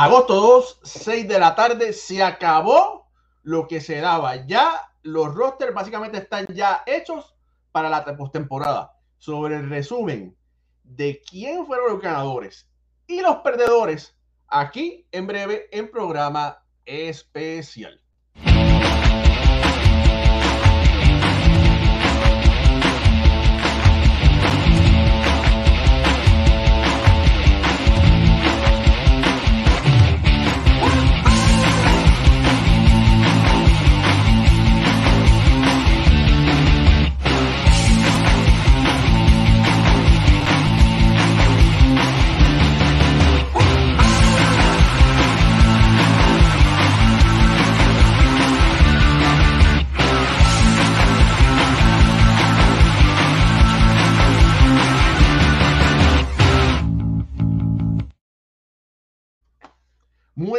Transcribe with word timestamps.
Agosto 0.00 0.34
2, 0.36 0.80
6 0.84 1.26
de 1.26 1.40
la 1.40 1.56
tarde, 1.56 1.92
se 1.92 2.22
acabó 2.22 3.10
lo 3.42 3.66
que 3.66 3.80
se 3.80 3.96
daba. 3.98 4.46
Ya 4.46 4.92
los 5.02 5.34
rosters 5.34 5.74
básicamente 5.74 6.18
están 6.18 6.46
ya 6.54 6.84
hechos 6.86 7.34
para 7.72 7.90
la 7.90 8.04
postemporada. 8.16 8.92
Sobre 9.16 9.56
el 9.56 9.68
resumen 9.68 10.36
de 10.84 11.20
quién 11.28 11.66
fueron 11.66 11.94
los 11.94 12.00
ganadores 12.00 12.68
y 13.08 13.20
los 13.22 13.38
perdedores, 13.38 14.14
aquí 14.46 15.04
en 15.10 15.26
breve 15.26 15.66
en 15.72 15.90
programa 15.90 16.62
especial. 16.84 18.00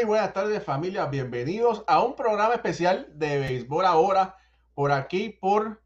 Buenas 0.09 0.33
tardes 0.33 0.63
familia, 0.63 1.05
bienvenidos 1.05 1.83
a 1.85 2.03
un 2.03 2.15
programa 2.15 2.55
especial 2.55 3.07
de 3.13 3.37
Béisbol 3.37 3.85
Ahora, 3.85 4.37
por 4.73 4.91
aquí 4.91 5.29
por 5.29 5.83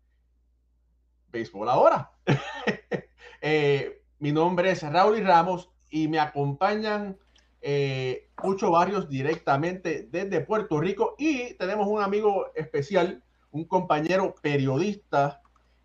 Béisbol 1.30 1.68
Ahora. 1.68 2.10
eh, 3.42 4.02
mi 4.20 4.32
nombre 4.32 4.72
es 4.72 4.82
Raúl 4.82 5.18
y 5.18 5.24
Ramos 5.24 5.72
y 5.90 6.08
me 6.08 6.22
acompañan 6.22 7.18
eh, 7.60 8.30
Barrios 8.72 9.10
directamente 9.10 10.08
desde 10.10 10.40
Puerto 10.40 10.80
Rico 10.80 11.16
y 11.18 11.56
tenemos 11.56 11.90
un 11.90 12.02
amigo 12.02 12.46
especial, 12.56 13.22
un 13.52 13.66
compañero 13.66 14.36
periodista, 14.42 15.42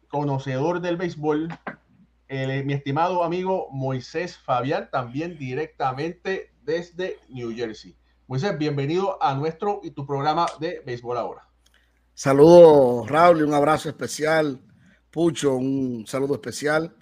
conocedor 0.06 0.80
del 0.80 0.96
béisbol, 0.96 1.48
mi 2.28 2.72
estimado 2.72 3.24
amigo 3.24 3.66
Moisés 3.72 4.38
Fabián, 4.38 4.90
también 4.92 5.36
directamente 5.38 6.52
desde 6.62 7.18
New 7.30 7.52
Jersey. 7.52 7.96
Moisés, 8.28 8.58
bienvenido 8.58 9.16
a 9.22 9.34
nuestro 9.34 9.80
y 9.82 9.92
tu 9.92 10.04
programa 10.04 10.44
de 10.60 10.82
Béisbol 10.84 11.16
Ahora. 11.16 11.48
Saludos, 12.12 13.08
Raúl, 13.08 13.38
y 13.38 13.42
un 13.42 13.54
abrazo 13.54 13.88
especial. 13.88 14.60
Pucho, 15.10 15.54
un 15.54 16.04
saludo 16.06 16.34
especial. 16.34 16.94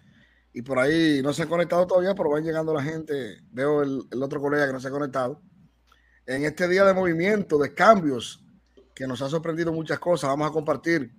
Y 0.52 0.62
por 0.62 0.78
ahí 0.78 1.20
no 1.24 1.32
se 1.32 1.42
han 1.42 1.48
conectado 1.48 1.84
todavía, 1.84 2.14
pero 2.14 2.30
van 2.30 2.44
llegando 2.44 2.72
la 2.72 2.80
gente. 2.80 3.38
Veo 3.50 3.82
el, 3.82 4.02
el 4.08 4.22
otro 4.22 4.40
colega 4.40 4.68
que 4.68 4.72
no 4.72 4.78
se 4.78 4.86
ha 4.86 4.92
conectado. 4.92 5.42
En 6.26 6.44
este 6.44 6.68
día 6.68 6.84
de 6.84 6.94
movimiento, 6.94 7.58
de 7.58 7.74
cambios, 7.74 8.44
que 8.94 9.08
nos 9.08 9.20
ha 9.20 9.28
sorprendido 9.28 9.72
muchas 9.72 9.98
cosas, 9.98 10.30
vamos 10.30 10.48
a 10.48 10.52
compartir 10.52 11.12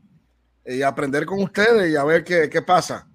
y 0.66 0.84
aprender 0.84 1.26
con 1.26 1.44
ustedes 1.44 1.92
y 1.92 1.98
a 1.98 2.06
ver 2.06 2.24
qué, 2.24 2.50
qué 2.50 2.62
pasa. 2.62 3.10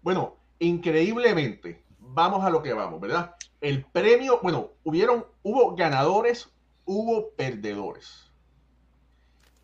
Bueno, 0.00 0.38
increíblemente, 0.58 1.84
vamos 1.98 2.42
a 2.42 2.48
lo 2.48 2.62
que 2.62 2.72
vamos, 2.72 2.98
¿verdad? 2.98 3.34
El 3.64 3.82
premio, 3.86 4.40
bueno, 4.42 4.72
hubieron, 4.84 5.24
hubo 5.42 5.74
ganadores, 5.74 6.50
hubo 6.84 7.30
perdedores. 7.30 8.30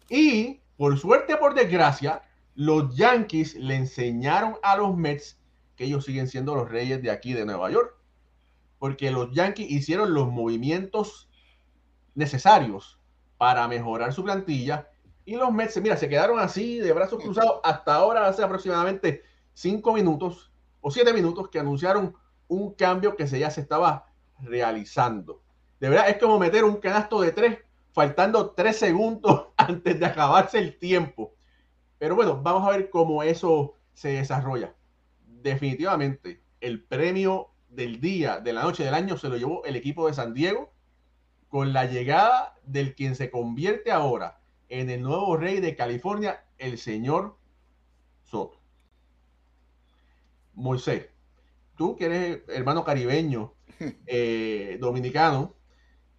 Y 0.08 0.60
por 0.78 0.98
suerte, 0.98 1.36
por 1.36 1.54
desgracia, 1.54 2.22
los 2.54 2.96
Yankees 2.96 3.56
le 3.56 3.76
enseñaron 3.76 4.56
a 4.62 4.78
los 4.78 4.96
Mets 4.96 5.38
que 5.76 5.84
ellos 5.84 6.06
siguen 6.06 6.28
siendo 6.28 6.54
los 6.54 6.70
reyes 6.70 7.02
de 7.02 7.10
aquí 7.10 7.34
de 7.34 7.44
Nueva 7.44 7.70
York. 7.70 7.94
Porque 8.78 9.10
los 9.10 9.32
Yankees 9.32 9.70
hicieron 9.70 10.14
los 10.14 10.28
movimientos 10.28 11.28
necesarios 12.14 12.98
para 13.36 13.68
mejorar 13.68 14.14
su 14.14 14.24
plantilla. 14.24 14.88
Y 15.26 15.36
los 15.36 15.52
Mets, 15.52 15.78
mira, 15.82 15.98
se 15.98 16.08
quedaron 16.08 16.38
así 16.38 16.78
de 16.78 16.94
brazos 16.94 17.22
cruzados 17.22 17.60
hasta 17.64 17.96
ahora, 17.96 18.26
hace 18.26 18.42
aproximadamente 18.42 19.24
cinco 19.52 19.92
minutos 19.92 20.50
o 20.80 20.90
siete 20.90 21.12
minutos 21.12 21.50
que 21.50 21.58
anunciaron 21.58 22.16
un 22.50 22.74
cambio 22.74 23.16
que 23.16 23.28
se 23.28 23.38
ya 23.38 23.50
se 23.50 23.60
estaba 23.60 24.06
realizando. 24.42 25.40
De 25.78 25.88
verdad, 25.88 26.10
es 26.10 26.18
como 26.18 26.38
meter 26.38 26.64
un 26.64 26.76
canasto 26.76 27.20
de 27.20 27.32
tres, 27.32 27.58
faltando 27.92 28.50
tres 28.50 28.76
segundos 28.76 29.46
antes 29.56 29.98
de 29.98 30.06
acabarse 30.06 30.58
el 30.58 30.76
tiempo. 30.76 31.32
Pero 31.98 32.16
bueno, 32.16 32.40
vamos 32.42 32.66
a 32.66 32.76
ver 32.76 32.90
cómo 32.90 33.22
eso 33.22 33.74
se 33.94 34.10
desarrolla. 34.10 34.74
Definitivamente, 35.24 36.42
el 36.60 36.82
premio 36.82 37.50
del 37.68 38.00
día, 38.00 38.40
de 38.40 38.52
la 38.52 38.62
noche, 38.62 38.84
del 38.84 38.94
año 38.94 39.16
se 39.16 39.28
lo 39.28 39.36
llevó 39.36 39.64
el 39.64 39.76
equipo 39.76 40.08
de 40.08 40.14
San 40.14 40.34
Diego 40.34 40.72
con 41.48 41.72
la 41.72 41.84
llegada 41.84 42.56
del 42.64 42.94
quien 42.96 43.14
se 43.14 43.30
convierte 43.30 43.92
ahora 43.92 44.40
en 44.68 44.90
el 44.90 45.02
nuevo 45.02 45.36
rey 45.36 45.60
de 45.60 45.76
California, 45.76 46.44
el 46.58 46.78
señor 46.78 47.36
Soto. 48.24 48.58
Moisés, 50.54 51.09
tú 51.80 51.96
que 51.96 52.04
eres 52.04 52.42
hermano 52.48 52.84
caribeño, 52.84 53.54
eh, 54.06 54.76
dominicano, 54.82 55.56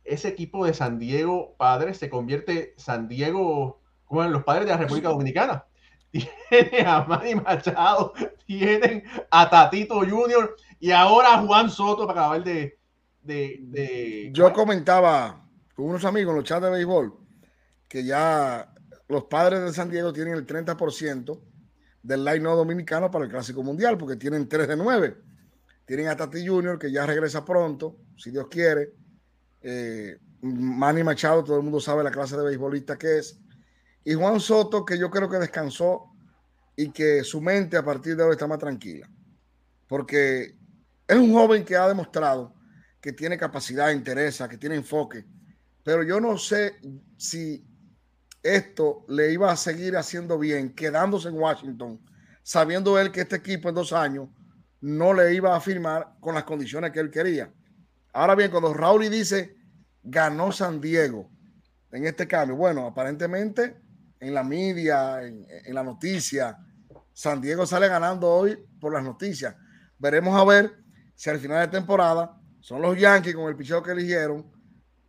ese 0.03 0.29
equipo 0.29 0.65
de 0.65 0.73
San 0.73 0.97
Diego 0.97 1.55
Padres 1.55 1.97
se 1.97 2.09
convierte 2.09 2.73
San 2.77 3.07
Diego 3.07 3.79
como 4.05 4.23
los 4.23 4.43
padres 4.43 4.65
de 4.65 4.71
la 4.71 4.77
República 4.77 5.09
Dominicana. 5.09 5.65
Tienen 6.11 6.87
a 6.87 7.03
Manny 7.03 7.35
Machado, 7.35 8.11
tienen 8.47 9.03
a 9.29 9.51
Tatito 9.51 9.99
Junior 9.99 10.55
y 10.79 10.89
ahora 10.89 11.35
a 11.35 11.45
Juan 11.45 11.69
Soto 11.69 12.07
para 12.07 12.21
acabar 12.21 12.43
de, 12.43 12.79
de, 13.21 13.59
de... 13.61 14.31
Yo 14.33 14.51
comentaba 14.53 15.47
con 15.75 15.85
unos 15.85 16.03
amigos 16.05 16.31
en 16.31 16.37
los 16.37 16.43
chats 16.43 16.63
de 16.63 16.71
béisbol 16.71 17.13
que 17.87 18.03
ya 18.03 18.73
los 19.07 19.25
padres 19.25 19.61
de 19.61 19.71
San 19.73 19.91
Diego 19.91 20.11
tienen 20.11 20.33
el 20.33 20.47
30% 20.47 21.39
del 22.01 22.25
line 22.25 22.39
no 22.39 22.55
dominicano 22.55 23.11
para 23.11 23.25
el 23.25 23.31
Clásico 23.31 23.61
Mundial 23.61 23.95
porque 23.99 24.15
tienen 24.15 24.49
3 24.49 24.67
de 24.67 24.75
9 24.75 25.30
tienen 25.91 26.07
a 26.07 26.15
Tati 26.15 26.47
Junior, 26.47 26.79
que 26.79 26.89
ya 26.89 27.05
regresa 27.05 27.43
pronto, 27.43 27.97
si 28.15 28.31
Dios 28.31 28.47
quiere. 28.49 28.93
Eh, 29.61 30.17
Manny 30.41 31.03
Machado, 31.03 31.43
todo 31.43 31.57
el 31.57 31.63
mundo 31.63 31.81
sabe 31.81 32.01
la 32.01 32.11
clase 32.11 32.37
de 32.37 32.43
beisbolista 32.45 32.97
que 32.97 33.17
es. 33.17 33.37
Y 34.05 34.13
Juan 34.13 34.39
Soto, 34.39 34.85
que 34.85 34.97
yo 34.97 35.11
creo 35.11 35.29
que 35.29 35.35
descansó 35.35 36.13
y 36.77 36.91
que 36.91 37.25
su 37.25 37.41
mente 37.41 37.75
a 37.75 37.83
partir 37.83 38.15
de 38.15 38.23
hoy 38.23 38.31
está 38.31 38.47
más 38.47 38.59
tranquila. 38.59 39.09
Porque 39.89 40.55
es 41.05 41.17
un 41.17 41.33
joven 41.33 41.65
que 41.65 41.75
ha 41.75 41.89
demostrado 41.89 42.55
que 43.01 43.11
tiene 43.11 43.37
capacidad, 43.37 43.91
interesa, 43.91 44.47
que 44.47 44.57
tiene 44.57 44.75
enfoque. 44.75 45.25
Pero 45.83 46.03
yo 46.03 46.21
no 46.21 46.37
sé 46.37 46.79
si 47.17 47.65
esto 48.41 49.03
le 49.09 49.33
iba 49.33 49.51
a 49.51 49.57
seguir 49.57 49.97
haciendo 49.97 50.39
bien, 50.39 50.73
quedándose 50.73 51.27
en 51.27 51.35
Washington, 51.35 51.99
sabiendo 52.43 52.97
él 52.97 53.11
que 53.11 53.19
este 53.19 53.35
equipo 53.35 53.67
en 53.67 53.75
dos 53.75 53.91
años 53.91 54.29
no 54.81 55.13
le 55.13 55.33
iba 55.33 55.55
a 55.55 55.61
firmar 55.61 56.15
con 56.19 56.35
las 56.35 56.43
condiciones 56.43 56.91
que 56.91 56.99
él 56.99 57.11
quería. 57.11 57.51
Ahora 58.13 58.35
bien, 58.35 58.51
cuando 58.51 58.73
Raúl 58.73 59.09
dice 59.09 59.55
ganó 60.03 60.51
San 60.51 60.81
Diego 60.81 61.29
en 61.91 62.05
este 62.05 62.27
cambio, 62.27 62.55
bueno, 62.55 62.87
aparentemente 62.87 63.77
en 64.19 64.33
la 64.33 64.43
media, 64.43 65.21
en, 65.21 65.45
la 65.73 65.83
noticia, 65.83 66.57
San 67.13 67.41
Diego 67.41 67.65
sale 67.65 67.87
ganando 67.87 68.27
hoy 68.29 68.57
por 68.79 68.93
las 68.93 69.03
noticias. 69.03 69.55
Veremos 69.97 70.39
a 70.39 70.45
ver 70.45 70.71
si 71.15 71.29
al 71.29 71.39
final 71.39 71.59
de 71.59 71.77
temporada 71.77 72.39
son 72.59 72.81
los 72.81 72.97
Yankees 72.97 73.35
con 73.35 73.49
el 73.49 73.55
picheo 73.55 73.83
que 73.83 73.91
eligieron, 73.91 74.49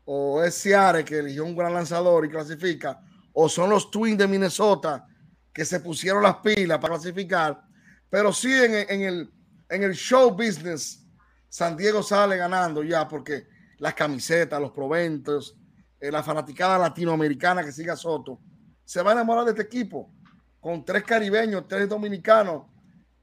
o 0.05 0.43
es 0.43 0.55
Seattle 0.55 1.05
que 1.05 1.19
eligió 1.19 1.45
un 1.45 1.57
gran 1.57 1.73
lanzador 1.73 2.25
y 2.25 2.29
clasifica, 2.29 3.01
o 3.33 3.49
son 3.49 3.71
los 3.71 3.91
Twins 3.91 4.19
de 4.19 4.27
Minnesota 4.27 5.07
que 5.53 5.65
se 5.65 5.81
pusieron 5.81 6.23
las 6.23 6.37
pilas 6.37 6.79
para 6.79 6.95
clasificar, 6.95 7.63
pero 8.11 8.33
sí 8.33 8.53
en 8.53 9.03
el 9.03 9.33
en 9.73 9.83
el 9.83 9.95
show 9.95 10.31
business, 10.31 11.03
San 11.49 11.79
Diego 11.79 12.03
sale 12.03 12.37
ganando 12.37 12.83
ya 12.83 13.09
porque 13.09 13.47
las 13.79 13.95
camisetas, 13.95 14.61
los 14.61 14.71
proventos, 14.71 15.57
eh, 15.99 16.11
la 16.11 16.23
fanaticada 16.23 16.77
latinoamericana 16.79 17.65
que 17.65 17.73
siga 17.73 17.97
Soto, 17.97 18.39
se 18.85 19.01
va 19.01 19.11
a 19.11 19.15
enamorar 19.15 19.47
de 19.47 19.53
este 19.53 19.63
equipo 19.63 20.13
con 20.61 20.85
tres 20.85 21.05
caribeños, 21.05 21.67
tres 21.67 21.89
dominicanos 21.89 22.65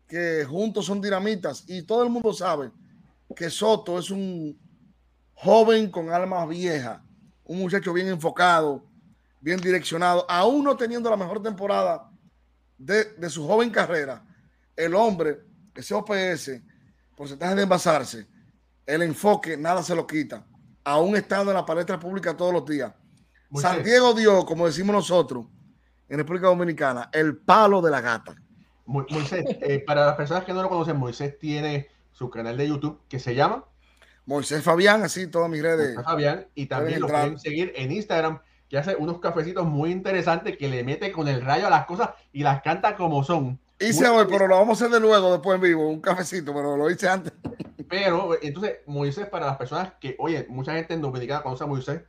que 0.07 0.43
juntos 0.43 0.87
son 0.87 0.99
dinamitas 0.99 1.65
y 1.67 1.83
todo 1.83 2.01
el 2.03 2.09
mundo 2.09 2.33
sabe 2.33 2.71
que 3.35 3.51
Soto 3.51 3.99
es 3.99 4.09
un 4.09 4.59
joven 5.35 5.91
con 5.91 6.09
alma 6.09 6.47
vieja, 6.47 7.03
un 7.43 7.59
muchacho 7.59 7.93
bien 7.93 8.07
enfocado, 8.07 8.83
bien 9.39 9.59
direccionado, 9.59 10.25
aún 10.27 10.63
no 10.63 10.75
teniendo 10.75 11.11
la 11.11 11.15
mejor 11.15 11.43
temporada 11.43 12.09
de, 12.75 13.03
de 13.03 13.29
su 13.29 13.45
joven 13.45 13.69
carrera. 13.69 14.25
El 14.75 14.95
hombre 14.95 15.48
ese 15.79 15.93
OPS, 15.93 16.61
porcentaje 17.15 17.55
de 17.55 17.63
envasarse, 17.63 18.27
el 18.85 19.01
enfoque, 19.01 19.57
nada 19.57 19.83
se 19.83 19.95
lo 19.95 20.05
quita. 20.05 20.45
aún 20.83 21.15
estando 21.15 21.51
en 21.51 21.57
la 21.57 21.65
palestra 21.65 21.99
pública 21.99 22.35
todos 22.35 22.51
los 22.53 22.65
días. 22.65 22.91
San 23.55 23.83
Diego 23.83 24.13
dio, 24.13 24.45
como 24.45 24.65
decimos 24.65 24.95
nosotros, 24.95 25.45
en 26.07 26.17
República 26.17 26.47
Dominicana, 26.47 27.09
el 27.13 27.37
palo 27.37 27.81
de 27.81 27.91
la 27.91 28.01
gata. 28.01 28.35
Moisés, 28.85 29.45
eh, 29.61 29.83
para 29.85 30.05
las 30.05 30.15
personas 30.15 30.43
que 30.45 30.53
no 30.53 30.63
lo 30.63 30.69
conocen, 30.69 30.97
Moisés 30.97 31.37
tiene 31.37 31.89
su 32.11 32.29
canal 32.29 32.57
de 32.57 32.67
YouTube 32.67 33.01
que 33.07 33.19
se 33.19 33.35
llama 33.35 33.65
Moisés 34.25 34.63
Fabián, 34.63 35.03
así 35.03 35.27
todas 35.27 35.49
mis 35.49 35.61
redes. 35.61 35.95
Moisés 35.95 36.05
Fabián, 36.05 36.47
y 36.55 36.65
también 36.65 36.99
lo 36.99 37.07
pueden 37.07 37.39
seguir 37.39 37.73
en 37.75 37.91
Instagram, 37.91 38.39
que 38.67 38.77
hace 38.77 38.95
unos 38.95 39.19
cafecitos 39.19 39.65
muy 39.65 39.91
interesantes 39.91 40.57
que 40.57 40.69
le 40.69 40.83
mete 40.83 41.11
con 41.11 41.27
el 41.27 41.41
rayo 41.41 41.67
a 41.67 41.69
las 41.69 41.85
cosas 41.85 42.09
y 42.31 42.43
las 42.43 42.61
canta 42.61 42.95
como 42.95 43.23
son. 43.23 43.59
Hice 43.79 44.07
hoy, 44.09 44.25
pero 44.29 44.47
lo 44.47 44.55
vamos 44.55 44.81
a 44.81 44.85
hacer 44.85 44.93
de 44.93 44.99
luego, 44.99 45.31
después 45.31 45.55
en 45.55 45.61
vivo, 45.61 45.87
un 45.87 46.01
cafecito, 46.01 46.53
pero 46.53 46.75
lo 46.75 46.89
hice 46.89 47.07
antes. 47.07 47.31
Pero, 47.87 48.37
entonces, 48.41 48.79
Moisés, 48.85 49.27
para 49.29 49.47
las 49.47 49.57
personas 49.57 49.93
que, 49.99 50.15
oye, 50.19 50.45
mucha 50.49 50.73
gente 50.73 50.93
en 50.93 51.01
Dominicana 51.01 51.41
conoce 51.41 51.63
a 51.63 51.67
Moisés, 51.67 52.01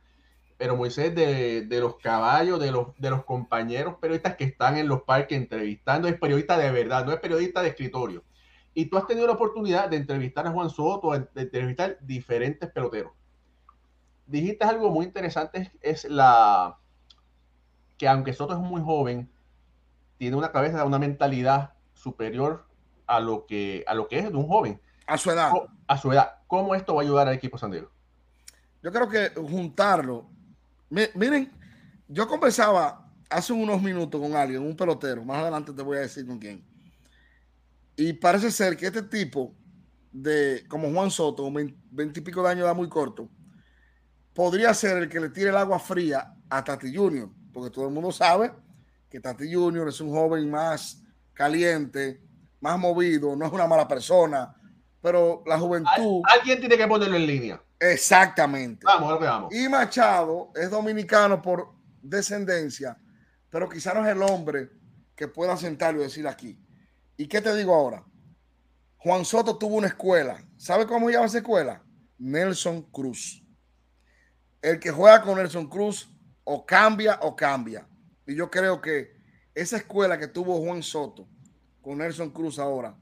pero 0.57 0.75
Moisés 0.75 1.15
de, 1.15 1.65
de, 1.65 1.79
los 1.79 1.95
caballos, 1.95 2.59
de 2.59 2.71
los, 2.71 2.95
de 2.97 3.09
los 3.09 3.23
compañeros 3.23 3.95
periodistas 3.99 4.35
que 4.35 4.43
están 4.43 4.77
en 4.77 4.87
los 4.87 5.03
parques 5.03 5.37
entrevistando, 5.37 6.07
es 6.07 6.19
periodista 6.19 6.57
de 6.57 6.71
verdad, 6.71 7.05
no 7.05 7.13
es 7.13 7.19
periodista 7.19 7.61
de 7.61 7.69
escritorio. 7.69 8.23
Y 8.73 8.85
tú 8.85 8.97
has 8.97 9.07
tenido 9.07 9.25
la 9.25 9.33
oportunidad 9.33 9.89
de 9.89 9.97
entrevistar 9.97 10.45
a 10.45 10.51
Juan 10.51 10.69
Soto, 10.69 11.11
de 11.11 11.41
entrevistar 11.41 11.97
diferentes 12.01 12.69
peloteros. 12.69 13.13
Dijiste 14.27 14.65
algo 14.65 14.91
muy 14.91 15.05
interesante, 15.05 15.71
es 15.81 16.05
la 16.05 16.77
que 17.97 18.07
aunque 18.07 18.33
Soto 18.33 18.53
es 18.53 18.59
muy 18.59 18.81
joven, 18.81 19.31
tiene 20.21 20.37
una 20.37 20.51
cabeza, 20.51 20.85
una 20.85 20.99
mentalidad 20.99 21.73
superior 21.95 22.67
a 23.07 23.19
lo 23.19 23.47
que, 23.47 23.83
a 23.87 23.95
lo 23.95 24.07
que 24.07 24.19
es 24.19 24.29
de 24.29 24.37
un 24.37 24.47
joven. 24.47 24.79
A 25.07 25.17
su 25.17 25.31
edad. 25.31 25.51
A 25.87 25.97
su 25.97 26.11
edad. 26.11 26.43
¿Cómo 26.45 26.75
esto 26.75 26.93
va 26.93 27.01
a 27.01 27.05
ayudar 27.05 27.27
al 27.27 27.33
equipo 27.33 27.57
San 27.57 27.71
Diego? 27.71 27.89
Yo 28.83 28.91
creo 28.91 29.09
que 29.09 29.29
juntarlo. 29.29 30.29
Miren, 30.91 31.51
yo 32.07 32.27
conversaba 32.27 33.11
hace 33.31 33.51
unos 33.51 33.81
minutos 33.81 34.21
con 34.21 34.35
alguien, 34.35 34.61
un 34.61 34.75
pelotero. 34.75 35.25
Más 35.25 35.39
adelante 35.39 35.73
te 35.73 35.81
voy 35.81 35.97
a 35.97 36.01
decir 36.01 36.27
con 36.27 36.37
quién. 36.37 36.63
Y 37.95 38.13
parece 38.13 38.51
ser 38.51 38.77
que 38.77 38.85
este 38.85 39.01
tipo 39.01 39.55
de, 40.11 40.65
como 40.67 40.91
Juan 40.91 41.09
Soto, 41.09 41.51
veintipico 41.89 42.43
de 42.43 42.49
años 42.49 42.65
da 42.65 42.75
muy 42.75 42.89
corto, 42.89 43.27
podría 44.35 44.71
ser 44.75 44.97
el 44.97 45.09
que 45.09 45.19
le 45.19 45.29
tire 45.29 45.49
el 45.49 45.57
agua 45.57 45.79
fría 45.79 46.35
a 46.47 46.63
Tati 46.63 46.95
Junior, 46.95 47.27
porque 47.51 47.71
todo 47.71 47.87
el 47.87 47.91
mundo 47.91 48.11
sabe 48.11 48.51
que 49.11 49.19
Tati 49.19 49.53
Junior 49.53 49.89
es 49.89 49.99
un 49.99 50.09
joven 50.09 50.49
más 50.49 51.03
caliente, 51.33 52.21
más 52.61 52.79
movido, 52.79 53.35
no 53.35 53.45
es 53.45 53.51
una 53.51 53.67
mala 53.67 53.85
persona, 53.85 54.55
pero 55.01 55.43
la 55.45 55.59
juventud. 55.59 56.21
Alguien 56.29 56.61
tiene 56.61 56.77
que 56.77 56.87
ponerlo 56.87 57.17
en 57.17 57.27
línea. 57.27 57.61
Exactamente. 57.77 58.85
Vamos, 58.85 59.19
vamos. 59.19 59.53
Y 59.53 59.67
Machado 59.67 60.51
es 60.55 60.69
dominicano 60.69 61.41
por 61.41 61.73
descendencia, 62.01 62.97
pero 63.49 63.67
quizá 63.67 63.93
no 63.93 64.05
es 64.05 64.15
el 64.15 64.21
hombre 64.21 64.69
que 65.13 65.27
pueda 65.27 65.57
sentarlo 65.57 65.99
y 65.99 66.03
decir 66.03 66.25
aquí. 66.25 66.57
¿Y 67.17 67.27
qué 67.27 67.41
te 67.41 67.53
digo 67.53 67.75
ahora? 67.75 68.05
Juan 68.97 69.25
Soto 69.25 69.57
tuvo 69.57 69.75
una 69.75 69.87
escuela. 69.87 70.41
¿Sabe 70.55 70.87
cómo 70.87 71.07
se 71.07 71.13
llama 71.13 71.25
esa 71.25 71.39
escuela? 71.39 71.83
Nelson 72.17 72.83
Cruz. 72.83 73.43
El 74.61 74.79
que 74.79 74.91
juega 74.91 75.21
con 75.21 75.37
Nelson 75.37 75.67
Cruz 75.67 76.09
o 76.45 76.65
cambia 76.65 77.19
o 77.23 77.35
cambia. 77.35 77.85
Y 78.27 78.35
yo 78.35 78.49
creo 78.49 78.81
que 78.81 79.13
esa 79.53 79.77
escuela 79.77 80.17
que 80.17 80.27
tuvo 80.27 80.61
Juan 80.61 80.83
Soto 80.83 81.27
con 81.81 81.97
Nelson 81.97 82.31
Cruz 82.31 82.59
ahora 82.59 82.95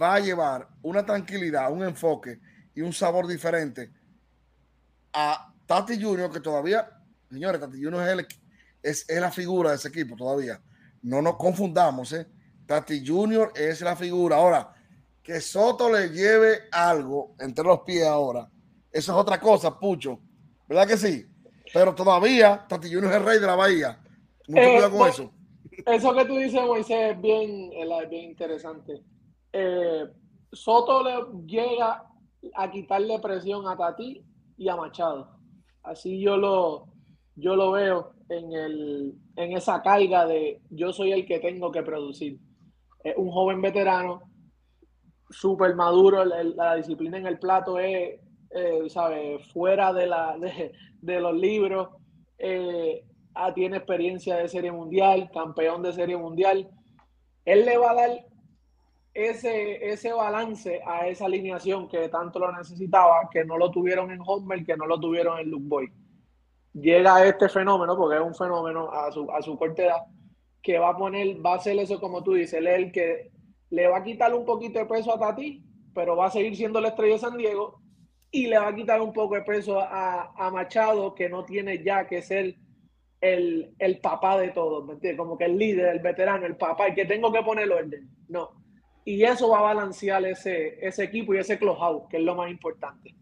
va 0.00 0.14
a 0.14 0.20
llevar 0.20 0.68
una 0.82 1.04
tranquilidad, 1.04 1.72
un 1.72 1.82
enfoque 1.82 2.40
y 2.74 2.80
un 2.80 2.92
sabor 2.92 3.26
diferente 3.26 3.92
a 5.12 5.52
Tati 5.66 6.00
Junior, 6.02 6.30
que 6.32 6.40
todavía, 6.40 6.88
señores, 7.28 7.60
Tati 7.60 7.82
Junior 7.82 8.08
es, 8.08 8.26
es, 8.82 9.08
es 9.08 9.20
la 9.20 9.30
figura 9.30 9.70
de 9.70 9.76
ese 9.76 9.88
equipo 9.88 10.16
todavía. 10.16 10.60
No 11.02 11.22
nos 11.22 11.36
confundamos, 11.36 12.12
¿eh? 12.12 12.26
Tati 12.66 13.06
Junior 13.06 13.52
es 13.54 13.80
la 13.80 13.96
figura. 13.96 14.36
Ahora, 14.36 14.72
que 15.22 15.40
Soto 15.40 15.90
le 15.90 16.10
lleve 16.10 16.68
algo 16.70 17.34
entre 17.38 17.64
los 17.64 17.80
pies 17.80 18.06
ahora, 18.06 18.48
eso 18.90 19.12
es 19.12 19.18
otra 19.18 19.40
cosa, 19.40 19.78
Pucho. 19.78 20.20
¿Verdad 20.68 20.86
que 20.86 20.96
sí? 20.96 21.26
Pero 21.72 21.94
todavía 21.94 22.64
Tati 22.68 22.92
Junior 22.92 23.12
es 23.12 23.18
el 23.18 23.24
rey 23.24 23.38
de 23.38 23.46
la 23.46 23.54
bahía. 23.54 24.00
Mucho 24.50 24.62
eh, 24.62 24.72
cuidado 24.72 24.98
con 24.98 25.08
eso. 25.08 25.32
Eso 25.86 26.14
que 26.14 26.24
tú 26.26 26.36
dices, 26.36 26.60
Moisés, 26.62 27.12
es 27.12 27.20
bien, 27.20 27.70
bien 28.10 28.30
interesante. 28.30 29.02
Eh, 29.52 30.04
Soto 30.52 31.02
le 31.02 31.46
llega 31.46 32.04
a 32.54 32.70
quitarle 32.70 33.18
presión 33.18 33.66
a 33.66 33.76
Tati 33.76 34.22
y 34.56 34.68
a 34.68 34.76
Machado. 34.76 35.38
Así 35.82 36.20
yo 36.20 36.36
lo, 36.36 36.88
yo 37.36 37.56
lo 37.56 37.70
veo 37.70 38.12
en, 38.28 38.52
el, 38.52 39.14
en 39.36 39.56
esa 39.56 39.80
carga 39.82 40.26
de 40.26 40.60
yo 40.70 40.92
soy 40.92 41.12
el 41.12 41.26
que 41.26 41.38
tengo 41.38 41.70
que 41.70 41.82
producir 41.82 42.38
es 43.04 43.16
un 43.16 43.30
joven 43.30 43.60
veterano, 43.60 44.22
súper 45.28 45.74
maduro, 45.74 46.24
la, 46.24 46.76
disciplina 46.76 47.18
en 47.18 47.26
el 47.26 47.38
plato 47.38 47.78
es, 47.78 48.20
eh, 48.50 49.38
Fuera 49.52 49.92
de, 49.92 50.06
la, 50.06 50.36
de, 51.00 51.20
los 51.20 51.34
libros, 51.34 51.88
eh, 52.38 53.04
ah, 53.34 53.52
tiene 53.54 53.78
experiencia 53.78 54.36
de 54.36 54.48
serie 54.48 54.72
mundial, 54.72 55.30
campeón 55.32 55.82
de 55.82 55.92
serie 55.92 56.16
mundial. 56.16 56.68
Él 57.44 57.64
le 57.64 57.76
va 57.78 57.92
a 57.92 57.94
dar 57.94 58.10
ese, 59.14 59.90
ese 59.90 60.12
balance 60.12 60.80
a 60.86 61.08
esa 61.08 61.26
alineación 61.26 61.88
que 61.88 62.08
tanto 62.08 62.38
lo 62.38 62.52
necesitaba, 62.52 63.28
que 63.30 63.44
no 63.44 63.58
lo 63.58 63.70
tuvieron 63.70 64.10
en 64.10 64.20
Homer, 64.24 64.64
que 64.64 64.76
no 64.76 64.86
lo 64.86 65.00
tuvieron 65.00 65.38
en 65.38 65.50
Luke 65.50 65.66
Boy. 65.66 65.92
Llega 66.72 67.24
este 67.24 67.48
fenómeno, 67.48 67.96
porque 67.96 68.16
es 68.16 68.22
un 68.22 68.34
fenómeno 68.34 68.90
a 68.90 69.10
su, 69.10 69.30
a 69.30 69.42
su 69.42 69.58
corta 69.58 69.82
edad, 69.82 70.02
que 70.62 70.78
va 70.78 70.90
a 70.90 70.96
poner, 70.96 71.44
va 71.44 71.54
a 71.54 71.56
hacer 71.56 71.78
eso 71.78 72.00
como 72.00 72.22
tú 72.22 72.34
dices, 72.34 72.54
él 72.54 72.66
el 72.66 72.92
que 72.92 73.30
le 73.70 73.88
va 73.88 73.98
a 73.98 74.04
quitar 74.04 74.34
un 74.34 74.44
poquito 74.44 74.78
de 74.78 74.86
peso 74.86 75.14
a 75.14 75.18
Tati, 75.18 75.64
pero 75.94 76.16
va 76.16 76.26
a 76.26 76.30
seguir 76.30 76.56
siendo 76.56 76.80
la 76.80 76.88
estrella 76.88 77.14
de 77.14 77.20
San 77.20 77.36
Diego 77.36 77.80
y 78.30 78.46
le 78.46 78.58
va 78.58 78.68
a 78.68 78.74
quitar 78.74 79.00
un 79.00 79.12
poco 79.12 79.34
de 79.34 79.42
peso 79.42 79.80
a, 79.80 80.50
Machado, 80.52 81.14
que 81.14 81.28
no 81.28 81.44
tiene 81.44 81.82
ya 81.82 82.06
que 82.06 82.22
ser 82.22 82.56
el, 83.20 83.74
el 83.78 83.98
papá 84.00 84.38
de 84.38 84.48
todos, 84.48 84.86
¿me 84.86 84.94
entiendes? 84.94 85.18
Como 85.18 85.36
que 85.36 85.44
el 85.44 85.58
líder, 85.58 85.94
el 85.94 86.00
veterano, 86.00 86.46
el 86.46 86.56
papá, 86.56 86.86
el 86.86 86.94
que 86.94 87.04
tengo 87.04 87.32
que 87.32 87.42
poner 87.42 87.70
orden. 87.70 88.08
No. 88.28 88.50
Y 89.04 89.22
eso 89.24 89.48
va 89.48 89.58
a 89.58 89.74
balancear 89.74 90.24
ese, 90.24 90.78
ese 90.86 91.04
equipo 91.04 91.34
y 91.34 91.38
ese 91.38 91.58
clubhouse, 91.58 92.08
que 92.08 92.18
es 92.18 92.22
lo 92.22 92.34
más 92.34 92.50
importante. 92.50 93.14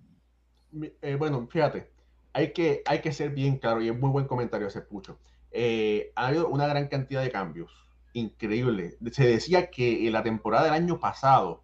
Eh, 1.03 1.15
bueno, 1.17 1.47
fíjate, 1.51 1.91
hay 2.33 2.53
que, 2.53 2.83
hay 2.87 3.01
que 3.01 3.13
ser 3.13 3.31
bien 3.31 3.59
claro 3.59 3.81
y 3.81 3.89
es 3.89 3.99
muy 3.99 4.11
buen 4.11 4.27
comentario 4.27 4.67
ese 4.67 4.83
Pucho. 4.83 5.19
Eh, 5.51 6.13
ha 6.15 6.29
habido 6.29 6.49
una 6.49 6.67
gran 6.67 6.89
cantidad 6.89 7.23
de 7.23 7.31
cambios. 7.31 7.73
Increíble. 8.13 8.97
Se 9.13 9.27
decía 9.27 9.71
que 9.71 10.09
la 10.11 10.23
temporada 10.23 10.65
del 10.65 10.75
año 10.75 10.99
pasado 10.99 11.63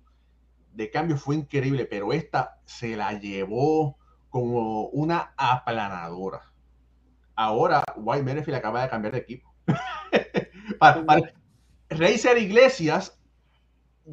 de 0.73 0.91
cambios 0.91 1.23
fue 1.23 1.37
increíble, 1.37 1.87
pero 1.87 2.13
esta 2.13 2.61
se 2.65 2.97
la 2.97 3.13
llevó 3.19 3.97
como 4.31 4.87
una 4.89 5.35
aplanadora. 5.37 6.54
Ahora, 7.37 7.83
White 7.97 8.23
Merrifield 8.23 8.59
acaba 8.59 8.83
de 8.83 8.89
cambiar 8.89 9.13
de 9.13 9.19
equipo. 9.19 9.53
Reiser 11.89 12.39
Iglesias 12.39 13.19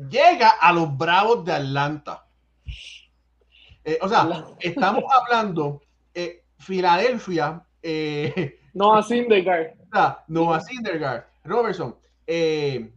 llega 0.10 0.50
a 0.50 0.74
los 0.74 0.98
Bravos 0.98 1.46
de 1.46 1.54
Atlanta. 1.54 2.26
Eh, 3.84 3.98
o 4.02 4.08
sea, 4.08 4.28
estamos 4.60 5.04
hablando, 5.10 5.82
eh, 6.14 6.46
Filadelfia 6.58 7.66
eh, 7.82 8.60
no 8.74 8.96
a 8.96 9.04
Syndergaard. 9.04 9.76
No 10.28 10.54
a 10.54 10.62
Syndergaard. 10.62 11.26
Robertson, 11.44 11.96
eh, 12.28 12.94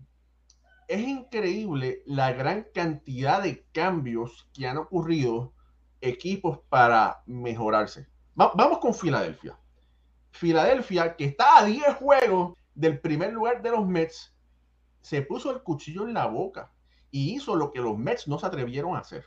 es 0.87 1.01
increíble 1.01 2.03
la 2.07 2.33
gran 2.33 2.67
cantidad 2.75 3.43
de 3.43 3.65
cambios 3.73 4.49
que 4.53 4.67
han 4.67 4.77
ocurrido 4.77 5.53
equipos 6.01 6.61
para 6.69 7.23
mejorarse. 7.27 8.07
vamos 8.35 8.79
con 8.79 8.95
Filadelfia. 8.95 9.57
Filadelfia, 10.35 11.15
que 11.15 11.25
está 11.27 11.59
a 11.59 11.65
10 11.65 11.95
juegos 11.95 12.59
del 12.75 13.01
primer 13.01 13.33
lugar 13.33 13.63
de 13.63 13.71
los 13.71 13.87
Mets, 13.87 14.35
se 15.01 15.23
puso 15.23 15.53
el 15.53 15.63
cuchillo 15.63 16.07
en 16.09 16.15
la 16.15 16.27
boca 16.27 16.73
y 17.13 17.35
hizo 17.35 17.55
lo 17.55 17.71
que 17.71 17.81
los 17.81 17.97
Mets 17.97 18.27
no 18.27 18.39
se 18.39 18.47
atrevieron 18.47 18.97
a 18.97 18.99
hacer. 18.99 19.25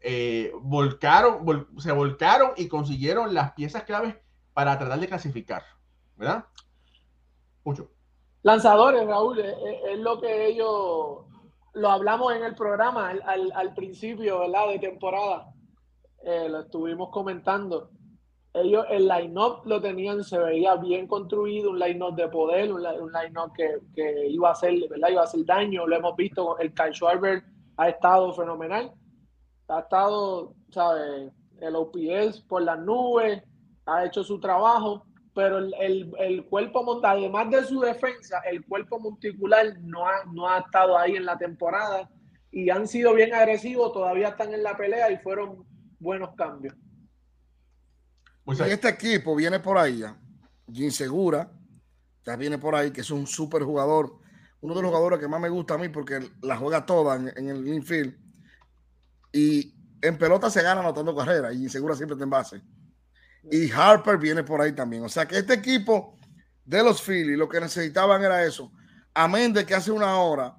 Eh, 0.00 0.52
volcaron, 0.62 1.66
se 1.78 1.90
volcaron 1.90 2.52
y 2.56 2.68
consiguieron 2.68 3.34
las 3.34 3.52
piezas 3.52 3.82
claves 3.82 4.14
para 4.54 4.78
tratar 4.78 5.00
de 5.00 5.08
clasificar, 5.08 5.64
¿verdad? 6.16 6.44
Mucho. 7.64 7.90
Lanzadores, 8.42 9.04
Raúl, 9.06 9.40
es, 9.40 9.98
lo 9.98 10.20
que 10.20 10.46
ellos 10.46 11.26
lo 11.72 11.90
hablamos 11.90 12.34
en 12.34 12.44
el 12.44 12.54
programa 12.54 13.10
al, 13.10 13.74
principio 13.74 14.38
¿verdad? 14.40 14.68
de 14.68 14.78
temporada. 14.78 15.52
Eh, 16.22 16.48
lo 16.48 16.60
estuvimos 16.60 17.10
comentando. 17.10 17.90
Ellos, 18.52 18.84
el 18.90 19.06
line-up 19.06 19.62
lo 19.64 19.80
tenían, 19.80 20.24
se 20.24 20.38
veía 20.38 20.74
bien 20.76 21.06
construido, 21.06 21.70
un 21.70 21.78
line-up 21.78 22.16
de 22.16 22.28
poder, 22.28 22.72
un, 22.72 22.82
line-up 22.82 23.52
que, 23.54 24.26
iba 24.28 24.48
a 24.48 24.52
hacer, 24.52 24.74
¿verdad? 24.88 25.08
Iba 25.10 25.20
a 25.20 25.24
hacer 25.24 25.44
daño. 25.44 25.86
Lo 25.86 25.96
hemos 25.96 26.16
visto, 26.16 26.58
el 26.58 26.74
Kyle 26.74 26.92
Schwarber 26.92 27.44
ha 27.76 27.88
estado 27.88 28.32
fenomenal. 28.32 28.92
Ha 29.68 29.80
estado, 29.80 30.54
¿sabes? 30.70 31.32
el 31.60 31.76
OPS 31.76 32.40
por 32.48 32.62
las 32.62 32.78
nubes, 32.78 33.42
ha 33.86 34.04
hecho 34.04 34.24
su 34.24 34.40
trabajo, 34.40 35.04
pero 35.34 35.58
el, 35.58 36.12
el, 36.18 36.44
cuerpo, 36.46 37.00
además 37.02 37.50
de 37.50 37.64
su 37.64 37.80
defensa, 37.80 38.40
el 38.50 38.64
cuerpo 38.66 38.98
monticular 38.98 39.78
no 39.80 40.06
ha, 40.06 40.24
no 40.32 40.48
ha 40.48 40.58
estado 40.58 40.98
ahí 40.98 41.16
en 41.16 41.24
la 41.24 41.38
temporada 41.38 42.08
y 42.50 42.70
han 42.70 42.88
sido 42.88 43.14
bien 43.14 43.32
agresivos, 43.32 43.92
todavía 43.92 44.28
están 44.28 44.52
en 44.52 44.62
la 44.62 44.76
pelea 44.76 45.10
y 45.10 45.18
fueron 45.18 45.64
buenos 45.98 46.34
cambios. 46.34 46.74
Y 48.46 48.62
este 48.62 48.88
equipo 48.88 49.36
viene 49.36 49.60
por 49.60 49.78
ahí 49.78 49.98
ya, 49.98 50.16
Jim 50.72 50.90
Segura, 50.90 51.50
ya 52.24 52.36
viene 52.36 52.58
por 52.58 52.74
ahí, 52.74 52.90
que 52.90 53.00
es 53.00 53.10
un 53.10 53.26
super 53.26 53.62
jugador, 53.62 54.18
uno 54.60 54.74
de 54.74 54.82
los 54.82 54.90
jugadores 54.90 55.18
que 55.18 55.28
más 55.28 55.40
me 55.40 55.48
gusta 55.48 55.74
a 55.74 55.78
mí 55.78 55.88
porque 55.88 56.30
la 56.42 56.56
juega 56.56 56.84
toda 56.84 57.16
en, 57.16 57.48
el 57.48 57.66
infield 57.66 58.14
y 59.32 59.74
en 60.02 60.18
pelota 60.18 60.50
se 60.50 60.62
gana 60.62 60.80
anotando 60.80 61.14
carreras 61.14 61.54
y 61.54 61.68
Segura 61.68 61.94
siempre 61.94 62.14
está 62.14 62.24
en 62.24 62.30
base. 62.30 62.62
Y 63.50 63.70
Harper 63.70 64.18
viene 64.18 64.42
por 64.42 64.60
ahí 64.60 64.72
también. 64.72 65.02
O 65.04 65.08
sea 65.08 65.26
que 65.26 65.38
este 65.38 65.54
equipo 65.54 66.18
de 66.64 66.82
los 66.82 67.02
Phillies 67.02 67.38
lo 67.38 67.48
que 67.48 67.60
necesitaban 67.60 68.22
era 68.22 68.44
eso. 68.44 68.70
Amén 69.14 69.52
de 69.52 69.64
que 69.64 69.74
hace 69.74 69.90
una 69.90 70.16
hora 70.18 70.56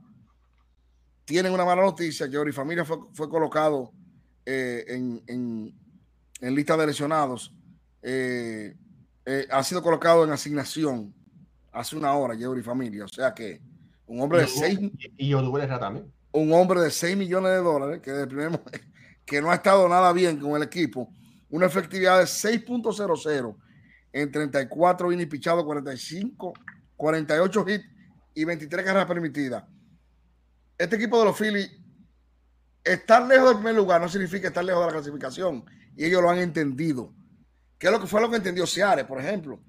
tienen 1.26 1.54
una 1.54 1.66
mala 1.66 1.84
noticia. 1.84 2.28
Ori 2.40 2.52
Familia 2.52 2.84
fue, 2.84 2.98
fue 3.14 3.30
colocado 3.30 3.94
eh, 4.46 4.86
en, 5.28 5.74
lista 6.56 6.76
de 6.76 6.88
lesionados. 6.88 7.54
Eh, 8.02 8.76
eh, 9.26 9.48
ha 9.50 9.64
sido 9.64 9.82
colocado 9.82 10.24
en 10.24 10.32
asignación 10.32 11.14
hace 11.72 11.96
una 11.96 12.14
hora, 12.14 12.36
Ori 12.48 12.62
Familia. 12.62 13.06
O 13.06 13.08
sea 13.08 13.34
que 13.34 13.62
un 14.08 14.22
hombre 14.22 14.42
de 14.42 14.48
6 14.48 14.80
y, 15.18 15.34
también. 15.80 16.12
Un 16.32 16.54
hombre 16.54 16.82
de 16.82 16.92
6 16.92 17.18
millones 17.18 17.52
de 17.52 17.58
dólares 17.58 18.02
que, 18.02 18.12
que 19.26 19.42
no 19.42 19.52
ha 19.52 19.56
estado 19.56 19.88
nada 19.88 20.12
bien 20.14 20.38
con 20.40 20.56
el 20.56 20.64
equipo 20.64 21.12
una 21.52 21.66
efectividad 21.66 22.18
de 22.20 22.26
6.00 22.26 23.56
en 24.14 24.32
34 24.32 25.12
innings 25.12 25.30
pichados, 25.30 25.64
45, 25.64 26.54
48 26.96 27.66
hits 27.68 27.86
y 28.34 28.46
23 28.46 28.86
carreras 28.86 29.06
permitidas. 29.06 29.64
Este 30.78 30.96
equipo 30.96 31.20
de 31.20 31.26
los 31.26 31.38
Phillies, 31.38 31.72
estar 32.84 33.28
lejos 33.28 33.50
del 33.50 33.58
primer 33.58 33.76
lugar 33.76 34.02
no 34.02 34.10
significa 34.10 34.48
estar 34.48 34.64
lejos 34.64 34.82
de 34.82 34.88
la 34.88 34.94
clasificación. 34.94 35.66
Y 35.96 36.06
ellos 36.06 36.22
lo 36.22 36.30
han 36.30 36.40
entendido. 36.40 37.14
¿Qué 37.82 37.88
es 37.88 37.94
lo 37.94 38.00
que 38.00 38.06
fue 38.06 38.22
lo 38.22 38.30
que 38.30 38.36
entendió 38.36 38.68
Seattle, 38.68 39.06
por 39.06 39.20
ejemplo? 39.20 39.60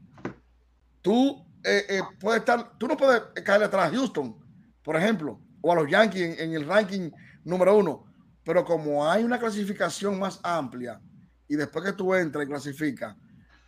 Tú 1.00 1.47
eh, 1.64 1.87
eh, 1.88 2.02
puedes 2.21 2.40
estar, 2.40 2.76
tú 2.76 2.87
no 2.87 2.95
puedes 2.95 3.23
caerle 3.42 3.64
atrás 3.64 3.90
a 3.90 3.97
Houston, 3.97 4.37
por 4.83 4.97
ejemplo, 4.97 5.40
o 5.62 5.73
a 5.73 5.76
los 5.76 5.90
Yankees 5.90 6.38
en 6.38 6.52
el 6.52 6.66
ranking 6.66 7.11
número 7.42 7.75
uno. 7.75 8.04
Pero 8.45 8.66
como 8.66 9.11
hay 9.11 9.25
una 9.25 9.38
clasificación 9.38 10.19
más 10.19 10.38
amplia, 10.42 11.00
y 11.49 11.57
después 11.57 11.87
que 11.87 11.95
tú 11.95 12.12
entras 12.12 12.45
y 12.45 12.49
clasificas, 12.49 13.16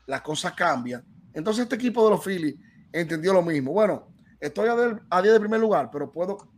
las 0.04 0.20
cosas 0.20 0.52
cambian. 0.52 1.02
Entonces 1.32 1.62
este 1.62 1.76
equipo 1.76 2.04
de 2.04 2.10
los 2.10 2.22
Phillies 2.22 2.56
entendió 2.92 3.32
lo 3.32 3.40
mismo. 3.40 3.72
Bueno, 3.72 4.08
estoy 4.38 4.68
a 5.08 5.22
10 5.22 5.32
de 5.32 5.40
primer 5.40 5.60
lugar, 5.60 5.88
pero 5.90 6.12
puedo 6.12 6.52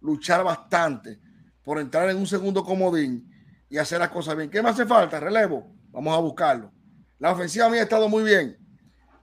luchar 0.00 0.44
bastante 0.44 1.18
por 1.64 1.80
entrar 1.80 2.08
en 2.08 2.18
un 2.18 2.26
segundo 2.28 2.62
comodín 2.62 3.28
y 3.68 3.78
hacer 3.78 3.98
las 3.98 4.10
cosas 4.10 4.36
bien. 4.36 4.48
¿Qué 4.48 4.62
me 4.62 4.68
hace 4.68 4.86
falta? 4.86 5.18
Relevo. 5.18 5.74
Vamos 5.90 6.16
a 6.16 6.20
buscarlo. 6.20 6.72
La 7.22 7.30
ofensiva 7.30 7.68
mía 7.68 7.82
ha 7.82 7.84
estado 7.84 8.08
muy 8.08 8.24
bien. 8.24 8.58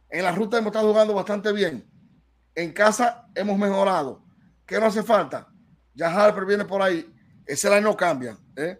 En 0.09 0.23
la 0.23 0.31
ruta 0.31 0.57
hemos 0.57 0.67
estado 0.67 0.89
jugando 0.89 1.13
bastante 1.13 1.51
bien. 1.51 1.85
En 2.55 2.71
casa 2.71 3.27
hemos 3.35 3.57
mejorado. 3.57 4.23
¿Qué 4.65 4.79
no 4.79 4.85
hace 4.85 5.03
falta? 5.03 5.49
Ya 5.93 6.07
Harper 6.07 6.45
viene 6.45 6.63
por 6.63 6.81
ahí. 6.81 7.13
Ese 7.45 7.67
line 7.67 7.81
no 7.81 7.97
cambia. 7.97 8.37
¿eh? 8.55 8.79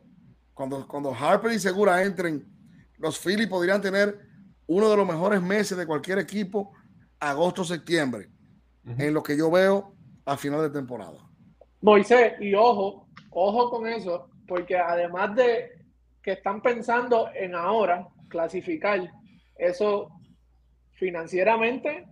Cuando, 0.54 0.88
cuando 0.88 1.14
Harper 1.14 1.52
y 1.52 1.60
Segura 1.60 2.02
entren 2.02 2.48
los 2.98 3.20
Phillies 3.20 3.50
podrían 3.50 3.82
tener 3.82 4.18
uno 4.68 4.90
de 4.90 4.96
los 4.96 5.06
mejores 5.06 5.42
meses 5.42 5.78
de 5.78 5.86
cualquier 5.86 6.20
equipo, 6.20 6.72
agosto-septiembre, 7.20 8.30
en 8.86 9.14
lo 9.14 9.22
que 9.22 9.36
yo 9.36 9.52
veo 9.52 9.96
a 10.24 10.38
final 10.38 10.62
de 10.62 10.70
temporada. 10.70 11.18
Moisés, 11.82 12.36
y 12.40 12.54
ojo, 12.54 13.10
ojo 13.32 13.70
con 13.70 13.86
eso, 13.86 14.30
porque 14.48 14.78
además 14.78 15.36
de 15.36 15.78
que 16.24 16.32
están 16.32 16.62
pensando 16.62 17.30
en 17.36 17.54
ahora 17.54 18.08
clasificar, 18.30 19.12
eso 19.56 20.10
financieramente 20.94 22.06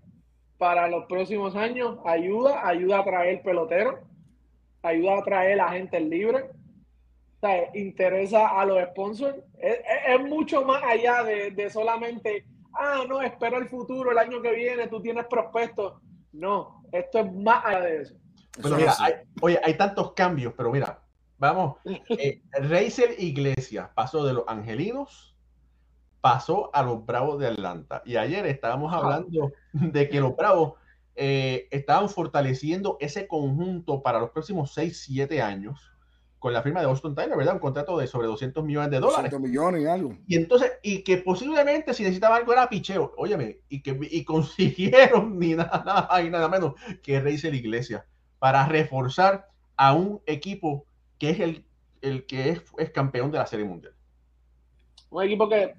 para 0.57 0.87
los 0.87 1.05
próximos 1.05 1.55
años 1.55 1.99
ayuda, 2.05 2.67
ayuda 2.67 2.99
a 2.99 3.03
traer 3.03 3.41
pelotero, 3.43 3.99
ayuda 4.81 5.19
a 5.19 5.23
traer 5.23 5.61
agentes 5.61 6.01
libres, 6.01 6.45
interesa 7.73 8.47
a 8.47 8.65
los 8.65 8.81
sponsors. 8.89 9.37
Es, 9.59 10.19
mucho 10.21 10.63
más 10.63 10.81
allá 10.83 11.23
de, 11.23 11.69
solamente, 11.69 12.45
ah, 12.73 13.03
no, 13.07 13.21
espero 13.21 13.57
el 13.57 13.67
futuro, 13.67 14.11
el 14.11 14.17
año 14.17 14.41
que 14.41 14.53
viene, 14.53 14.87
tú 14.87 15.01
tienes 15.01 15.25
prospectos. 15.25 16.01
No, 16.33 16.83
esto 16.91 17.19
es 17.19 17.33
más 17.33 17.65
allá 17.65 17.81
de 17.81 18.01
eso. 18.01 18.15
mira, 18.63 18.93
hay, 18.99 19.13
oye, 19.41 19.59
hay 19.63 19.75
tantos 19.75 20.13
cambios, 20.13 20.53
pero 20.55 20.71
mira, 20.71 20.99
vamos, 21.37 21.77
eh, 22.09 22.41
Iglesias 23.19 23.89
pasó 23.93 24.25
de 24.25 24.33
los 24.33 24.43
Angelinos, 24.47 25.35
pasó 26.21 26.69
a 26.73 26.83
los 26.83 27.05
Bravos 27.05 27.39
de 27.39 27.47
Atlanta. 27.47 28.01
Y 28.05 28.15
ayer 28.15 28.45
estábamos 28.45 28.93
hablando 28.93 29.51
de 29.73 30.09
que 30.09 30.19
los 30.19 30.35
Bravos 30.35 30.73
eh, 31.15 31.67
estaban 31.71 32.09
fortaleciendo 32.09 32.97
ese 32.99 33.27
conjunto 33.27 34.01
para 34.01 34.19
los 34.19 34.29
próximos 34.31 34.73
6, 34.73 35.01
7 35.05 35.41
años 35.41 35.91
con 36.39 36.53
la 36.53 36.61
firma 36.61 36.79
de 36.79 36.85
Boston 36.85 37.15
Tyler, 37.15 37.35
¿verdad? 37.35 37.55
Un 37.55 37.59
contrato 37.59 37.97
de 37.97 38.05
sobre 38.05 38.27
200 38.27 38.63
millones 38.63 38.91
de 38.91 38.99
dólares. 38.99 39.31
200 39.31 39.41
millones 39.41 39.81
y 39.81 39.85
algo. 39.87 40.15
Y 40.27 40.35
entonces, 40.35 40.73
y 40.83 41.03
que 41.03 41.17
posiblemente 41.17 41.93
si 41.93 42.03
necesitaba 42.03 42.35
algo 42.35 42.53
era 42.53 42.69
picheo, 42.69 43.13
óyeme, 43.17 43.61
y 43.69 43.81
que 43.81 43.97
y 44.11 44.23
consiguieron 44.23 45.39
ni 45.39 45.55
nada, 45.55 45.83
nada, 45.83 46.21
y 46.21 46.29
nada 46.29 46.47
menos 46.47 46.73
que 47.01 47.19
Reisel 47.19 47.55
Iglesia 47.55 48.05
para 48.37 48.67
reforzar 48.67 49.47
a 49.75 49.93
un 49.93 50.21
equipo 50.27 50.85
que 51.17 51.31
es 51.31 51.39
el, 51.39 51.65
el 52.01 52.27
que 52.27 52.49
es, 52.49 52.61
es 52.77 52.91
campeón 52.91 53.31
de 53.31 53.39
la 53.39 53.47
Serie 53.47 53.65
Mundial. 53.65 53.93
Un 55.09 55.23
equipo 55.23 55.49
que 55.49 55.73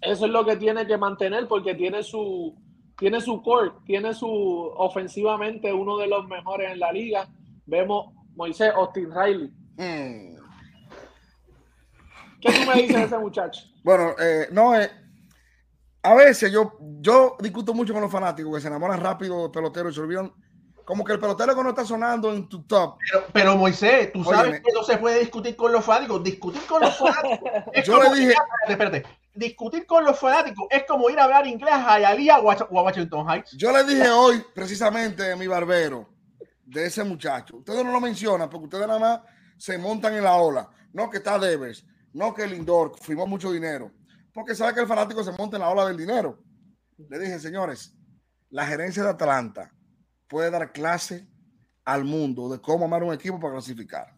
eso 0.00 0.26
es 0.26 0.30
lo 0.30 0.44
que 0.44 0.56
tiene 0.56 0.86
que 0.86 0.96
mantener 0.96 1.46
porque 1.48 1.74
tiene 1.74 2.02
su 2.02 2.54
tiene 2.98 3.20
su 3.20 3.42
core, 3.42 3.72
tiene 3.86 4.12
su 4.12 4.28
ofensivamente 4.28 5.72
uno 5.72 5.96
de 5.96 6.06
los 6.06 6.28
mejores 6.28 6.70
en 6.70 6.80
la 6.80 6.92
liga. 6.92 7.28
Vemos 7.64 8.12
Moisés 8.34 8.72
Austin 8.74 9.10
Riley, 9.10 9.50
Mm. 9.80 10.36
¿Qué 12.42 12.52
tú 12.52 12.68
me 12.68 12.82
dices 12.82 12.96
de 12.96 13.02
ese 13.04 13.18
muchacho? 13.18 13.64
Bueno, 13.82 14.14
eh, 14.20 14.46
no, 14.52 14.78
eh, 14.78 14.90
a 16.02 16.14
veces 16.14 16.52
yo, 16.52 16.76
yo 17.00 17.38
discuto 17.40 17.72
mucho 17.72 17.94
con 17.94 18.02
los 18.02 18.12
fanáticos 18.12 18.54
que 18.54 18.60
se 18.60 18.68
enamoran 18.68 19.00
rápido 19.00 19.40
del 19.40 19.50
pelotero 19.50 19.88
y 19.88 19.94
se 19.94 20.00
olvidan 20.00 20.30
como 20.84 21.02
que 21.02 21.14
el 21.14 21.18
pelotero 21.18 21.56
que 21.56 21.62
no 21.62 21.70
está 21.70 21.82
sonando 21.86 22.30
en 22.34 22.46
tu 22.46 22.62
top. 22.64 22.98
Pero, 23.32 23.56
Moisés, 23.56 24.12
tú 24.12 24.22
sabes 24.22 24.60
que 24.60 24.70
no 24.74 24.82
se 24.82 24.98
puede 24.98 25.20
discutir 25.20 25.56
con 25.56 25.72
los 25.72 25.82
fanáticos. 25.82 26.22
Discutir 26.22 26.60
con 26.66 26.82
los 26.82 26.94
fanáticos. 26.98 27.50
yo 27.86 28.02
le 28.02 28.20
dije. 28.20 28.34
espérate, 28.68 29.06
discutir 29.40 29.86
con 29.86 30.04
los 30.04 30.18
fanáticos 30.18 30.66
es 30.70 30.84
como 30.86 31.08
ir 31.08 31.18
a 31.18 31.24
hablar 31.24 31.46
inglés 31.46 31.72
a 31.72 31.98
Hialeah 31.98 32.40
o 32.40 32.50
a 32.50 32.68
Washington 32.70 33.26
Heights. 33.26 33.52
Yo 33.52 33.72
le 33.72 33.82
dije 33.84 34.08
hoy, 34.10 34.44
precisamente, 34.54 35.32
a 35.32 35.36
mi 35.36 35.46
barbero, 35.46 36.08
de 36.62 36.86
ese 36.86 37.02
muchacho. 37.02 37.56
Ustedes 37.56 37.82
no 37.82 37.90
lo 37.90 38.00
mencionan 38.00 38.50
porque 38.50 38.66
ustedes 38.66 38.86
nada 38.86 39.00
más 39.00 39.20
se 39.56 39.78
montan 39.78 40.14
en 40.14 40.24
la 40.24 40.36
ola. 40.36 40.68
No 40.92 41.08
que 41.08 41.16
está 41.16 41.38
Devers, 41.38 41.84
no 42.12 42.34
que 42.34 42.46
Lindor 42.46 42.92
firmó 43.00 43.26
mucho 43.26 43.50
dinero, 43.50 43.90
porque 44.32 44.54
sabe 44.54 44.74
que 44.74 44.80
el 44.80 44.86
fanático 44.86 45.24
se 45.24 45.32
monta 45.32 45.56
en 45.56 45.62
la 45.62 45.70
ola 45.70 45.86
del 45.86 45.96
dinero. 45.96 46.38
Le 47.08 47.18
dije, 47.18 47.38
señores, 47.38 47.96
la 48.50 48.66
gerencia 48.66 49.02
de 49.02 49.10
Atlanta 49.10 49.72
puede 50.28 50.50
dar 50.50 50.70
clase 50.70 51.26
al 51.84 52.04
mundo 52.04 52.50
de 52.50 52.60
cómo 52.60 52.84
amar 52.84 53.02
un 53.02 53.14
equipo 53.14 53.40
para 53.40 53.54
clasificar. 53.54 54.14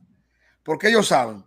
Porque 0.64 0.88
ellos 0.88 1.06
saben 1.06 1.44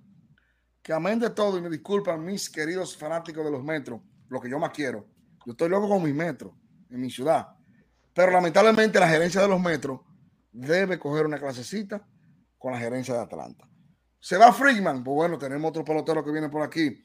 que 0.85 0.93
amén 0.93 1.17
de 1.17 1.31
todo, 1.31 1.57
y 1.57 1.61
me 1.61 1.69
disculpan 1.71 2.23
mis 2.23 2.47
queridos 2.47 2.95
fanáticos 2.95 3.43
de 3.43 3.49
los 3.49 3.63
metros, 3.63 3.99
lo 4.29 4.39
que 4.39 4.47
yo 4.47 4.59
más 4.59 4.69
quiero, 4.69 5.07
yo 5.43 5.53
estoy 5.53 5.67
loco 5.67 5.89
con 5.89 6.03
mis 6.03 6.13
metros 6.13 6.53
en 6.91 7.01
mi 7.01 7.09
ciudad. 7.09 7.47
Pero 8.13 8.31
lamentablemente 8.31 8.99
la 8.99 9.09
gerencia 9.09 9.41
de 9.41 9.47
los 9.47 9.59
metros 9.59 10.01
debe 10.51 10.99
coger 10.99 11.25
una 11.25 11.39
clasecita 11.39 12.07
con 12.59 12.73
la 12.73 12.77
gerencia 12.77 13.15
de 13.15 13.21
Atlanta. 13.21 13.67
Se 14.19 14.37
va 14.37 14.53
Friedman. 14.53 15.03
Pues 15.03 15.15
bueno, 15.15 15.39
tenemos 15.39 15.69
otro 15.69 15.83
pelotero 15.83 16.23
que 16.23 16.31
viene 16.31 16.49
por 16.49 16.61
aquí. 16.61 17.01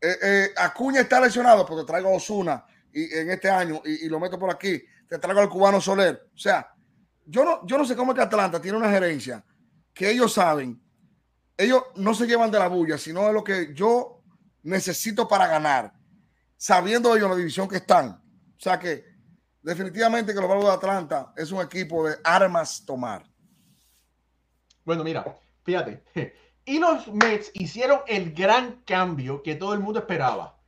Eh, 0.00 0.16
eh, 0.22 0.50
Acuña 0.56 1.02
está 1.02 1.20
lesionado 1.20 1.66
porque 1.66 1.84
traigo 1.84 2.08
a 2.08 2.16
Osuna 2.16 2.64
y, 2.90 3.14
en 3.14 3.30
este 3.30 3.50
año 3.50 3.82
y, 3.84 4.08
lo 4.08 4.18
meto 4.18 4.38
por 4.38 4.50
aquí. 4.50 4.82
Te 5.06 5.18
traigo 5.18 5.40
al 5.42 5.50
cubano 5.50 5.82
Soler. 5.82 6.30
O 6.34 6.38
sea, 6.38 6.74
yo 7.26 7.44
no, 7.44 7.66
yo 7.66 7.76
no 7.76 7.84
sé 7.84 7.94
cómo 7.94 8.12
es 8.12 8.16
que 8.16 8.24
Atlanta 8.24 8.58
tiene 8.58 8.78
una 8.78 8.90
gerencia 8.90 9.44
que 9.92 10.10
ellos 10.10 10.32
saben. 10.32 10.82
Ellos 11.56 11.82
no 11.96 12.14
se 12.14 12.26
llevan 12.26 12.50
de 12.50 12.58
la 12.58 12.68
bulla, 12.68 12.98
sino 12.98 13.26
de 13.26 13.32
lo 13.32 13.44
que 13.44 13.72
yo 13.74 14.22
necesito 14.62 15.28
para 15.28 15.46
ganar, 15.46 15.92
sabiendo 16.56 17.14
ellos 17.14 17.30
la 17.30 17.36
división 17.36 17.68
que 17.68 17.76
están. 17.76 18.08
O 18.10 18.60
sea 18.60 18.78
que 18.78 19.04
definitivamente 19.60 20.32
que 20.32 20.40
los 20.40 20.48
Bravos 20.48 20.66
de 20.66 20.72
Atlanta 20.72 21.32
es 21.36 21.50
un 21.52 21.60
equipo 21.60 22.06
de 22.08 22.16
armas 22.24 22.84
tomar. 22.84 23.24
Bueno, 24.84 25.04
mira, 25.04 25.24
fíjate, 25.62 26.02
Y 26.64 26.78
los 26.78 27.08
Mets 27.12 27.50
hicieron 27.54 28.00
el 28.06 28.32
gran 28.32 28.82
cambio 28.82 29.42
que 29.42 29.56
todo 29.56 29.74
el 29.74 29.80
mundo 29.80 29.98
esperaba. 29.98 30.58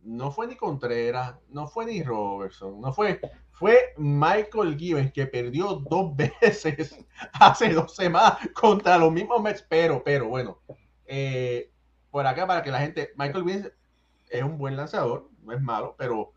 No 0.00 0.32
fue 0.32 0.48
ni 0.48 0.56
Contreras, 0.56 1.36
no 1.48 1.68
fue 1.68 1.86
ni 1.86 2.02
Robertson, 2.02 2.80
no 2.80 2.92
fue, 2.92 3.20
fue 3.62 3.94
Michael 3.96 4.76
Gibbons 4.76 5.12
que 5.12 5.24
perdió 5.24 5.74
dos 5.88 6.16
veces 6.40 6.98
hace 7.34 7.72
dos 7.72 7.94
semanas 7.94 8.38
contra 8.54 8.98
los 8.98 9.12
mismos 9.12 9.40
Mets, 9.40 9.64
pero, 9.68 10.02
pero 10.02 10.26
bueno, 10.26 10.58
eh, 11.06 11.70
por 12.10 12.26
acá 12.26 12.44
para 12.44 12.64
que 12.64 12.72
la 12.72 12.80
gente, 12.80 13.12
Michael 13.16 13.44
Gibbons 13.44 13.72
es 14.30 14.42
un 14.42 14.58
buen 14.58 14.74
lanzador, 14.74 15.28
no 15.44 15.52
es 15.52 15.62
malo, 15.62 15.94
pero 15.96 16.32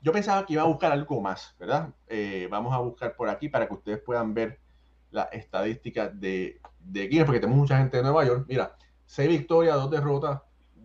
yo 0.00 0.12
pensaba 0.12 0.46
que 0.46 0.52
iba 0.52 0.62
a 0.62 0.66
buscar 0.66 0.92
algo 0.92 1.20
más, 1.20 1.56
¿verdad? 1.58 1.92
Eh, 2.06 2.46
vamos 2.48 2.72
a 2.72 2.78
buscar 2.78 3.16
por 3.16 3.28
aquí 3.28 3.48
para 3.48 3.66
que 3.66 3.74
ustedes 3.74 3.98
puedan 3.98 4.32
ver 4.32 4.60
la 5.10 5.24
estadística 5.24 6.06
de, 6.06 6.60
de 6.78 7.08
Gibbons, 7.08 7.26
porque 7.26 7.40
tenemos 7.40 7.62
mucha 7.62 7.78
gente 7.78 7.96
de 7.96 8.04
Nueva 8.04 8.24
York. 8.24 8.44
Mira, 8.48 8.76
6 9.06 9.28
victorias, 9.28 9.74
2 9.74 9.90
derrotas, 9.90 10.40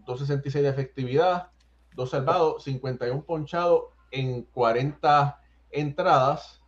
2.66 0.07 0.61
de 0.63 0.69
efectividad, 0.69 1.51
2 1.93 2.09
salvados, 2.09 2.63
51 2.63 3.23
ponchados 3.23 3.83
en 4.09 4.45
40 4.45 5.41
entradas, 5.75 6.61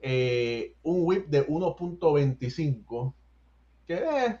eh, 0.00 0.76
un 0.82 1.06
whip 1.06 1.26
de 1.28 1.46
1.25, 1.46 3.14
que 3.86 3.94
eh, 3.94 4.40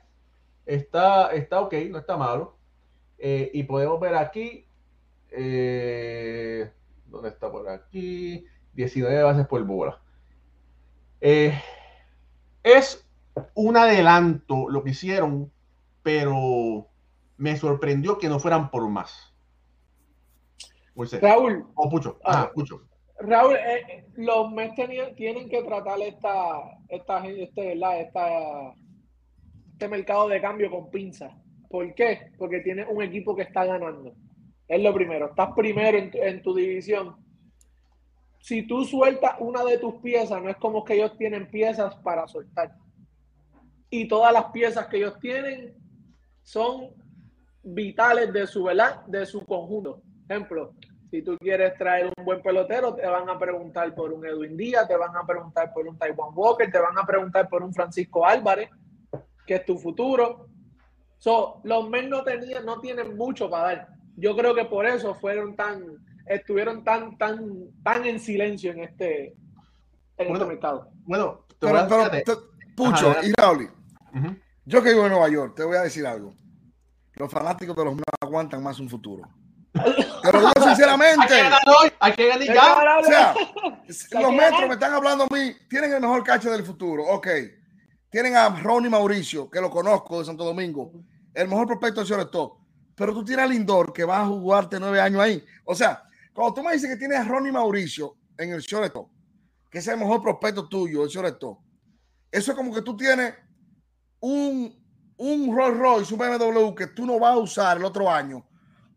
está, 0.66 1.32
está 1.32 1.60
ok, 1.60 1.74
no 1.90 1.98
está 1.98 2.16
malo. 2.16 2.56
Eh, 3.18 3.50
y 3.54 3.62
podemos 3.62 4.00
ver 4.00 4.14
aquí, 4.16 4.66
¿dónde 7.06 7.28
está 7.28 7.50
por 7.50 7.68
aquí? 7.68 8.44
19 8.74 9.22
bases 9.22 9.46
por 9.46 9.64
bola. 9.64 10.00
es 11.20 13.06
un 13.54 13.76
adelanto 13.76 14.68
lo 14.68 14.82
que 14.82 14.90
hicieron, 14.90 15.50
pero 16.02 16.88
me 17.36 17.56
sorprendió 17.56 18.18
que 18.18 18.28
no 18.28 18.38
fueran 18.38 18.70
por 18.70 18.88
más. 18.88 19.34
Raúl. 21.20 21.66
O 21.74 21.90
Pucho. 21.90 22.18
Ah, 22.24 22.50
Pucho. 22.54 22.82
Raúl, 23.18 23.54
eh, 23.54 23.84
eh, 23.88 24.04
los 24.16 24.50
Mets 24.52 24.74
tienen 25.16 25.48
que 25.48 25.62
tratar 25.62 26.00
esta, 26.00 26.78
esta, 26.88 27.26
este, 27.26 27.72
esta, 27.72 28.74
este 29.72 29.88
mercado 29.88 30.28
de 30.28 30.40
cambio 30.40 30.70
con 30.70 30.90
pinza. 30.90 31.30
¿Por 31.68 31.94
qué? 31.94 32.32
Porque 32.38 32.60
tiene 32.60 32.84
un 32.86 33.02
equipo 33.02 33.34
que 33.34 33.42
está 33.42 33.64
ganando. 33.64 34.14
Es 34.66 34.82
lo 34.82 34.92
primero. 34.92 35.26
Estás 35.26 35.50
primero 35.54 35.98
en, 35.98 36.10
en 36.12 36.42
tu 36.42 36.54
división. 36.54 37.16
Si 38.40 38.66
tú 38.66 38.84
sueltas 38.84 39.36
una 39.38 39.64
de 39.64 39.78
tus 39.78 39.94
piezas, 40.02 40.42
no 40.42 40.50
es 40.50 40.56
como 40.56 40.84
que 40.84 40.94
ellos 40.94 41.16
tienen 41.16 41.50
piezas 41.50 41.94
para 41.96 42.26
soltar. 42.26 42.72
Y 43.90 44.08
todas 44.08 44.32
las 44.32 44.46
piezas 44.46 44.86
que 44.88 44.98
ellos 44.98 45.18
tienen 45.20 45.74
son 46.42 46.90
vitales 47.62 48.32
de 48.32 48.46
su, 48.46 48.64
¿verdad? 48.64 49.04
De 49.06 49.24
su 49.24 49.44
conjunto. 49.46 50.02
Ejemplo, 50.28 50.74
si 51.14 51.22
tú 51.22 51.38
quieres 51.38 51.78
traer 51.78 52.12
un 52.16 52.24
buen 52.24 52.42
pelotero, 52.42 52.92
te 52.92 53.06
van 53.06 53.28
a 53.30 53.38
preguntar 53.38 53.94
por 53.94 54.12
un 54.12 54.26
Edwin 54.26 54.56
Díaz, 54.56 54.88
te 54.88 54.96
van 54.96 55.14
a 55.14 55.24
preguntar 55.24 55.72
por 55.72 55.86
un 55.86 55.96
Taiwan 55.96 56.30
Walker, 56.34 56.68
te 56.68 56.80
van 56.80 56.98
a 56.98 57.06
preguntar 57.06 57.48
por 57.48 57.62
un 57.62 57.72
Francisco 57.72 58.26
Álvarez, 58.26 58.68
que 59.46 59.54
es 59.54 59.64
tu 59.64 59.78
futuro. 59.78 60.48
So, 61.18 61.60
los 61.62 61.88
Mets 61.88 62.08
no 62.08 62.24
tenían, 62.24 62.66
no 62.66 62.80
tienen 62.80 63.16
mucho 63.16 63.48
para 63.48 63.62
dar. 63.62 63.88
Yo 64.16 64.36
creo 64.36 64.56
que 64.56 64.64
por 64.64 64.86
eso 64.86 65.14
fueron 65.14 65.54
tan, 65.54 65.84
estuvieron 66.26 66.82
tan, 66.82 67.16
tan, 67.16 67.70
tan 67.84 68.04
en 68.06 68.18
silencio 68.18 68.72
en 68.72 68.80
este, 68.80 69.36
en 70.16 70.32
este 70.32 70.46
mercado. 70.46 70.88
Bueno, 71.04 71.46
te 71.48 71.68
pero, 71.68 71.86
pero 71.88 72.10
te, 72.10 72.24
Pucho 72.76 73.10
Ajá, 73.10 73.24
y 73.24 73.32
Raúl, 73.40 73.70
uh 74.14 74.16
-huh. 74.16 74.40
yo 74.64 74.82
que 74.82 74.88
vivo 74.90 75.04
en 75.04 75.12
Nueva 75.12 75.28
York, 75.28 75.54
te 75.54 75.62
voy 75.62 75.76
a 75.76 75.82
decir 75.82 76.04
algo. 76.08 76.34
Los 77.12 77.30
fanáticos 77.30 77.76
de 77.76 77.84
los 77.84 77.94
Mets 77.94 78.18
aguantan 78.20 78.64
más 78.64 78.80
un 78.80 78.88
futuro. 78.88 79.22
Te 79.74 80.32
lo 80.32 80.38
digo 80.38 80.52
sinceramente. 80.62 81.22
Hay 81.22 81.28
que 81.28 81.42
ganar 81.42 81.62
hoy, 81.66 81.92
hay 81.98 82.12
que 82.12 82.28
ganar 82.28 82.46
ya. 82.46 82.94
O 82.98 83.04
sea, 83.04 83.34
los 84.20 84.32
metros 84.32 84.68
me 84.68 84.74
están 84.74 84.92
hablando 84.92 85.24
a 85.24 85.34
mí. 85.34 85.54
Tienen 85.68 85.92
el 85.92 86.00
mejor 86.00 86.22
cacho 86.22 86.50
del 86.50 86.64
futuro. 86.64 87.04
Ok. 87.04 87.28
Tienen 88.08 88.36
a 88.36 88.48
Ronnie 88.48 88.88
Mauricio, 88.88 89.50
que 89.50 89.60
lo 89.60 89.68
conozco 89.68 90.20
de 90.20 90.26
Santo 90.26 90.44
Domingo. 90.44 90.92
El 91.34 91.48
mejor 91.48 91.66
prospecto 91.66 92.00
de 92.00 92.06
shortstop. 92.06 92.58
Pero 92.94 93.12
tú 93.12 93.24
tienes 93.24 93.44
a 93.44 93.48
Lindor, 93.48 93.92
que 93.92 94.04
va 94.04 94.20
a 94.20 94.26
jugarte 94.26 94.78
nueve 94.78 95.00
años 95.00 95.20
ahí. 95.20 95.44
O 95.64 95.74
sea, 95.74 96.04
cuando 96.32 96.54
tú 96.54 96.62
me 96.62 96.72
dices 96.72 96.88
que 96.88 96.96
tienes 96.96 97.18
a 97.18 97.24
Ronnie 97.24 97.50
Mauricio 97.50 98.16
en 98.38 98.52
el 98.52 98.60
shortstop, 98.60 99.10
que 99.68 99.78
es 99.78 99.88
el 99.88 99.98
mejor 99.98 100.22
prospecto 100.22 100.68
tuyo, 100.68 101.02
el 101.02 101.08
shortstop, 101.08 101.58
eso 102.30 102.52
es 102.52 102.56
como 102.56 102.72
que 102.72 102.82
tú 102.82 102.96
tienes 102.96 103.34
un, 104.20 104.80
un 105.16 105.56
Rolls 105.56 105.76
Royce, 105.76 106.14
un 106.14 106.20
BMW 106.20 106.74
que 106.74 106.86
tú 106.86 107.04
no 107.04 107.18
vas 107.18 107.34
a 107.34 107.38
usar 107.38 107.76
el 107.78 107.84
otro 107.84 108.08
año 108.08 108.46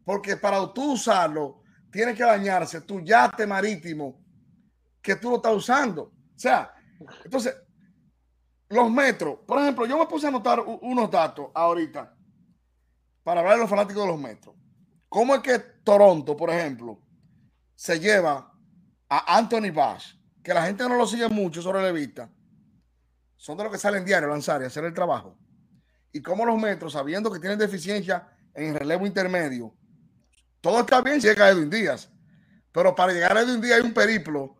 porque 0.07 0.37
para 0.37 0.65
tú 0.73 0.93
usarlo, 0.93 1.63
tiene 1.91 2.15
que 2.15 2.23
bañarse 2.23 2.79
tu 2.79 3.01
yate 3.01 3.45
marítimo 3.45 4.23
que 5.01 5.17
tú 5.17 5.31
lo 5.31 5.35
estás 5.35 5.53
usando. 5.53 6.03
O 6.03 6.39
sea, 6.39 6.73
entonces, 7.25 7.53
los 8.69 8.89
metros, 8.89 9.39
por 9.45 9.59
ejemplo, 9.59 9.85
yo 9.85 9.99
me 9.99 10.05
puse 10.05 10.25
a 10.25 10.29
anotar 10.29 10.61
unos 10.61 11.11
datos 11.11 11.47
ahorita 11.53 12.15
para 13.21 13.41
hablar 13.41 13.55
de 13.55 13.61
los 13.63 13.69
fanáticos 13.69 14.03
de 14.03 14.07
los 14.07 14.17
metros. 14.17 14.55
¿Cómo 15.09 15.35
es 15.35 15.41
que 15.41 15.59
Toronto, 15.83 16.37
por 16.37 16.51
ejemplo, 16.51 17.01
se 17.75 17.99
lleva 17.99 18.49
a 19.09 19.37
Anthony 19.37 19.73
Bash, 19.73 20.13
que 20.41 20.53
la 20.53 20.65
gente 20.65 20.87
no 20.87 20.95
lo 20.95 21.05
sigue 21.05 21.27
mucho 21.27 21.61
sobre 21.61 21.83
la 21.83 21.91
vista, 21.91 22.31
son 23.35 23.57
de 23.57 23.63
los 23.65 23.73
que 23.73 23.77
salen 23.77 24.05
diario 24.05 24.29
a 24.29 24.31
lanzar 24.31 24.61
y 24.61 24.65
hacer 24.67 24.85
el 24.85 24.93
trabajo. 24.93 25.37
Y 26.13 26.21
cómo 26.21 26.45
los 26.45 26.57
metros, 26.57 26.93
sabiendo 26.93 27.29
que 27.29 27.41
tienen 27.41 27.59
deficiencia 27.59 28.25
en 28.53 28.69
el 28.69 28.75
relevo 28.75 29.05
intermedio, 29.05 29.75
todo 30.67 30.81
está 30.81 31.01
bien, 31.01 31.21
llega 31.21 31.47
Edwin 31.47 31.69
Díaz. 31.69 32.11
Pero 32.73 32.93
para 32.93 33.13
llegar 33.13 33.37
a 33.37 33.39
Edwin 33.39 33.61
Díaz 33.61 33.79
hay 33.79 33.85
un 33.85 33.93
periplo 33.93 34.57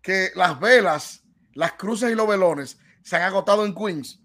que 0.00 0.30
las 0.34 0.58
velas, 0.58 1.22
las 1.52 1.72
cruces 1.72 2.10
y 2.10 2.14
los 2.14 2.26
velones 2.26 2.78
se 3.02 3.16
han 3.16 3.22
agotado 3.22 3.66
en 3.66 3.74
Queens. 3.74 4.18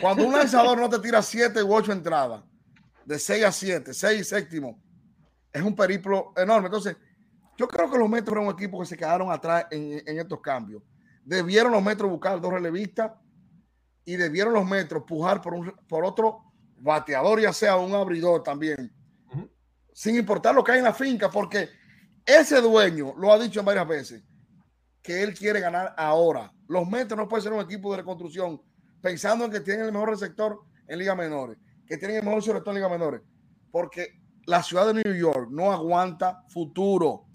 Cuando 0.00 0.26
un 0.26 0.32
lanzador 0.32 0.78
no 0.80 0.88
te 0.88 0.98
tira 1.00 1.20
siete 1.20 1.62
u 1.62 1.74
ocho 1.74 1.92
entradas, 1.92 2.42
de 3.04 3.18
6 3.18 3.44
a 3.44 3.52
7, 3.52 3.92
6 3.92 4.26
séptimo, 4.26 4.82
es 5.52 5.60
un 5.60 5.76
periplo 5.76 6.32
enorme. 6.34 6.68
Entonces, 6.68 6.96
yo 7.58 7.68
creo 7.68 7.90
que 7.90 7.98
los 7.98 8.08
metros 8.08 8.34
eran 8.34 8.46
un 8.48 8.54
equipo 8.54 8.80
que 8.80 8.86
se 8.86 8.96
quedaron 8.96 9.30
atrás 9.30 9.66
en, 9.70 10.02
en 10.06 10.18
estos 10.18 10.40
cambios. 10.40 10.82
Debieron 11.26 11.72
los 11.72 11.82
metros 11.82 12.10
buscar 12.10 12.40
dos 12.40 12.50
relevistas 12.50 13.12
y 14.06 14.16
debieron 14.16 14.54
los 14.54 14.64
metros 14.64 15.04
pujar 15.06 15.42
por, 15.42 15.52
un, 15.52 15.74
por 15.86 16.06
otro 16.06 16.54
bateador, 16.78 17.38
ya 17.42 17.52
sea 17.52 17.76
un 17.76 17.92
abridor 17.94 18.42
también 18.42 18.90
sin 19.94 20.16
importar 20.16 20.54
lo 20.54 20.62
que 20.62 20.72
hay 20.72 20.78
en 20.78 20.84
la 20.84 20.92
finca, 20.92 21.30
porque 21.30 21.70
ese 22.26 22.60
dueño 22.60 23.14
lo 23.16 23.32
ha 23.32 23.38
dicho 23.38 23.60
en 23.60 23.66
varias 23.66 23.86
veces, 23.86 24.24
que 25.00 25.22
él 25.22 25.34
quiere 25.34 25.60
ganar 25.60 25.94
ahora. 25.96 26.52
Los 26.66 26.88
Mets 26.88 27.16
no 27.16 27.28
pueden 27.28 27.44
ser 27.44 27.52
un 27.52 27.60
equipo 27.60 27.92
de 27.92 27.98
reconstrucción 27.98 28.60
pensando 29.00 29.44
en 29.44 29.52
que 29.52 29.60
tienen 29.60 29.86
el 29.86 29.92
mejor 29.92 30.10
receptor 30.10 30.60
en 30.88 30.98
Liga 30.98 31.14
Menores, 31.14 31.58
que 31.86 31.96
tienen 31.96 32.16
el 32.18 32.24
mejor 32.24 32.40
receptor 32.40 32.68
en 32.68 32.74
Liga 32.74 32.88
Menores, 32.88 33.22
porque 33.70 34.20
la 34.46 34.62
ciudad 34.62 34.92
de 34.92 34.94
New 34.94 35.14
York 35.14 35.48
no 35.50 35.72
aguanta 35.72 36.42
futuro. 36.48 37.26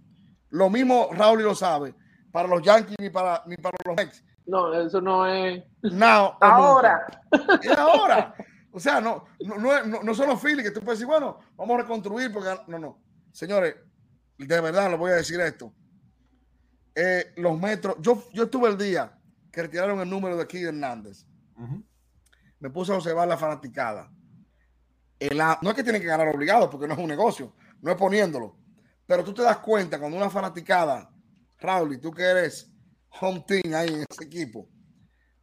Lo 0.50 0.70
mismo 0.70 1.10
Raúl 1.14 1.42
lo 1.42 1.56
sabe, 1.56 1.96
para 2.32 2.48
los 2.48 2.62
Yankees 2.62 2.98
ni 3.00 3.10
para, 3.10 3.42
ni 3.46 3.56
para 3.56 3.78
los 3.86 3.96
Mets. 3.96 4.24
No, 4.46 4.74
eso 4.74 5.00
no 5.00 5.26
es. 5.28 5.64
Ahora. 6.42 7.06
Es 7.62 7.78
ahora. 7.78 8.34
O 8.72 8.80
sea, 8.80 9.02
no, 9.02 9.26
no, 9.40 9.84
no, 9.84 10.04
no 10.04 10.14
son 10.14 10.28
los 10.28 10.42
Phillies 10.42 10.64
que 10.64 10.72
tú 10.72 10.82
puedes 10.82 11.00
decir, 11.00 11.08
bueno, 11.08 11.40
vamos 11.56 11.76
a 11.76 11.82
reconstruir 11.82 12.32
porque 12.32 12.56
no, 12.68 12.78
no. 12.78 13.02
Señores, 13.32 13.76
de 14.38 14.62
verdad 14.62 14.90
les 14.90 15.00
voy 15.00 15.12
a 15.12 15.16
decir 15.16 15.40
esto. 15.40 15.74
Eh, 16.94 17.34
los 17.38 17.60
metros, 17.60 17.96
yo, 18.00 18.30
yo 18.32 18.44
estuve 18.44 18.70
el 18.70 18.78
día 18.78 19.18
que 19.52 19.62
retiraron 19.62 20.00
el 20.00 20.10
número 20.10 20.38
de 20.38 20.48
Kid 20.48 20.68
Hernández. 20.68 21.26
Uh 21.56 21.64
-huh. 21.64 21.84
Me 22.60 22.70
puse 22.70 22.92
a 22.92 22.96
observar 22.96 23.28
la 23.28 23.38
fanaticada. 23.38 24.12
El, 25.20 25.38
no 25.38 25.70
es 25.70 25.76
que 25.76 25.84
tienen 25.84 26.02
que 26.02 26.08
ganar 26.08 26.28
obligado 26.28 26.70
porque 26.70 26.88
no 26.88 26.94
es 26.94 27.00
un 27.00 27.08
negocio, 27.08 27.56
no 27.82 27.92
es 27.92 27.98
poniéndolo. 27.98 28.58
Pero 29.06 29.24
tú 29.24 29.34
te 29.34 29.42
das 29.42 29.58
cuenta 29.58 30.00
cuando 30.00 30.18
una 30.18 30.30
fanaticada, 30.30 31.10
Raúl, 31.58 31.94
y 31.94 31.98
tú 31.98 32.12
que 32.12 32.24
eres 32.24 32.72
home 33.20 33.44
team 33.48 33.74
ahí 33.74 33.90
en 33.90 34.06
ese 34.08 34.24
equipo, 34.24 34.70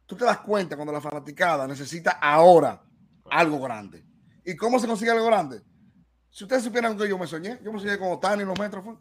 tú 0.05 0.15
te 0.15 0.23
das 0.23 0.39
cuenta 0.39 0.75
cuando 0.75 0.93
la 0.93 1.01
fanaticada 1.01 1.67
necesita 1.67 2.11
ahora 2.11 2.86
algo 3.29 3.59
grande. 3.59 4.05
¿Y 4.45 4.55
cómo 4.55 4.79
se 4.79 4.87
consigue 4.87 5.11
algo 5.11 5.25
grande? 5.25 5.61
Si 6.29 6.43
ustedes 6.43 6.63
supieran 6.63 6.97
que 6.97 7.07
yo 7.07 7.17
me 7.17 7.27
soñé, 7.27 7.59
yo 7.63 7.73
me 7.73 7.79
soñé 7.79 7.97
con 7.97 8.11
Otani 8.11 8.43
en 8.43 8.47
los 8.47 8.59
metros. 8.59 8.83
Fue. 8.83 8.95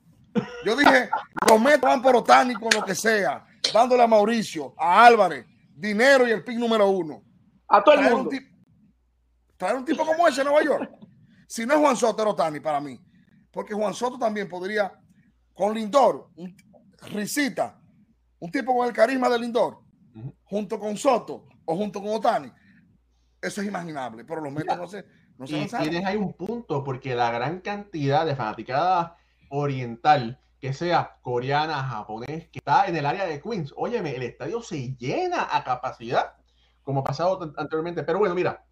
Yo 0.64 0.76
dije, 0.76 1.08
los 1.48 1.60
metros 1.60 1.82
van 1.82 2.02
por 2.02 2.16
Otani 2.16 2.54
con 2.54 2.70
lo 2.74 2.84
que 2.84 2.94
sea, 2.94 3.46
dándole 3.72 4.02
a 4.02 4.06
Mauricio, 4.06 4.74
a 4.78 5.04
Álvarez, 5.06 5.46
dinero 5.74 6.26
y 6.26 6.30
el 6.30 6.44
pick 6.44 6.58
número 6.58 6.88
uno. 6.88 7.22
A 7.68 7.82
todo 7.82 7.94
el 7.94 8.00
traer 8.00 8.14
mundo. 8.14 8.30
Un 8.30 8.36
tipo, 8.36 8.56
traer 9.56 9.76
un 9.76 9.84
tipo 9.84 10.06
como 10.06 10.26
ese 10.28 10.40
en 10.40 10.46
Nueva 10.48 10.64
York. 10.64 10.90
Si 11.46 11.64
no 11.64 11.74
es 11.74 11.80
Juan 11.80 11.96
Soto, 11.96 12.22
era 12.22 12.30
Otani 12.30 12.60
para 12.60 12.80
mí. 12.80 13.00
Porque 13.50 13.74
Juan 13.74 13.94
Soto 13.94 14.18
también 14.18 14.48
podría, 14.48 14.92
con 15.54 15.74
Lindor, 15.74 16.30
un, 16.36 16.56
Risita, 17.12 17.78
un 18.38 18.50
tipo 18.50 18.76
con 18.76 18.86
el 18.86 18.92
carisma 18.92 19.28
de 19.28 19.38
Lindor, 19.38 19.78
uh 20.14 20.18
-huh. 20.18 20.34
junto 20.44 20.78
con 20.78 20.96
Soto 20.96 21.46
o 21.64 21.76
junto 21.76 22.00
con 22.00 22.10
Otani, 22.10 22.52
eso 23.42 23.60
es 23.60 23.66
imaginable, 23.66 24.24
pero 24.24 24.40
los 24.40 24.52
Mets 24.52 24.76
no 24.76 24.86
se, 24.86 25.04
no 25.38 25.46
se 25.46 25.58
Y 25.58 25.66
tienes 25.66 26.04
ahí 26.04 26.16
un 26.16 26.34
punto, 26.34 26.82
porque 26.84 27.14
la 27.14 27.30
gran 27.30 27.60
cantidad 27.60 28.26
de 28.26 28.36
fanaticada 28.36 29.16
oriental, 29.48 30.40
que 30.60 30.72
sea 30.72 31.18
coreana, 31.22 31.82
japonés, 31.82 32.48
que 32.48 32.58
está 32.58 32.86
en 32.86 32.96
el 32.96 33.06
área 33.06 33.26
de 33.26 33.40
Queens, 33.40 33.72
óyeme, 33.76 34.14
el 34.16 34.22
estadio 34.22 34.62
se 34.62 34.94
llena 34.96 35.48
a 35.50 35.64
capacidad, 35.64 36.34
como 36.82 37.00
ha 37.00 37.04
pasado 37.04 37.52
anteriormente. 37.56 38.02
Pero 38.02 38.18
bueno, 38.18 38.34
mira, 38.34 38.64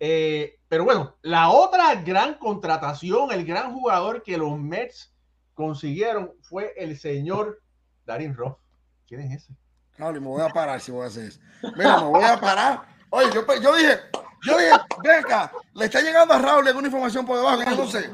eh, 0.00 0.60
pero 0.68 0.84
bueno, 0.84 1.16
la 1.22 1.50
otra 1.50 1.94
gran 1.96 2.34
contratación, 2.34 3.32
el 3.32 3.44
gran 3.44 3.72
jugador 3.72 4.22
que 4.22 4.36
los 4.36 4.58
Mets 4.58 5.14
consiguieron 5.54 6.32
fue 6.40 6.72
el 6.76 6.98
señor 6.98 7.62
Darin 8.06 8.34
Roth. 8.34 8.58
¿Quién 9.06 9.20
es 9.20 9.42
ese? 9.42 9.56
No, 9.96 10.12
me 10.12 10.20
voy 10.20 10.42
a 10.42 10.48
parar 10.48 10.80
si 10.80 10.92
voy 10.92 11.04
a 11.04 11.08
hacer 11.08 11.24
eso. 11.24 11.40
Mira, 11.76 11.98
me 11.98 12.06
voy 12.06 12.24
a 12.24 12.38
parar. 12.38 12.97
Oye, 13.10 13.26
yo, 13.32 13.42
yo 13.60 13.74
dije, 13.74 13.98
yo 14.42 14.58
dije, 14.58 14.70
venga, 15.02 15.50
le 15.74 15.84
está 15.86 16.00
llegando 16.00 16.34
a 16.34 16.38
Raúl 16.38 16.66
alguna 16.66 16.88
información 16.88 17.26
por 17.26 17.38
debajo, 17.38 17.86
sé. 17.86 18.10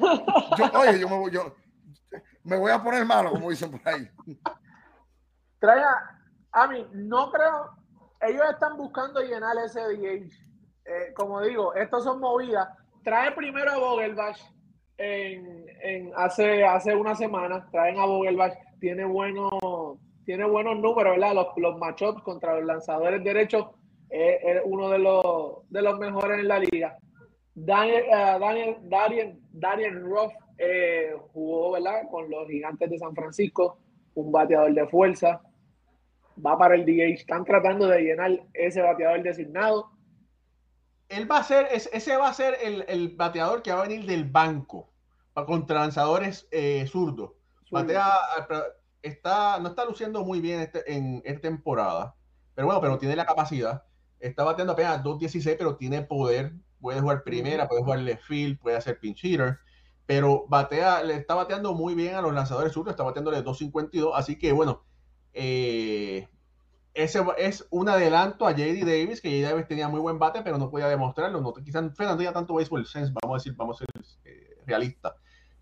Yo, 0.56 0.70
oye, 0.78 0.98
yo 0.98 1.08
me, 1.08 1.18
voy, 1.18 1.30
yo 1.30 1.54
me 2.44 2.56
voy 2.56 2.70
a 2.70 2.82
poner 2.82 3.04
malo, 3.04 3.30
como 3.30 3.50
dicen 3.50 3.70
por 3.70 3.80
ahí. 3.88 4.08
Traiga, 5.58 6.20
a 6.52 6.66
mí, 6.68 6.86
no 6.92 7.30
creo, 7.30 7.70
ellos 8.20 8.42
están 8.50 8.76
buscando 8.76 9.20
llenar 9.20 9.56
ese 9.64 9.80
DH. 9.80 10.44
Eh, 10.86 11.14
como 11.14 11.40
digo, 11.40 11.74
estos 11.74 12.04
son 12.04 12.20
movidas. 12.20 12.68
Trae 13.02 13.32
primero 13.32 13.72
a 13.72 13.78
Vogelbach 13.78 14.38
en, 14.96 15.66
en, 15.82 16.12
hace, 16.16 16.64
hace 16.64 16.94
una 16.94 17.14
semana, 17.14 17.66
traen 17.70 17.98
a 17.98 18.06
Vogelbach, 18.06 18.54
tiene 18.80 19.04
buenos, 19.04 19.50
tiene 20.24 20.44
buenos 20.44 20.76
números, 20.78 21.16
¿verdad? 21.16 21.34
Los, 21.34 21.48
los 21.56 21.78
matchups 21.78 22.22
contra 22.22 22.54
los 22.54 22.64
lanzadores 22.64 23.22
derechos 23.24 23.66
es, 24.14 24.62
uno 24.64 24.90
de 24.90 24.98
los, 24.98 25.68
de 25.70 25.82
los 25.82 25.98
mejores 25.98 26.38
en 26.38 26.48
la 26.48 26.58
liga. 26.60 26.96
Daniel, 27.54 28.04
uh, 28.08 28.38
Daniel, 28.38 28.76
Darien, 28.82 29.40
Darien 29.52 30.00
Ruff 30.02 30.32
eh, 30.58 31.14
jugó 31.32 31.72
¿verdad? 31.72 32.02
con 32.10 32.30
los 32.30 32.48
gigantes 32.48 32.90
de 32.90 32.98
San 32.98 33.14
Francisco, 33.14 33.78
un 34.14 34.30
bateador 34.30 34.72
de 34.72 34.86
fuerza. 34.86 35.40
Va 36.44 36.56
para 36.58 36.74
el 36.74 36.84
DH. 36.84 37.20
Están 37.20 37.44
tratando 37.44 37.88
de 37.88 38.02
llenar 38.02 38.30
ese 38.54 38.82
bateador 38.82 39.22
designado. 39.22 39.90
Él 41.08 41.30
va 41.30 41.38
a 41.38 41.44
ser, 41.44 41.68
ese 41.70 42.16
va 42.16 42.28
a 42.28 42.34
ser 42.34 42.56
el, 42.62 42.84
el 42.88 43.10
bateador 43.16 43.62
que 43.62 43.72
va 43.72 43.80
a 43.80 43.88
venir 43.88 44.06
del 44.06 44.24
banco 44.24 44.90
contra 45.46 45.80
lanzadores 45.80 46.46
eh, 46.50 46.86
zurdos. 46.86 47.32
Batea, 47.70 48.12
está, 49.02 49.58
no 49.58 49.68
está 49.70 49.84
luciendo 49.84 50.24
muy 50.24 50.40
bien 50.40 50.60
este, 50.60 50.92
en 50.92 51.20
esta 51.24 51.42
temporada, 51.42 52.14
pero 52.54 52.66
bueno, 52.66 52.80
pero 52.80 52.98
tiene 52.98 53.16
la 53.16 53.26
capacidad 53.26 53.82
está 54.28 54.44
bateando 54.44 54.72
apenas 54.72 55.02
2.16, 55.02 55.56
pero 55.58 55.76
tiene 55.76 56.02
poder. 56.02 56.52
Puede 56.80 57.00
jugar 57.00 57.22
primera, 57.22 57.68
puede 57.68 57.82
jugar 57.82 58.00
left 58.00 58.24
field, 58.24 58.58
puede 58.58 58.76
hacer 58.76 58.98
pinch 58.98 59.24
hitter. 59.24 59.58
Pero 60.06 60.46
batea, 60.48 61.02
le 61.02 61.14
está 61.14 61.34
bateando 61.34 61.74
muy 61.74 61.94
bien 61.94 62.14
a 62.14 62.20
los 62.20 62.34
lanzadores 62.34 62.72
sur, 62.72 62.88
está 62.88 63.02
bateándole 63.02 63.42
2.52. 63.44 64.12
Así 64.14 64.38
que 64.38 64.52
bueno, 64.52 64.84
eh, 65.32 66.28
ese 66.92 67.22
es 67.38 67.66
un 67.70 67.88
adelanto 67.88 68.46
a 68.46 68.52
JD 68.52 68.80
Davis, 68.80 69.20
que 69.20 69.30
JD 69.30 69.48
Davis 69.48 69.68
tenía 69.68 69.88
muy 69.88 70.00
buen 70.00 70.18
bate, 70.18 70.42
pero 70.42 70.58
no 70.58 70.70
podía 70.70 70.88
demostrarlo. 70.88 71.40
No, 71.40 71.52
quizás 71.54 71.84
Fernando 71.94 72.18
tenía 72.18 72.32
tanto 72.32 72.54
baseball 72.54 72.86
sense, 72.86 73.12
vamos 73.22 73.34
a 73.34 73.38
decir, 73.38 73.54
vamos 73.56 73.76
a 73.76 73.84
ser 73.84 74.04
eh, 74.24 74.58
realistas. 74.66 75.14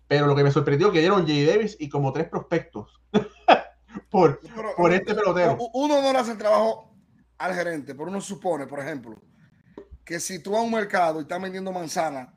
Pero 0.07 0.27
lo 0.27 0.35
que 0.35 0.43
me 0.43 0.51
sorprendió 0.51 0.91
que 0.91 0.99
dieron 0.99 1.25
JD 1.25 1.47
Davis 1.47 1.77
y 1.79 1.89
como 1.89 2.11
tres 2.11 2.27
prospectos 2.27 3.01
por, 4.09 4.39
por 4.75 4.93
este 4.93 5.15
pelotero. 5.15 5.57
Uno 5.73 6.01
no 6.01 6.11
le 6.11 6.19
hace 6.19 6.33
el 6.33 6.37
trabajo 6.37 6.92
al 7.37 7.53
gerente, 7.53 7.93
pero 7.95 8.09
uno 8.09 8.21
supone, 8.21 8.67
por 8.67 8.79
ejemplo, 8.79 9.21
que 10.03 10.19
si 10.19 10.39
tú 10.39 10.51
vas 10.51 10.61
a 10.61 10.63
un 10.63 10.71
mercado 10.71 11.19
y 11.19 11.23
estás 11.23 11.41
vendiendo 11.41 11.71
manzana, 11.71 12.33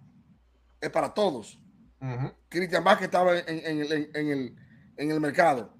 es 0.80 0.90
para 0.90 1.12
todos. 1.12 1.60
Cristian 2.48 2.84
Vázquez 2.84 3.06
estaba 3.06 3.38
en, 3.38 4.56
el, 4.96 5.20
mercado. 5.20 5.74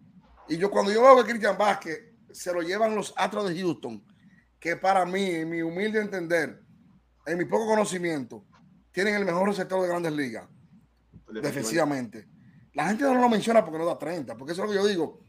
Y 0.48 0.56
yo 0.56 0.70
cuando 0.70 0.92
yo 0.92 1.02
veo 1.02 1.16
que 1.18 1.30
Cristian 1.30 1.56
Vázquez 1.56 2.14
se 2.32 2.52
lo 2.52 2.62
llevan 2.62 2.94
los 2.94 3.14
Astros 3.16 3.48
de 3.48 3.60
Houston, 3.60 4.04
que 4.58 4.76
para 4.76 5.04
mí, 5.04 5.24
en 5.24 5.50
mi 5.50 5.62
humilde 5.62 6.00
entender, 6.00 6.62
en 7.26 7.38
mi 7.38 7.44
poco 7.44 7.66
conocimiento, 7.66 8.44
tienen 8.90 9.14
el 9.14 9.24
mejor 9.24 9.48
receptor 9.48 9.82
de 9.82 9.88
grandes 9.88 10.12
ligas, 10.12 10.48
defensivamente. 11.30 12.26
La 12.72 12.88
gente 12.88 13.04
no 13.04 13.14
lo 13.14 13.28
menciona 13.28 13.64
porque 13.64 13.78
no 13.78 13.86
da 13.86 13.98
30, 13.98 14.36
porque 14.36 14.52
eso 14.52 14.62
es 14.62 14.68
lo 14.68 14.72
que 14.72 14.80
yo 14.80 14.86
digo. 14.86 15.20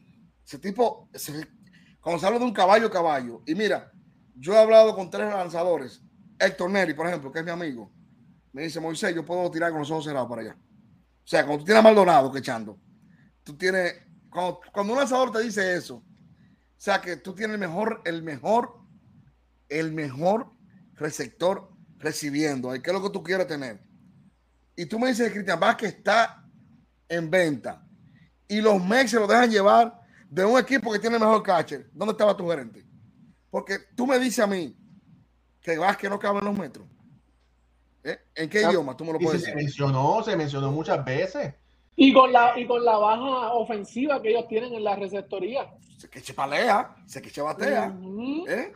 Ese 0.45 0.59
tipo, 0.59 1.09
habla 2.23 2.39
de 2.39 2.45
un 2.45 2.53
caballo, 2.53 2.89
caballo. 2.89 3.41
Y 3.45 3.55
mira, 3.55 3.91
yo 4.35 4.53
he 4.53 4.57
hablado 4.57 4.95
con 4.95 5.09
tres 5.09 5.29
lanzadores. 5.29 6.01
Héctor 6.39 6.69
Neri, 6.69 6.93
por 6.93 7.07
ejemplo, 7.07 7.31
que 7.31 7.39
es 7.39 7.45
mi 7.45 7.51
amigo. 7.51 7.91
Me 8.53 8.63
dice, 8.63 8.79
Moisés, 8.79 9.13
yo 9.13 9.25
puedo 9.25 9.49
tirar 9.51 9.71
con 9.71 9.79
los 9.79 9.91
ojos 9.91 10.05
cerrados 10.05 10.29
para 10.29 10.41
allá. 10.41 10.57
O 10.57 11.27
sea, 11.27 11.45
cuando 11.45 11.59
tú 11.59 11.65
tienes 11.65 11.79
a 11.79 11.83
Maldonado 11.83 12.31
que 12.31 12.39
echando, 12.39 12.79
tú 13.43 13.57
tienes, 13.57 13.93
cuando, 14.29 14.61
un 14.93 14.97
lanzador 14.97 15.31
te 15.31 15.41
dice 15.41 15.75
eso, 15.75 15.95
o 15.95 16.03
sea, 16.77 17.01
que 17.01 17.17
tú 17.17 17.33
tienes 17.33 17.55
el 17.55 17.59
mejor, 17.59 18.01
el 18.05 18.23
mejor, 18.23 18.77
el 19.67 19.91
mejor 19.91 20.51
receptor 20.93 21.69
recibiendo, 21.97 22.71
¿qué 22.71 22.89
es 22.89 22.93
lo 22.93 23.03
que 23.03 23.09
tú 23.09 23.23
quieres 23.23 23.47
tener? 23.47 23.81
Y 24.75 24.85
tú 24.85 24.99
me 24.99 25.09
dices 25.09 25.31
Cristian 25.31 25.59
Vázquez 25.59 25.95
está 25.95 26.45
en 27.09 27.29
venta 27.29 27.85
y 28.47 28.61
los 28.61 28.83
Mex 28.85 29.11
se 29.11 29.19
lo 29.19 29.27
dejan 29.27 29.49
llevar 29.49 29.96
de 30.29 30.45
un 30.45 30.59
equipo 30.59 30.91
que 30.91 30.99
tiene 30.99 31.17
mejor 31.17 31.41
catcher, 31.43 31.89
¿dónde 31.93 32.11
estaba 32.11 32.35
tu 32.35 32.47
gerente? 32.49 32.85
Porque 33.49 33.79
tú 33.95 34.05
me 34.05 34.19
dices 34.19 34.39
a 34.39 34.47
mí 34.47 34.75
que 35.61 35.77
Vázquez 35.77 36.09
no 36.09 36.19
cabe 36.19 36.39
en 36.39 36.45
los 36.45 36.57
metros. 36.57 36.87
¿Eh? 38.03 38.17
¿En 38.35 38.49
qué 38.49 38.61
idioma 38.61 38.95
tú 38.95 39.03
me 39.05 39.13
lo 39.13 39.19
puedes 39.19 39.41
decir? 39.41 39.53
Se 39.53 39.55
mencionó, 39.55 40.23
se 40.23 40.35
mencionó 40.35 40.71
muchas 40.71 41.03
veces. 41.03 41.53
Y 41.95 42.13
con 42.13 42.31
la, 42.31 42.57
y 42.57 42.67
con 42.67 42.85
la 42.85 42.97
baja 42.97 43.53
ofensiva 43.53 44.21
que 44.21 44.29
ellos 44.29 44.47
tienen 44.47 44.73
en 44.73 44.83
la 44.83 44.95
receptoría. 44.95 45.73
Se 45.97 46.09
que 46.09 46.21
palea, 46.33 46.95
se 47.05 47.21
que 47.21 47.41
batea. 47.41 47.97
¿eh? 48.47 48.71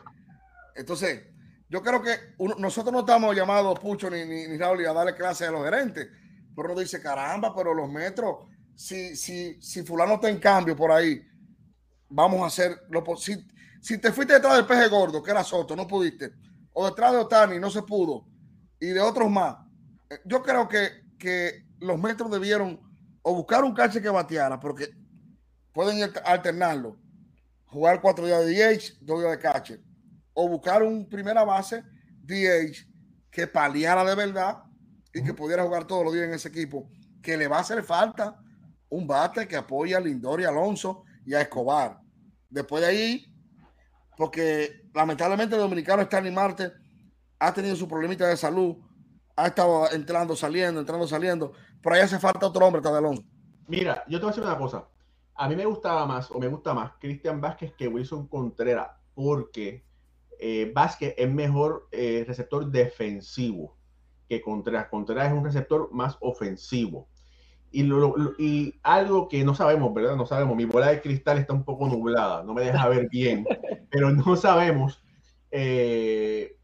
Entonces, 0.74 1.22
yo 1.68 1.82
creo 1.82 2.02
que 2.02 2.10
nosotros 2.58 2.92
no 2.92 3.00
estamos 3.00 3.34
llamados, 3.36 3.78
Pucho 3.78 4.10
ni, 4.10 4.24
ni, 4.24 4.48
ni 4.48 4.58
Raúl, 4.58 4.84
a 4.84 4.92
darle 4.92 5.14
clase 5.14 5.46
a 5.46 5.50
los 5.50 5.64
gerentes. 5.64 6.08
Pero 6.54 6.72
uno 6.72 6.80
dice, 6.80 7.00
caramba, 7.00 7.54
pero 7.54 7.72
los 7.72 7.88
metros, 7.88 8.48
si, 8.74 9.16
si, 9.16 9.62
si 9.62 9.82
fulano 9.82 10.14
está 10.14 10.28
en 10.28 10.38
cambio 10.38 10.76
por 10.76 10.90
ahí, 10.90 11.22
vamos 12.12 12.42
a 12.42 12.46
hacer 12.46 12.82
lo 12.90 13.02
posible. 13.02 13.46
Si 13.80 13.98
te 13.98 14.12
fuiste 14.12 14.34
detrás 14.34 14.56
del 14.56 14.66
peje 14.66 14.88
gordo, 14.88 15.22
que 15.22 15.30
era 15.30 15.42
Soto, 15.42 15.74
no 15.74 15.86
pudiste, 15.86 16.32
o 16.72 16.86
detrás 16.86 17.12
de 17.12 17.18
Otani, 17.18 17.58
no 17.58 17.70
se 17.70 17.82
pudo, 17.82 18.26
y 18.78 18.86
de 18.86 19.00
otros 19.00 19.30
más, 19.30 19.56
eh, 20.08 20.20
yo 20.24 20.42
creo 20.42 20.68
que, 20.68 21.04
que 21.18 21.66
los 21.80 21.98
metros 21.98 22.30
debieron 22.30 22.80
o 23.22 23.34
buscar 23.34 23.64
un 23.64 23.74
cache 23.74 24.00
que 24.00 24.08
bateara, 24.08 24.60
porque 24.60 24.90
pueden 25.72 26.10
alternarlo, 26.24 26.98
jugar 27.66 28.00
cuatro 28.00 28.26
días 28.26 28.44
de 28.44 28.52
DH, 28.52 28.98
dos 29.00 29.20
días 29.20 29.32
de 29.32 29.38
cache, 29.38 29.80
o 30.34 30.48
buscar 30.48 30.82
un 30.82 31.08
primera 31.08 31.44
base 31.44 31.82
DH 32.22 32.86
que 33.30 33.46
paliara 33.46 34.04
de 34.04 34.14
verdad 34.14 34.62
y 35.14 35.22
que 35.22 35.34
pudiera 35.34 35.64
jugar 35.64 35.86
todos 35.86 36.04
los 36.04 36.12
días 36.12 36.26
en 36.26 36.34
ese 36.34 36.48
equipo, 36.48 36.88
que 37.22 37.36
le 37.36 37.48
va 37.48 37.58
a 37.58 37.60
hacer 37.60 37.82
falta 37.82 38.38
un 38.88 39.06
bate 39.06 39.48
que 39.48 39.56
apoya 39.56 39.96
a 39.96 40.00
Lindor 40.00 40.40
y 40.40 40.44
Alonso 40.44 41.04
y 41.24 41.34
a 41.34 41.40
Escobar. 41.40 42.01
Después 42.52 42.82
de 42.82 42.88
ahí, 42.88 43.34
porque 44.18 44.82
lamentablemente 44.92 45.54
el 45.54 45.62
dominicano 45.62 46.02
Stanley 46.02 46.32
Marte 46.32 46.70
ha 47.38 47.54
tenido 47.54 47.74
su 47.74 47.88
problemita 47.88 48.28
de 48.28 48.36
salud, 48.36 48.76
ha 49.34 49.46
estado 49.46 49.90
entrando, 49.90 50.36
saliendo, 50.36 50.78
entrando, 50.78 51.08
saliendo, 51.08 51.52
pero 51.82 51.96
ahí 51.96 52.02
hace 52.02 52.18
falta 52.18 52.46
otro 52.46 52.66
hombre, 52.66 52.82
Alonso. 52.86 53.24
Mira, 53.68 54.04
yo 54.06 54.18
te 54.18 54.26
voy 54.26 54.32
a 54.32 54.36
decir 54.36 54.44
una 54.44 54.58
cosa. 54.58 54.86
A 55.34 55.48
mí 55.48 55.56
me 55.56 55.64
gustaba 55.64 56.04
más, 56.04 56.30
o 56.30 56.38
me 56.38 56.46
gusta 56.46 56.74
más, 56.74 56.92
Cristian 57.00 57.40
Vázquez 57.40 57.72
que 57.72 57.88
Wilson 57.88 58.28
Contreras, 58.28 58.90
porque 59.14 59.86
eh, 60.38 60.70
Vázquez 60.74 61.14
es 61.16 61.30
mejor 61.30 61.88
eh, 61.90 62.24
receptor 62.28 62.70
defensivo 62.70 63.78
que 64.28 64.42
Contreras. 64.42 64.88
Contreras 64.88 65.28
es 65.28 65.38
un 65.38 65.44
receptor 65.44 65.90
más 65.90 66.18
ofensivo. 66.20 67.08
Y, 67.72 67.90
y 68.38 68.78
algo 68.82 69.28
que 69.28 69.42
no 69.44 69.54
sabemos, 69.54 69.94
¿verdad? 69.94 70.14
No 70.14 70.26
sabemos, 70.26 70.54
mi 70.54 70.66
bola 70.66 70.88
de 70.88 71.00
cristal 71.00 71.38
está 71.38 71.54
un 71.54 71.64
poco 71.64 71.88
nublada, 71.88 72.42
no 72.42 72.52
me 72.52 72.62
deja 72.62 72.86
ver 72.88 73.08
bien, 73.08 73.46
pero 73.90 74.10
no 74.10 74.36
sabemos. 74.36 75.02
Eh, 75.50 76.56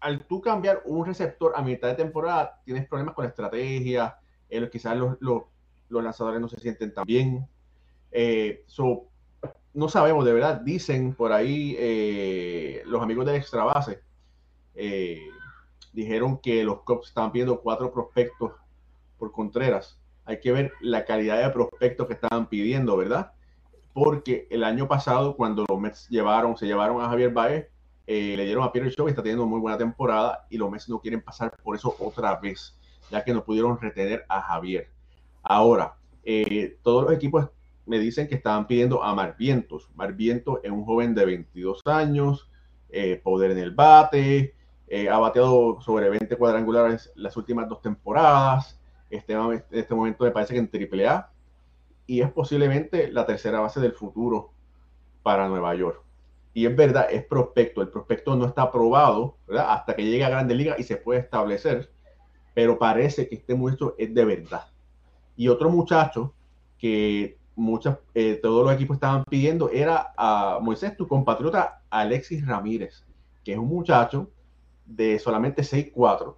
al 0.00 0.26
tú 0.26 0.40
cambiar 0.40 0.82
un 0.84 1.06
receptor 1.06 1.52
a 1.54 1.62
mitad 1.62 1.88
de 1.88 1.94
temporada, 1.94 2.60
tienes 2.64 2.88
problemas 2.88 3.14
con 3.14 3.24
la 3.24 3.30
estrategia, 3.30 4.16
eh, 4.50 4.68
quizás 4.70 4.96
los, 4.96 5.16
los, 5.20 5.44
lanzadores 5.88 6.40
no 6.40 6.48
se 6.48 6.60
sienten 6.60 6.92
tan 6.92 7.04
bien. 7.04 7.46
Eh, 8.10 8.64
no 9.74 9.88
sabemos, 9.88 10.24
de 10.24 10.32
verdad, 10.32 10.60
dicen 10.60 11.14
por 11.14 11.32
ahí 11.32 12.82
los 12.84 13.00
amigos 13.00 13.26
del 13.26 13.36
extra 13.36 13.62
base, 13.62 14.00
dijeron 15.92 16.38
que 16.38 16.64
los 16.64 16.82
Cubs 16.82 17.08
estaban 17.08 17.30
pidiendo 17.30 17.60
cuatro 17.60 17.92
prospectos 17.92 18.52
por 19.18 19.30
Contreras 19.30 19.97
hay 20.28 20.40
que 20.40 20.52
ver 20.52 20.72
la 20.80 21.06
calidad 21.06 21.42
de 21.42 21.48
prospectos 21.48 22.06
que 22.06 22.12
estaban 22.12 22.48
pidiendo, 22.48 22.98
¿verdad? 22.98 23.32
Porque 23.94 24.46
el 24.50 24.62
año 24.62 24.86
pasado, 24.86 25.34
cuando 25.34 25.64
los 25.66 25.80
Mets 25.80 26.06
llevaron, 26.10 26.54
se 26.54 26.66
llevaron 26.66 27.00
a 27.00 27.08
Javier 27.08 27.32
Baez, 27.32 27.66
eh, 28.06 28.34
le 28.36 28.44
dieron 28.44 28.62
a 28.62 28.70
Peter 28.70 28.90
Shaw, 28.90 29.06
que 29.06 29.10
está 29.12 29.22
teniendo 29.22 29.46
muy 29.46 29.58
buena 29.58 29.78
temporada, 29.78 30.46
y 30.50 30.58
los 30.58 30.70
Mets 30.70 30.90
no 30.90 31.00
quieren 31.00 31.22
pasar 31.22 31.56
por 31.62 31.74
eso 31.74 31.96
otra 31.98 32.36
vez, 32.36 32.78
ya 33.10 33.24
que 33.24 33.32
no 33.32 33.42
pudieron 33.42 33.80
retener 33.80 34.26
a 34.28 34.42
Javier. 34.42 34.90
Ahora, 35.42 35.94
eh, 36.22 36.76
todos 36.82 37.04
los 37.04 37.12
equipos 37.14 37.48
me 37.86 37.98
dicen 37.98 38.28
que 38.28 38.34
estaban 38.34 38.66
pidiendo 38.66 39.02
a 39.02 39.14
Marvientos. 39.14 39.88
Marvientos 39.94 40.60
es 40.62 40.70
un 40.70 40.84
joven 40.84 41.14
de 41.14 41.24
22 41.24 41.80
años, 41.86 42.50
eh, 42.90 43.18
poder 43.24 43.52
en 43.52 43.58
el 43.58 43.70
bate, 43.70 44.54
ha 45.10 45.18
bateado 45.18 45.80
sobre 45.80 46.08
20 46.10 46.36
cuadrangulares 46.36 47.12
las 47.14 47.34
últimas 47.36 47.66
dos 47.68 47.80
temporadas. 47.80 48.77
Este, 49.10 49.34
este 49.70 49.94
momento 49.94 50.24
me 50.24 50.30
parece 50.30 50.54
que 50.54 50.60
en 50.60 51.06
AAA 51.06 51.30
y 52.06 52.20
es 52.20 52.30
posiblemente 52.30 53.10
la 53.12 53.26
tercera 53.26 53.60
base 53.60 53.80
del 53.80 53.92
futuro 53.92 54.52
para 55.22 55.48
Nueva 55.48 55.74
York 55.74 56.02
y 56.58 56.66
es 56.66 56.74
verdad, 56.74 57.06
es 57.08 57.24
prospecto. 57.24 57.82
El 57.82 57.88
prospecto 57.88 58.34
no 58.34 58.46
está 58.46 58.62
aprobado 58.62 59.36
hasta 59.56 59.94
que 59.94 60.04
llegue 60.04 60.24
a 60.24 60.28
Grande 60.28 60.56
Liga 60.56 60.74
y 60.76 60.82
se 60.82 60.96
puede 60.96 61.20
establecer, 61.20 61.88
pero 62.52 62.80
parece 62.80 63.28
que 63.28 63.36
este 63.36 63.54
muchacho 63.54 63.94
es 63.96 64.12
de 64.12 64.24
verdad. 64.24 64.66
Y 65.36 65.46
otro 65.46 65.70
muchacho 65.70 66.34
que 66.76 67.38
muchas, 67.54 67.98
eh, 68.12 68.40
todos 68.42 68.64
los 68.64 68.74
equipos 68.74 68.96
estaban 68.96 69.22
pidiendo 69.30 69.70
era 69.70 70.12
a 70.16 70.58
Moisés, 70.60 70.96
tu 70.96 71.06
compatriota 71.06 71.82
Alexis 71.90 72.44
Ramírez, 72.44 73.04
que 73.44 73.52
es 73.52 73.58
un 73.58 73.68
muchacho 73.68 74.28
de 74.84 75.20
solamente 75.20 75.62
6'4, 75.62 76.34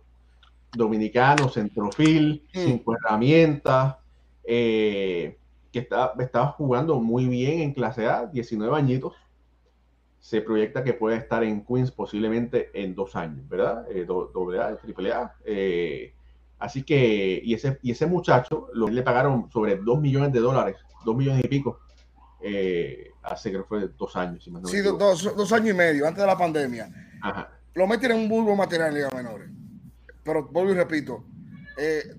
dominicano, 0.72 1.48
centrofil, 1.48 2.44
mm. 2.54 2.58
cinco 2.58 2.94
herramientas, 2.94 3.96
eh, 4.44 5.38
que 5.72 5.78
está, 5.80 6.12
estaba 6.18 6.48
jugando 6.48 7.00
muy 7.00 7.26
bien 7.26 7.60
en 7.60 7.72
clase 7.72 8.06
A, 8.06 8.26
19 8.26 8.76
añitos 8.76 9.14
se 10.20 10.42
proyecta 10.42 10.84
que 10.84 10.92
puede 10.92 11.16
estar 11.16 11.42
en 11.42 11.64
Queens 11.64 11.90
posiblemente 11.90 12.70
en 12.74 12.94
dos 12.94 13.16
años, 13.16 13.48
¿verdad? 13.48 13.86
Eh, 13.90 14.04
doble 14.04 14.60
A, 14.60 14.76
triple 14.76 15.12
A. 15.12 15.34
Eh, 15.44 16.12
así 16.58 16.82
que, 16.82 17.40
y 17.42 17.54
ese, 17.54 17.78
y 17.82 17.90
ese 17.90 18.06
muchacho, 18.06 18.68
lo, 18.74 18.88
le 18.88 19.02
pagaron 19.02 19.50
sobre 19.50 19.76
dos 19.76 19.98
millones 19.98 20.32
de 20.32 20.40
dólares, 20.40 20.76
dos 21.04 21.16
millones 21.16 21.42
y 21.44 21.48
pico, 21.48 21.80
eh, 22.42 23.10
hace 23.22 23.50
que 23.50 23.62
fue 23.62 23.88
dos 23.96 24.14
años. 24.14 24.44
sí, 24.44 24.80
dos, 24.82 25.52
años 25.52 25.70
y 25.70 25.74
medio, 25.74 26.06
antes 26.06 26.20
de 26.20 26.26
la 26.26 26.36
pandemia. 26.36 26.90
Lo 27.74 27.86
meten 27.86 28.12
en 28.12 28.18
un 28.18 28.28
buen 28.28 28.56
material 28.56 28.88
en 28.88 28.94
Liga 28.94 29.10
Menores. 29.14 29.48
Pero 30.22 30.48
vuelvo 30.48 30.72
y 30.72 30.74
repito, 30.74 31.24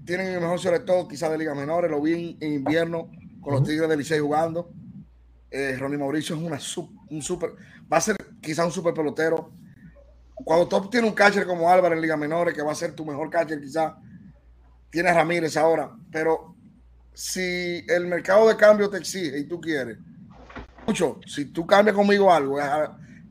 tienen 0.06 0.28
el 0.28 0.42
mejor 0.42 0.60
sobre 0.60 0.80
todo 0.80 1.08
quizás 1.08 1.32
de 1.32 1.38
Liga 1.38 1.54
Menores, 1.54 1.92
lo 1.92 2.02
vi 2.02 2.38
en, 2.40 2.54
invierno 2.54 3.10
con 3.42 3.54
los 3.54 3.64
Tigres 3.64 3.90
de 3.90 3.98
Licey 3.98 4.20
jugando. 4.20 4.72
Ronnie 5.78 5.98
Mauricio 5.98 6.36
es 6.36 6.42
una, 6.42 6.60
un 7.10 7.22
super 7.22 7.52
va 7.92 7.98
a 7.98 8.02
ser 8.02 8.16
quizá 8.42 8.66
un 8.66 8.72
super 8.72 8.94
pelotero. 8.94 9.52
Cuando 10.34 10.68
tú 10.68 10.90
tienes 10.90 11.10
un 11.10 11.16
catcher 11.16 11.46
como 11.46 11.70
Álvaro 11.70 11.96
en 11.96 12.02
Liga 12.02 12.18
Menores, 12.18 12.54
que 12.54 12.62
va 12.62 12.72
a 12.72 12.76
ser 12.76 12.94
tu 12.94 13.06
mejor 13.06 13.30
catcher, 13.30 13.60
quizá 13.60 13.98
tienes 14.90 15.14
Ramírez 15.14 15.56
ahora, 15.58 15.92
pero 16.12 16.56
si 17.14 17.86
el 17.88 18.08
mercado 18.08 18.48
de 18.48 18.56
cambio 18.56 18.90
te 18.90 18.98
exige 18.98 19.38
y 19.38 19.46
tú 19.46 19.60
quieres, 19.62 19.98
mucho, 20.88 21.20
si 21.28 21.46
tú 21.46 21.66
cambias 21.66 21.96
conmigo 21.96 22.34
algo, 22.34 22.58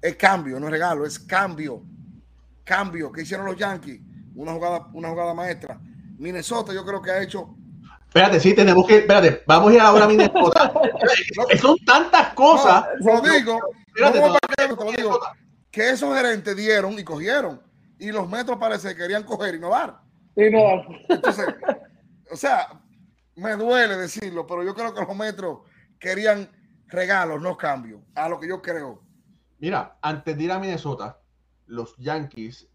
es, 0.01 0.17
cambio, 0.17 0.61
no 0.61 0.67
es 0.67 0.73
regalo, 0.73 1.05
es 1.05 1.19
cambio. 1.19 1.83
Cambio. 2.63 3.11
¿Qué 3.11 3.23
hicieron 3.23 3.47
los 3.47 3.57
Yankees? 3.57 4.01
Una 4.35 4.53
jugada, 4.53 4.89
una 4.93 5.11
jugada 5.11 5.35
maestra. 5.35 5.81
Minnesota, 6.19 6.73
yo 6.73 6.85
creo 6.85 7.01
que 7.01 7.11
ha 7.11 7.23
hecho 7.23 7.57
Espérate, 8.11 8.41
sí, 8.41 8.55
tenemos 8.55 8.89
que. 8.89 8.99
Espérate, 8.99 9.45
vamos 9.47 9.71
a 9.71 9.75
ir 9.75 9.81
ahora 9.81 10.05
a 10.07 10.09
Minnesota. 10.09 10.73
Son 11.61 11.77
tantas 11.87 12.35
cosas. 12.35 12.87
lo 12.99 13.21
digo, 13.21 13.61
que 15.71 15.91
esos 15.91 16.17
gerentes 16.17 16.57
dieron 16.57 16.99
y 16.99 17.05
cogieron. 17.05 17.63
Y 18.01 18.11
los 18.11 18.29
metros 18.29 18.59
parece 18.59 18.89
que 18.89 18.97
querían 18.97 19.23
coger 19.23 19.55
y 19.55 19.61
no 19.61 19.71
dar. 19.71 20.01
Y 20.35 20.51
no 20.51 20.61
dar. 20.61 20.87
Entonces, 21.09 21.47
o 22.33 22.35
sea, 22.35 22.81
me 23.37 23.53
duele 23.53 23.97
decirlo, 23.97 24.45
pero 24.45 24.65
yo 24.65 24.75
creo 24.75 24.93
que 24.93 25.03
los 25.03 25.17
metros 25.17 25.61
querían 26.01 26.51
regalos, 26.89 27.41
no 27.41 27.57
cambios, 27.57 28.01
a 28.17 28.29
lo 28.29 28.41
que 28.41 28.49
yo 28.49 28.61
creo. 28.61 29.05
Mira, 29.61 29.99
antes 30.03 30.37
de 30.37 30.43
ir 30.43 30.51
a 30.51 30.59
Minnesota, 30.59 31.21
los 31.67 31.97
Yankees, 31.97 32.69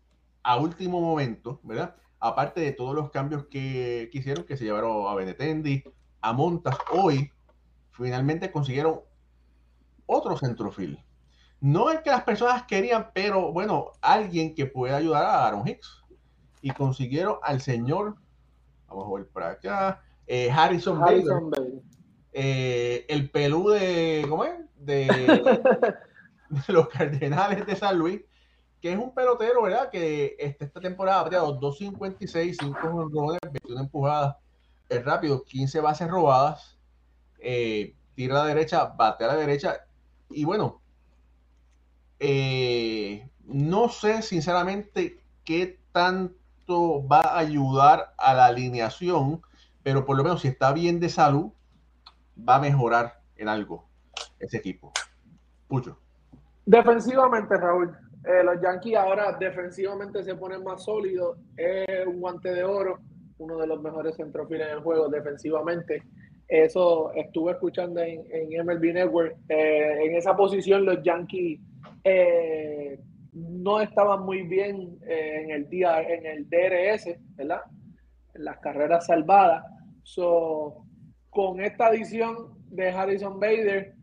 a 0.45 0.57
último 0.57 1.01
momento, 1.01 1.59
¿verdad? 1.63 1.95
Aparte 2.19 2.61
de 2.61 2.71
todos 2.71 2.95
los 2.95 3.09
cambios 3.09 3.45
que, 3.47 4.09
que 4.11 4.19
hicieron, 4.19 4.45
que 4.45 4.55
se 4.55 4.63
llevaron 4.63 5.07
a 5.07 5.15
Benetendi, 5.15 5.83
a 6.21 6.33
Montas, 6.33 6.77
hoy 6.91 7.31
finalmente 7.91 8.51
consiguieron 8.51 9.01
otro 10.05 10.37
centrofil. 10.37 11.03
No 11.59 11.89
es 11.89 12.01
que 12.01 12.11
las 12.11 12.23
personas 12.23 12.63
querían, 12.63 13.09
pero 13.11 13.51
bueno, 13.51 13.91
alguien 14.01 14.53
que 14.53 14.67
pueda 14.67 14.97
ayudar 14.97 15.25
a 15.25 15.47
Aaron 15.47 15.67
Hicks. 15.67 16.03
Y 16.61 16.71
consiguieron 16.71 17.37
al 17.41 17.59
señor, 17.59 18.15
vamos 18.87 19.07
a 19.07 19.17
ver 19.17 19.27
para 19.29 19.49
acá, 19.49 20.03
eh, 20.27 20.49
Harrison, 20.51 21.01
Harrison 21.03 21.51
eh, 22.33 23.05
el 23.07 23.31
pelú 23.31 23.69
de, 23.69 24.25
¿cómo 24.29 24.45
es? 24.45 24.53
De, 24.77 25.07
los 26.67 26.87
Cardenales 26.89 27.65
de 27.65 27.75
San 27.75 27.97
Luis, 27.97 28.21
que 28.85 28.91
es 28.91 28.99
un 28.99 29.15
pelotero, 29.15 29.63
¿verdad? 29.63 29.89
Que 29.89 30.35
este, 30.37 30.65
esta 30.65 30.79
temporada 30.79 31.21
ha 31.21 31.23
bateado 31.23 31.59
2.56, 31.59 32.57
5 32.59 32.87
honrones, 32.87 33.39
21 33.41 33.81
empujadas, 33.81 34.35
es 34.87 35.03
rápido, 35.03 35.43
15 35.43 35.79
bases 35.79 36.07
robadas, 36.07 36.77
eh, 37.39 37.95
tira 38.13 38.35
a 38.35 38.43
la 38.43 38.45
derecha, 38.53 38.85
bate 38.85 39.23
a 39.23 39.29
la 39.29 39.37
derecha, 39.37 39.87
y 40.29 40.45
bueno, 40.45 40.81
eh, 42.19 43.27
no 43.45 43.89
sé 43.89 44.21
sinceramente 44.21 45.19
qué 45.43 45.79
tanto 45.91 47.07
va 47.07 47.21
a 47.21 47.39
ayudar 47.39 48.13
a 48.19 48.35
la 48.35 48.45
alineación, 48.45 49.41
pero 49.81 50.05
por 50.05 50.15
lo 50.15 50.23
menos 50.23 50.41
si 50.41 50.49
está 50.49 50.73
bien 50.73 50.99
de 50.99 51.09
salud, 51.09 51.51
va 52.37 52.57
a 52.57 52.61
mejorar 52.61 53.19
en 53.35 53.49
algo 53.49 53.87
ese 54.37 54.57
equipo. 54.57 54.91
Pucho. 55.67 55.97
Defensivamente, 56.67 57.57
Raúl, 57.57 57.95
eh, 58.27 58.43
los 58.43 58.61
Yankees 58.61 58.95
ahora 58.95 59.37
defensivamente 59.39 60.23
se 60.23 60.35
ponen 60.35 60.63
más 60.63 60.83
sólidos. 60.83 61.37
Es 61.55 62.05
un 62.05 62.19
guante 62.19 62.53
de 62.53 62.63
oro, 62.63 62.99
uno 63.37 63.57
de 63.57 63.67
los 63.67 63.81
mejores 63.81 64.15
centrofiles 64.15 64.67
en 64.67 64.73
el 64.73 64.79
juego 64.81 65.09
defensivamente. 65.09 66.03
Eso 66.47 67.11
estuve 67.13 67.53
escuchando 67.53 68.01
en, 68.01 68.23
en 68.31 68.65
MLB 68.65 68.93
Network. 68.93 69.35
Eh, 69.49 70.05
en 70.05 70.15
esa 70.15 70.35
posición 70.35 70.85
los 70.85 71.01
Yankees 71.03 71.59
eh, 72.03 72.99
no 73.33 73.81
estaban 73.81 74.23
muy 74.23 74.43
bien 74.43 74.97
eh, 75.07 75.41
en 75.43 75.49
el 75.51 75.69
día 75.69 76.01
en 76.01 76.25
el 76.25 76.49
DRS, 76.49 77.17
¿verdad? 77.35 77.61
En 78.35 78.45
las 78.45 78.59
carreras 78.59 79.07
salvadas. 79.07 79.65
So, 80.03 80.85
con 81.31 81.59
esta 81.61 81.87
adición 81.87 82.53
de 82.69 82.89
Harrison 82.89 83.39
Bader 83.39 83.94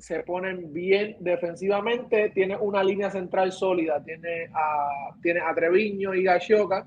se 0.00 0.20
ponen 0.20 0.72
bien 0.72 1.16
defensivamente, 1.20 2.30
tiene 2.30 2.56
una 2.56 2.82
línea 2.82 3.10
central 3.10 3.52
sólida, 3.52 4.02
tiene 4.02 4.50
a, 4.54 5.14
tiene 5.22 5.40
a 5.40 5.54
Treviño 5.54 6.14
y 6.14 6.24
Gashoka, 6.24 6.86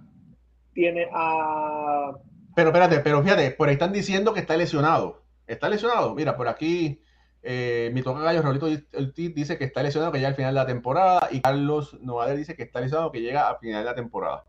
tiene 0.74 1.08
a... 1.14 2.12
Pero 2.56 2.70
espérate, 2.70 3.00
pero 3.00 3.24
fíjate, 3.24 3.52
por 3.52 3.70
ahí 3.70 3.74
están 3.74 3.94
diciendo 3.94 4.34
que 4.34 4.40
está 4.40 4.58
lesionado. 4.58 5.24
¿Está 5.46 5.70
lesionado? 5.70 6.16
Mira, 6.16 6.36
por 6.36 6.48
aquí 6.48 7.02
eh, 7.42 7.92
mi 7.94 8.02
toca 8.02 8.22
gallo 8.22 8.42
Raulito 8.42 8.68
dice 8.68 9.58
que 9.58 9.66
está 9.66 9.84
lesionado 9.84 10.12
que 10.12 10.18
llega 10.18 10.30
al 10.30 10.36
final 10.36 10.54
de 10.54 10.60
la 10.62 10.66
temporada 10.66 11.28
y 11.30 11.42
Carlos 11.42 12.00
Novader 12.02 12.38
dice 12.38 12.56
que 12.56 12.64
está 12.64 12.80
lesionado 12.80 13.12
que 13.12 13.22
llega 13.22 13.50
al 13.50 13.58
final 13.60 13.84
de 13.84 13.90
la 13.90 13.96
temporada. 13.96 14.46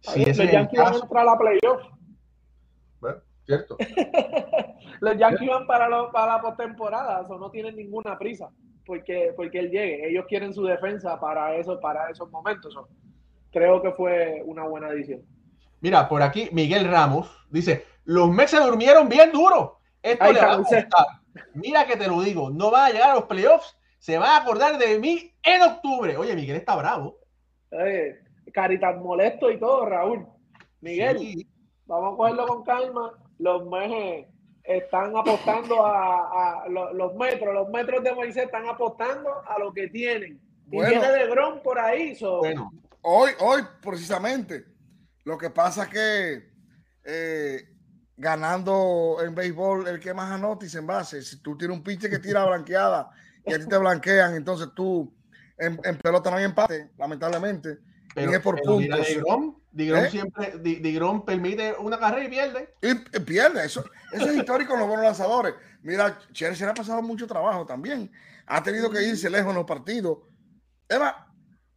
Si 0.00 0.24
los 0.24 0.36
Yankees 0.36 0.80
van 0.80 0.94
a 0.94 0.96
entrar 0.96 1.22
a 1.22 1.24
la 1.24 1.38
playoff. 1.38 1.82
Cierto. 3.46 3.76
los 5.00 5.16
Yankees 5.16 5.48
van 5.48 5.66
para, 5.66 5.88
para 6.10 6.36
la 6.36 6.42
postemporada, 6.42 7.22
eso 7.22 7.38
no 7.38 7.50
tienen 7.50 7.76
ninguna 7.76 8.18
prisa 8.18 8.50
porque, 8.86 9.32
porque 9.36 9.58
él 9.58 9.70
llegue. 9.70 10.08
Ellos 10.08 10.24
quieren 10.28 10.54
su 10.54 10.64
defensa 10.64 11.18
para, 11.20 11.56
eso, 11.56 11.78
para 11.80 12.08
esos 12.08 12.30
momentos. 12.30 12.74
creo 13.52 13.82
que 13.82 13.92
fue 13.92 14.42
una 14.46 14.64
buena 14.64 14.88
adición. 14.88 15.22
Mira, 15.80 16.08
por 16.08 16.22
aquí 16.22 16.48
Miguel 16.52 16.88
Ramos 16.88 17.30
dice: 17.50 17.84
Los 18.04 18.30
meses 18.30 18.64
durmieron 18.64 19.08
bien 19.08 19.32
duro. 19.32 19.80
Esto 20.02 20.32
le 20.32 20.40
va 20.40 20.54
a 20.54 21.22
Mira 21.52 21.86
que 21.86 21.96
te 21.96 22.08
lo 22.08 22.22
digo, 22.22 22.48
no 22.48 22.70
va 22.70 22.86
a 22.86 22.90
llegar 22.90 23.10
a 23.10 23.14
los 23.14 23.24
playoffs, 23.24 23.76
se 23.98 24.16
va 24.16 24.36
a 24.36 24.40
acordar 24.40 24.78
de 24.78 24.98
mí 24.98 25.34
en 25.42 25.62
octubre. 25.62 26.16
Oye, 26.16 26.34
Miguel 26.34 26.56
está 26.56 26.76
bravo. 26.76 27.18
Caritas 28.52 28.96
molesto 28.96 29.50
y 29.50 29.58
todo, 29.58 29.84
Raúl. 29.84 30.26
Miguel, 30.80 31.46
vamos 31.84 32.14
a 32.14 32.16
cogerlo 32.16 32.46
con 32.46 32.62
calma. 32.62 33.12
Los 33.38 33.66
meses 33.66 34.26
están 34.64 35.16
apostando 35.16 35.84
a, 35.86 36.66
los, 36.68 37.14
metros, 37.14 37.54
los 37.54 37.68
metros 37.68 38.02
de 38.02 38.12
Moisés 38.12 38.44
están 38.44 38.68
apostando 38.68 39.30
a 39.46 39.58
lo 39.58 39.72
que 39.72 39.88
tienen. 39.88 40.40
Y 40.70 40.78
tiene 40.78 41.12
de 41.12 41.26
Grom 41.28 41.62
por 41.62 41.78
ahí. 41.78 42.18
Bueno, 42.20 42.72
hoy, 43.02 43.30
hoy 43.38 43.62
precisamente, 43.80 44.64
lo 45.24 45.38
que 45.38 45.50
pasa 45.50 45.84
es 45.84 45.88
que 45.88 46.56
eh, 47.04 47.68
ganando 48.16 49.18
en 49.22 49.34
béisbol 49.34 49.86
el 49.86 50.00
que 50.00 50.14
más 50.14 50.32
anota 50.32 50.66
y 50.66 50.68
se 50.68 50.78
envase. 50.78 51.22
Si 51.22 51.40
tú 51.40 51.56
tienes 51.56 51.76
un 51.76 51.84
pinche 51.84 52.10
que 52.10 52.18
tira 52.18 52.44
blanqueada 52.44 53.10
y 53.44 53.52
a 53.52 53.58
ti 53.58 53.66
te 53.66 53.78
blanquean, 53.78 54.34
entonces 54.34 54.68
tú 54.74 55.14
En, 55.58 55.78
pelota 56.02 56.30
no 56.30 56.36
hay 56.36 56.44
empate, 56.44 56.90
lamentablemente. 56.98 57.78
Pero, 58.16 58.32
es 58.32 58.40
por 58.40 58.62
puntos. 58.62 59.06
Digrom, 59.70 60.04
¿Eh? 60.04 60.10
siempre, 60.10 60.56
Digrom 60.58 61.22
permite 61.22 61.74
una 61.78 61.98
carrera 61.98 62.24
y 62.24 62.28
pierde. 62.30 62.74
Y, 62.80 62.94
pierde, 63.20 63.66
eso, 63.66 63.84
eso 64.10 64.30
es 64.30 64.36
histórico 64.36 64.72
en 64.72 64.78
los 64.78 64.88
buenos 64.88 65.04
lanzadores. 65.04 65.52
Mira, 65.82 66.18
Chelsea 66.32 66.66
ha 66.66 66.72
pasado 66.72 67.02
mucho 67.02 67.26
trabajo 67.26 67.66
también. 67.66 68.10
Ha 68.46 68.62
tenido 68.62 68.88
que 68.88 69.02
irse 69.02 69.28
lejos 69.28 69.50
en 69.50 69.56
los 69.56 69.66
partidos. 69.66 70.20
Eva, 70.88 71.30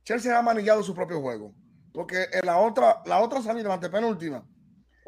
Chelsea 0.06 0.38
ha 0.38 0.42
manillado 0.42 0.82
su 0.82 0.96
propio 0.96 1.20
juego. 1.20 1.54
Porque 1.94 2.28
en 2.32 2.46
la 2.46 2.58
otra, 2.60 3.02
la 3.06 3.20
otra 3.20 3.42
salida, 3.42 3.68
la 3.68 3.74
antepenúltima, 3.74 4.48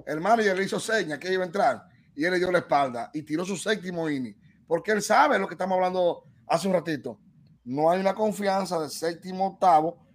el 0.05 0.19
manager 0.19 0.57
le 0.57 0.65
hizo 0.65 0.81
seña 0.81 1.17
que 1.17 1.31
iba 1.31 1.43
a 1.43 1.45
entrar 1.45 1.83
y 2.13 2.25
él 2.25 2.31
le 2.31 2.39
dio 2.39 2.51
la 2.51 2.57
espalda 2.57 3.09
y 3.13 3.21
tiró 3.21 3.45
su 3.45 3.55
séptimo 3.55 4.09
inning. 4.09 4.35
Porque 4.67 4.91
él 4.91 5.01
sabe 5.01 5.39
lo 5.39 5.47
que 5.47 5.53
estamos 5.53 5.77
hablando 5.77 6.25
hace 6.45 6.67
un 6.67 6.73
ratito. 6.73 7.21
No 7.63 7.89
hay 7.89 8.01
una 8.01 8.13
confianza 8.13 8.81
de 8.81 8.89
séptimo, 8.89 9.47
octavo. 9.47 10.10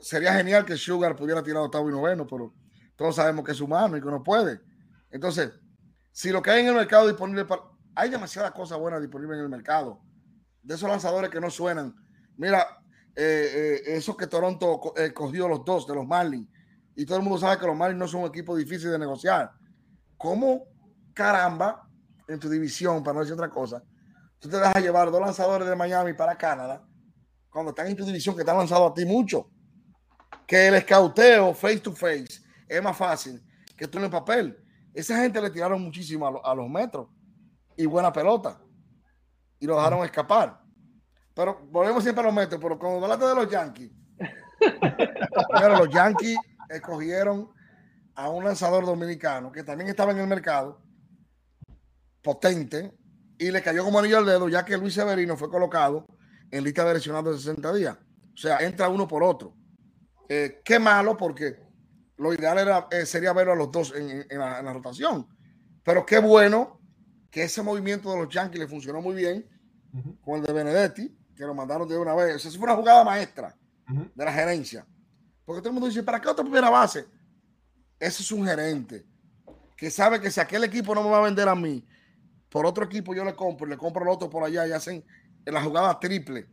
Sería 0.00 0.34
genial 0.34 0.64
que 0.64 0.76
Sugar 0.76 1.14
pudiera 1.14 1.42
tirar 1.42 1.62
octavo 1.62 1.88
y 1.88 1.92
noveno, 1.92 2.26
pero 2.26 2.54
todos 2.96 3.16
sabemos 3.16 3.44
que 3.44 3.52
es 3.52 3.60
humano 3.60 3.96
y 3.96 4.00
que 4.00 4.10
no 4.10 4.22
puede. 4.22 4.60
Entonces, 5.10 5.52
si 6.12 6.30
lo 6.30 6.42
que 6.42 6.50
hay 6.50 6.60
en 6.60 6.68
el 6.68 6.74
mercado 6.74 7.06
disponible 7.06 7.44
para. 7.44 7.62
Hay 7.94 8.08
demasiadas 8.08 8.52
cosas 8.52 8.78
buenas 8.78 9.00
disponibles 9.00 9.38
en 9.38 9.44
el 9.44 9.50
mercado. 9.50 10.00
De 10.62 10.74
esos 10.74 10.88
lanzadores 10.88 11.28
que 11.28 11.40
no 11.40 11.50
suenan. 11.50 11.94
Mira, 12.36 12.66
eh, 13.14 13.82
eh, 13.84 13.96
eso 13.96 14.16
que 14.16 14.26
Toronto 14.26 14.94
eh, 14.96 15.12
cogió 15.12 15.48
los 15.48 15.64
dos 15.64 15.86
de 15.86 15.94
los 15.94 16.06
Marlins. 16.06 16.48
Y 16.94 17.04
todo 17.04 17.18
el 17.18 17.24
mundo 17.24 17.38
sabe 17.38 17.58
que 17.58 17.66
los 17.66 17.76
Marlins 17.76 17.98
no 17.98 18.08
son 18.08 18.22
un 18.22 18.28
equipo 18.28 18.56
difícil 18.56 18.90
de 18.90 18.98
negociar. 18.98 19.50
¿Cómo 20.16 20.64
caramba 21.12 21.88
en 22.28 22.38
tu 22.38 22.48
división, 22.48 23.02
para 23.02 23.14
no 23.14 23.20
decir 23.20 23.34
otra 23.34 23.50
cosa, 23.50 23.82
tú 24.38 24.48
te 24.48 24.56
dejas 24.56 24.82
llevar 24.82 25.10
dos 25.10 25.20
lanzadores 25.20 25.68
de 25.68 25.74
Miami 25.74 26.12
para 26.14 26.36
Canadá 26.38 26.86
cuando 27.50 27.70
están 27.70 27.88
en 27.88 27.96
tu 27.96 28.04
división 28.04 28.36
que 28.36 28.44
te 28.44 28.50
han 28.50 28.58
lanzado 28.58 28.86
a 28.86 28.94
ti 28.94 29.04
mucho? 29.04 29.50
Que 30.50 30.66
el 30.66 30.74
escauteo 30.74 31.54
face 31.54 31.78
to 31.78 31.92
face 31.92 32.42
es 32.68 32.82
más 32.82 32.96
fácil 32.96 33.40
que 33.76 33.86
tú 33.86 33.98
en 33.98 34.04
el 34.06 34.10
papel. 34.10 34.58
Esa 34.92 35.16
gente 35.18 35.40
le 35.40 35.48
tiraron 35.48 35.80
muchísimo 35.80 36.26
a, 36.26 36.50
a 36.50 36.54
los 36.56 36.68
metros 36.68 37.06
y 37.76 37.86
buena 37.86 38.12
pelota 38.12 38.60
y 39.60 39.66
lo 39.66 39.76
dejaron 39.76 40.04
escapar. 40.04 40.60
Pero 41.34 41.60
volvemos 41.70 42.02
siempre 42.02 42.24
a 42.24 42.26
los 42.26 42.34
metros, 42.34 42.60
pero 42.60 42.76
cuando 42.80 43.04
hablaste 43.04 43.26
de 43.26 43.34
los 43.36 43.48
Yankees, 43.48 43.92
pero 45.60 45.78
los 45.78 45.88
Yankees 45.88 46.36
escogieron 46.68 47.48
a 48.16 48.28
un 48.28 48.42
lanzador 48.42 48.84
dominicano 48.84 49.52
que 49.52 49.62
también 49.62 49.88
estaba 49.88 50.10
en 50.10 50.18
el 50.18 50.26
mercado, 50.26 50.82
potente, 52.22 52.92
y 53.38 53.52
le 53.52 53.62
cayó 53.62 53.84
como 53.84 54.00
anillo 54.00 54.18
al 54.18 54.26
dedo, 54.26 54.48
ya 54.48 54.64
que 54.64 54.76
Luis 54.76 54.94
Severino 54.94 55.36
fue 55.36 55.48
colocado 55.48 56.08
en 56.50 56.64
lista 56.64 56.84
de 56.84 56.94
lesionados 56.94 57.36
de 57.36 57.40
60 57.40 57.72
días. 57.72 57.96
O 58.34 58.36
sea, 58.36 58.58
entra 58.58 58.88
uno 58.88 59.06
por 59.06 59.22
otro. 59.22 59.59
Eh, 60.32 60.62
qué 60.64 60.78
malo, 60.78 61.16
porque 61.16 61.56
lo 62.16 62.32
ideal 62.32 62.56
era, 62.56 62.86
eh, 62.92 63.04
sería 63.04 63.32
verlo 63.32 63.52
a 63.52 63.56
los 63.56 63.72
dos 63.72 63.92
en, 63.96 64.38
la, 64.38 64.72
rotación. 64.72 65.26
Pero 65.82 66.06
qué 66.06 66.20
bueno 66.20 66.80
que 67.32 67.42
ese 67.42 67.64
movimiento 67.64 68.12
de 68.12 68.18
los 68.18 68.32
Yankees 68.32 68.60
le 68.60 68.68
funcionó 68.68 69.02
muy 69.02 69.16
bien 69.16 69.44
con 70.20 70.36
el 70.38 70.46
de 70.46 70.52
Benedetti 70.52 71.18
que 71.34 71.44
lo 71.44 71.52
mandaron 71.52 71.88
de 71.88 71.98
una 71.98 72.14
vez. 72.14 72.36
Esa 72.36 72.56
fue 72.56 72.62
una 72.62 72.76
jugada 72.76 73.02
maestra 73.02 73.56
de 73.88 74.24
la 74.24 74.32
gerencia. 74.32 74.86
Porque 75.44 75.62
todo 75.62 75.70
el 75.70 75.74
mundo 75.74 75.88
dice, 75.88 76.04
¿para 76.04 76.20
qué 76.20 76.28
otra 76.28 76.44
primera 76.44 76.70
base? 76.70 77.06
Ese 77.98 78.22
es 78.22 78.30
un 78.30 78.46
gerente 78.46 79.04
que 79.76 79.90
sabe 79.90 80.20
que 80.20 80.30
si 80.30 80.38
aquel 80.38 80.62
equipo 80.62 80.94
no 80.94 81.02
me 81.02 81.10
va 81.10 81.18
a 81.18 81.22
vender 81.22 81.48
a 81.48 81.56
mí, 81.56 81.84
por 82.50 82.66
otro 82.66 82.84
equipo 82.84 83.16
yo 83.16 83.24
le 83.24 83.34
compro, 83.34 83.66
le 83.66 83.76
compro 83.76 84.02
al 84.02 84.10
otro 84.10 84.30
por 84.30 84.44
allá 84.44 84.64
y 84.68 84.70
hacen 84.70 85.04
la 85.44 85.60
jugada 85.60 85.98
triple. 85.98 86.46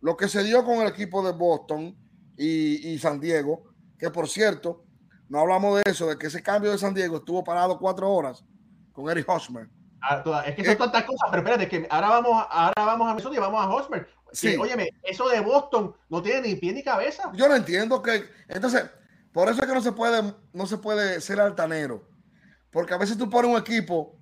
Lo 0.00 0.16
que 0.16 0.28
se 0.28 0.44
dio 0.44 0.64
con 0.64 0.76
el 0.76 0.86
equipo 0.86 1.26
de 1.26 1.32
Boston 1.32 1.96
y, 2.42 2.98
San 2.98 3.20
Diego, 3.20 3.64
que 3.98 4.10
por 4.10 4.28
cierto, 4.28 4.84
no 5.28 5.40
hablamos 5.40 5.76
de 5.76 5.90
eso, 5.90 6.06
de 6.08 6.16
que 6.16 6.28
ese 6.28 6.42
cambio 6.42 6.70
de 6.72 6.78
San 6.78 6.94
Diego 6.94 7.18
estuvo 7.18 7.44
parado 7.44 7.78
cuatro 7.78 8.10
horas 8.10 8.44
con 8.92 9.10
Eric 9.10 9.28
Hosmer 9.28 9.68
Ah, 10.02 10.44
es 10.46 10.54
que 10.54 10.64
son 10.64 10.78
tantas 10.78 11.04
cosas, 11.04 11.28
pero 11.30 11.42
espérate, 11.42 11.68
que 11.68 11.86
ahora 11.90 12.08
vamos, 12.08 12.46
ahora 12.50 12.84
vamos 12.84 13.06
a 13.06 13.10
Minnesota 13.10 13.36
y 13.36 13.38
vamos 13.38 13.62
a 13.62 13.68
Hosmer. 13.68 14.08
Sí. 14.32 14.56
óyeme, 14.56 14.88
eso 15.02 15.28
de 15.28 15.40
Boston 15.40 15.94
no 16.08 16.22
tiene 16.22 16.48
ni 16.48 16.54
pie 16.54 16.72
ni 16.72 16.82
cabeza. 16.82 17.30
Yo 17.34 17.48
no 17.48 17.56
entiendo 17.56 18.00
que. 18.00 18.24
Entonces, 18.48 18.84
por 19.32 19.48
eso 19.48 19.60
es 19.60 19.68
que 19.68 19.74
no 19.74 19.82
se 19.82 19.92
puede, 19.92 20.34
no 20.52 20.66
se 20.66 20.78
puede 20.78 21.20
ser 21.20 21.40
altanero. 21.40 22.08
Porque 22.70 22.94
a 22.94 22.98
veces 22.98 23.18
tú 23.18 23.28
pones 23.28 23.50
un 23.50 23.58
equipo 23.58 24.16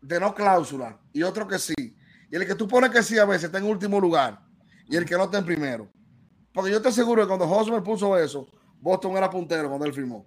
de 0.00 0.18
no 0.18 0.34
cláusula 0.34 0.98
y 1.12 1.22
otro 1.22 1.46
que 1.46 1.58
sí. 1.58 1.74
Y 2.30 2.36
el 2.36 2.46
que 2.46 2.54
tú 2.54 2.66
pones 2.66 2.90
que 2.90 3.02
sí 3.02 3.18
a 3.18 3.24
veces 3.24 3.44
está 3.44 3.58
en 3.58 3.64
último 3.64 4.00
lugar 4.00 4.40
y 4.88 4.96
el 4.96 5.04
que 5.04 5.16
no 5.16 5.24
está 5.24 5.38
en 5.38 5.44
primero. 5.44 5.88
Porque 6.58 6.72
yo 6.72 6.82
te 6.82 6.88
aseguro 6.88 7.22
que 7.22 7.28
cuando 7.28 7.48
Hosmer 7.48 7.84
puso 7.84 8.18
eso, 8.18 8.48
Boston 8.80 9.16
era 9.16 9.30
puntero 9.30 9.68
cuando 9.68 9.86
él 9.86 9.92
firmó. 9.92 10.26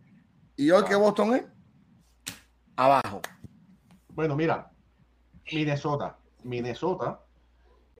Y 0.55 0.71
hoy 0.71 0.85
que 0.85 0.95
Boston 0.95 1.35
es 1.35 1.43
abajo. 2.77 3.21
Bueno, 4.07 4.37
mira, 4.37 4.71
Minnesota. 5.51 6.17
Minnesota. 6.43 7.19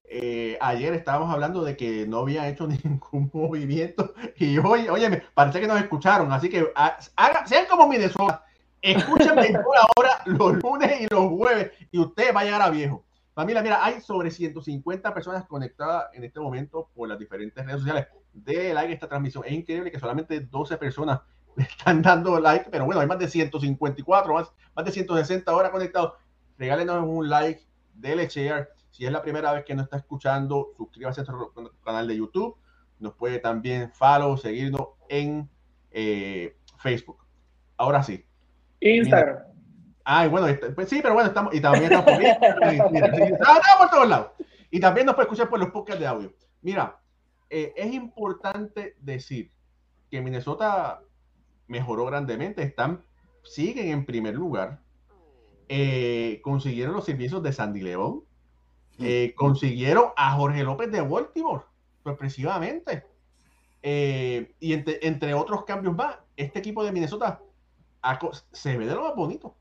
Eh, 0.06 0.56
ayer 0.62 0.94
estábamos 0.94 1.30
hablando 1.30 1.62
de 1.62 1.76
que 1.76 2.06
no 2.06 2.20
había 2.20 2.48
hecho 2.48 2.66
ningún 2.84 3.30
movimiento 3.34 4.14
y 4.38 4.56
hoy, 4.56 4.88
oye, 4.88 5.22
parece 5.34 5.60
que 5.60 5.66
nos 5.66 5.78
escucharon, 5.78 6.32
así 6.32 6.48
que 6.48 6.72
ah, 6.74 6.96
sean 7.44 7.66
como 7.66 7.86
Minnesota, 7.86 8.46
escúchenme 8.80 9.52
ahora 9.96 10.22
los 10.24 10.54
lunes 10.62 11.02
y 11.02 11.06
los 11.12 11.28
jueves 11.28 11.72
y 11.90 11.98
usted 11.98 12.34
va 12.34 12.40
a 12.40 12.44
llegar 12.44 12.62
a 12.62 12.70
viejo. 12.70 13.04
Familia, 13.34 13.62
mira, 13.62 13.84
hay 13.84 14.00
sobre 14.00 14.30
150 14.30 15.12
personas 15.12 15.46
conectadas 15.46 16.06
en 16.14 16.24
este 16.24 16.40
momento 16.40 16.88
por 16.94 17.10
las 17.10 17.18
diferentes 17.18 17.62
redes 17.62 17.80
sociales. 17.80 18.06
De 18.32 18.72
like 18.74 18.92
esta 18.92 19.08
transmisión. 19.08 19.44
Es 19.46 19.52
increíble 19.52 19.90
que 19.90 19.98
solamente 19.98 20.40
12 20.40 20.76
personas 20.78 21.20
están 21.56 22.02
dando 22.02 22.38
like, 22.40 22.68
pero 22.70 22.84
bueno, 22.84 23.00
hay 23.00 23.06
más 23.06 23.18
de 23.18 23.28
154, 23.28 24.34
más, 24.34 24.52
más 24.74 24.84
de 24.84 24.92
160 24.92 25.50
ahora 25.50 25.70
conectados. 25.70 26.14
Regálenos 26.58 27.04
un 27.06 27.28
like, 27.28 27.62
dele 27.94 28.28
share. 28.28 28.70
Si 28.90 29.06
es 29.06 29.12
la 29.12 29.22
primera 29.22 29.52
vez 29.52 29.64
que 29.64 29.74
nos 29.74 29.84
está 29.84 29.96
escuchando, 29.96 30.72
suscríbase 30.76 31.22
a 31.22 31.24
nuestro 31.24 31.72
canal 31.84 32.06
de 32.06 32.16
YouTube. 32.16 32.56
Nos 32.98 33.14
puede 33.14 33.38
también 33.38 33.90
follow, 33.92 34.36
seguirnos 34.36 34.88
en 35.08 35.48
eh, 35.90 36.56
Facebook. 36.78 37.24
Ahora 37.76 38.02
sí. 38.02 38.24
Instagram. 38.80 39.38
Ay, 40.04 40.28
bueno, 40.28 40.48
este, 40.48 40.70
pues 40.70 40.88
sí, 40.88 41.00
pero 41.00 41.14
bueno, 41.14 41.28
estamos, 41.28 41.54
y 41.54 41.60
también 41.60 41.84
estamos 41.84 42.04
por, 42.04 42.22
estamos 42.22 43.60
por 43.78 43.90
todos 43.90 44.08
lados. 44.08 44.30
Y 44.70 44.80
también 44.80 45.06
nos 45.06 45.14
puede 45.14 45.26
escuchar 45.26 45.48
por 45.48 45.60
los 45.60 45.70
podcasts 45.70 46.00
de 46.00 46.06
audio. 46.06 46.34
Mira, 46.62 47.00
eh, 47.52 47.74
es 47.76 47.92
importante 47.92 48.96
decir 49.00 49.52
que 50.10 50.22
Minnesota 50.22 51.02
mejoró 51.68 52.06
grandemente, 52.06 52.62
están, 52.62 53.04
siguen 53.44 53.88
en 53.88 54.06
primer 54.06 54.34
lugar, 54.34 54.80
eh, 55.68 56.40
consiguieron 56.42 56.94
los 56.94 57.04
servicios 57.04 57.42
de 57.42 57.52
Sandy 57.52 57.80
León, 57.82 58.24
eh, 58.98 59.34
consiguieron 59.36 60.06
a 60.16 60.32
Jorge 60.36 60.64
López 60.64 60.90
de 60.90 61.00
Baltimore, 61.00 61.64
sorpresivamente, 62.02 63.04
eh, 63.82 64.54
y 64.60 64.72
entre, 64.72 65.34
otros 65.34 65.64
cambios 65.64 65.94
más, 65.94 66.18
este 66.36 66.58
equipo 66.60 66.84
de 66.84 66.92
Minnesota 66.92 67.40
se 68.52 68.76
ve 68.76 68.86
de 68.86 68.94
lo 68.94 69.02
más 69.02 69.14
bonito. 69.14 69.54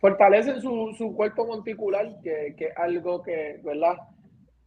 Fortalecen 0.00 0.60
su, 0.60 0.94
su 0.96 1.14
cuerpo 1.14 1.46
monticular, 1.46 2.20
que, 2.22 2.54
es 2.58 2.76
algo 2.76 3.22
que, 3.22 3.60
¿verdad? 3.62 3.96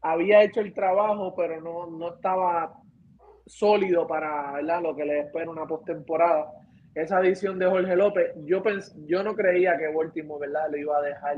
Había 0.03 0.43
hecho 0.43 0.59
el 0.61 0.73
trabajo, 0.73 1.33
pero 1.35 1.61
no, 1.61 1.87
no 1.87 2.15
estaba 2.15 2.73
sólido 3.45 4.07
para 4.07 4.61
lo 4.61 4.95
que 4.95 5.05
le 5.05 5.19
espera 5.21 5.49
una 5.49 5.65
postemporada. 5.65 6.51
Esa 6.95 7.17
adición 7.17 7.57
de 7.57 7.65
Jorge 7.65 7.95
López, 7.95 8.33
yo 8.45 8.61
pens 8.61 8.95
yo 9.07 9.23
no 9.23 9.33
creía 9.33 9.77
que 9.77 9.93
Baltimore, 9.93 10.47
¿verdad? 10.47 10.69
Le 10.71 10.81
iba 10.81 10.97
a 10.97 11.01
dejar, 11.01 11.37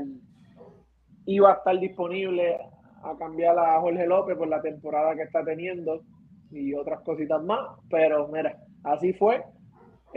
iba 1.24 1.50
a 1.50 1.54
estar 1.54 1.78
disponible 1.78 2.58
a 3.02 3.16
cambiar 3.18 3.58
a 3.58 3.80
Jorge 3.80 4.06
López 4.06 4.36
por 4.36 4.48
la 4.48 4.60
temporada 4.60 5.14
que 5.14 5.22
está 5.22 5.44
teniendo 5.44 6.02
y 6.50 6.74
otras 6.74 7.00
cositas 7.00 7.42
más, 7.42 7.60
pero 7.88 8.28
mira, 8.28 8.56
así 8.84 9.12
fue. 9.14 9.42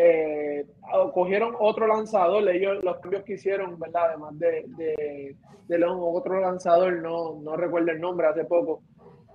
Eh, 0.02 0.66
cogieron 1.14 1.56
otro 1.60 1.86
lanzador, 1.86 2.48
ellos 2.50 2.82
los 2.84 3.00
cambios 3.00 3.24
que 3.24 3.34
hicieron, 3.34 3.78
¿verdad? 3.78 4.12
Además 4.12 4.40
de, 4.40 4.64
de, 4.78 5.36
de 5.68 5.78
León, 5.78 5.98
otro 6.02 6.40
lanzador, 6.40 7.02
no, 7.02 7.42
no 7.42 7.58
recuerdo 7.58 7.92
el 7.92 8.00
nombre, 8.00 8.28
hace 8.28 8.46
poco, 8.46 8.82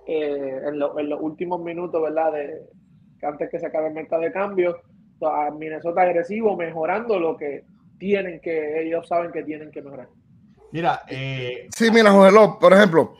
eh, 0.07 0.59
en, 0.65 0.79
los 0.79 1.21
últimos 1.21 1.61
minutos, 1.61 2.01
¿verdad? 2.01 2.33
De, 2.33 2.61
antes 3.21 3.47
que 3.51 3.59
se 3.59 3.67
acabe 3.67 3.89
el 3.89 3.93
mercado 3.93 4.23
de 4.23 4.31
cambio, 4.31 4.77
a 5.21 5.51
Minnesota 5.51 6.01
agresivo, 6.01 6.57
mejorando 6.57 7.19
lo 7.19 7.37
que 7.37 7.63
tienen 7.99 8.39
que, 8.41 8.81
ellos 8.81 9.07
saben 9.07 9.31
que 9.31 9.43
tienen 9.43 9.69
que 9.69 9.83
mejorar. 9.83 10.09
Mira, 10.71 11.03
eh... 11.07 11.67
sí, 11.75 11.91
mira, 11.91 12.11
Jorge 12.11 12.31
López, 12.31 12.57
por 12.59 12.73
ejemplo, 12.73 13.13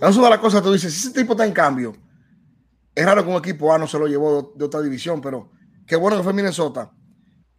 es 0.00 0.16
una 0.16 0.26
de 0.26 0.30
las 0.32 0.38
cosas, 0.38 0.62
tú 0.62 0.70
dices, 0.70 0.92
si 0.92 1.08
ese 1.08 1.18
tipo 1.18 1.32
está 1.32 1.46
en 1.46 1.52
cambio, 1.52 1.94
es 2.94 3.06
raro 3.06 3.24
que 3.24 3.30
un 3.30 3.36
equipo 3.36 3.72
A 3.72 3.78
no 3.78 3.86
se 3.86 3.98
lo 3.98 4.06
llevó 4.06 4.52
de, 4.54 4.64
otra 4.66 4.82
división, 4.82 5.22
pero 5.22 5.50
qué 5.90 5.96
bueno 5.96 6.16
que 6.16 6.22
fue 6.22 6.32
Minnesota, 6.32 6.92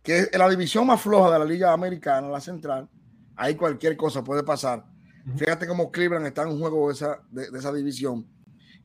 que 0.01 0.19
es 0.19 0.37
la 0.37 0.49
división 0.49 0.87
más 0.87 1.01
floja 1.01 1.33
de 1.33 1.39
la 1.39 1.43
Liga 1.43 1.73
Americana, 1.73 2.29
la 2.29 2.39
central, 2.39 2.89
ahí 3.35 3.55
cualquier 3.55 3.97
cosa 3.97 4.23
puede 4.23 4.41
pasar. 4.41 4.85
Fíjate 5.35 5.67
cómo 5.67 5.91
Cleveland 5.91 6.25
está 6.27 6.43
en 6.43 6.47
un 6.47 6.59
juego 6.59 6.87
de 6.87 6.93
esa, 6.93 7.21
de 7.29 7.59
esa 7.59 7.73
división 7.73 8.25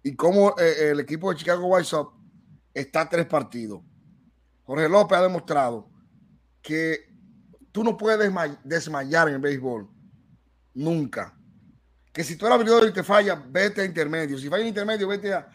y 0.03 0.16
cómo 0.16 0.57
eh, 0.59 0.90
el 0.90 0.99
equipo 0.99 1.30
de 1.30 1.36
Chicago 1.36 1.64
White 1.64 1.84
Sox 1.84 2.12
está 2.74 3.03
a 3.03 3.09
tres 3.09 3.24
partidos. 3.26 3.82
Jorge 4.64 4.88
López 4.88 5.16
ha 5.16 5.22
demostrado 5.22 5.92
que 6.61 7.14
tú 7.70 7.84
no 7.84 7.97
puedes 7.97 8.18
desmayar 8.64 9.28
en 9.28 9.34
el 9.34 9.40
béisbol. 9.40 9.88
Nunca. 10.74 11.38
Que 12.12 12.24
si 12.24 12.34
tú 12.34 12.47
eres 12.47 12.59
abridor 12.59 12.88
y 12.88 12.92
te 12.92 13.05
falla, 13.05 13.40
vete 13.49 13.82
a 13.82 13.84
intermedio. 13.84 14.38
Si 14.38 14.49
falla 14.49 14.62
en 14.62 14.68
intermedio, 14.70 15.07
vete 15.07 15.32
a. 15.32 15.49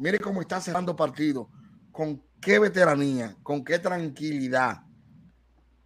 Mire 0.00 0.18
cómo 0.18 0.40
está 0.40 0.60
cerrando 0.60 0.96
partido. 0.96 1.48
Con 1.96 2.22
qué 2.42 2.58
veteranía, 2.58 3.34
con 3.42 3.64
qué 3.64 3.78
tranquilidad. 3.78 4.82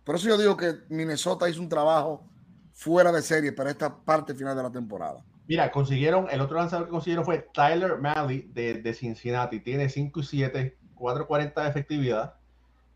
Por 0.02 0.16
eso 0.16 0.26
yo 0.26 0.36
digo 0.36 0.56
que 0.56 0.80
Minnesota 0.88 1.48
hizo 1.48 1.61
un 1.61 1.68
trabajo 1.68 2.28
fuera 2.72 3.12
de 3.12 3.22
serie 3.22 3.52
para 3.52 3.70
esta 3.70 3.96
parte 3.96 4.34
final 4.34 4.56
de 4.56 4.62
la 4.64 4.72
temporada. 4.72 5.24
Mira, 5.46 5.70
consiguieron, 5.70 6.26
el 6.28 6.40
otro 6.40 6.56
lanzador 6.56 6.86
que 6.86 6.90
consiguieron 6.90 7.24
fue 7.24 7.48
Tyler 7.54 7.96
Malley 7.98 8.50
de, 8.52 8.92
Cincinnati. 8.92 9.61
Tiene 9.61 9.88
5 9.88 10.18
y 10.18 10.22
7, 10.24 10.78
4.40 10.96 11.62
de 11.62 11.68
efectividad, 11.68 12.34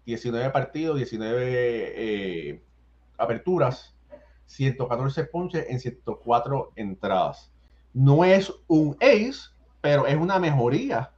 19 0.07 0.51
partidos, 0.51 0.97
19 0.97 1.39
eh, 1.39 2.65
aperturas, 3.17 3.95
114 4.47 5.23
ponches 5.27 5.67
en 5.69 5.79
104 5.79 6.73
entradas. 6.75 7.53
No 7.93 8.25
es 8.25 8.53
un 8.67 8.97
ace, 9.01 9.53
pero 9.81 10.05
es 10.05 10.17
una 10.17 10.41
mejoría 10.41 11.14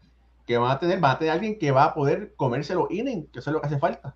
que 0.47 0.57
van 0.57 0.71
a 0.71 0.79
tener, 0.79 1.03
va 1.03 1.13
a 1.13 1.19
tener 1.19 1.33
alguien 1.33 1.59
que 1.59 1.71
va 1.71 1.85
a 1.85 1.95
poder 1.95 2.35
comérselo 2.37 2.87
inning, 2.91 3.27
que 3.31 3.41
eso 3.41 3.51
es 3.51 3.55
lo 3.55 3.61
que 3.61 3.67
hace 3.67 3.79
falta. 3.79 4.15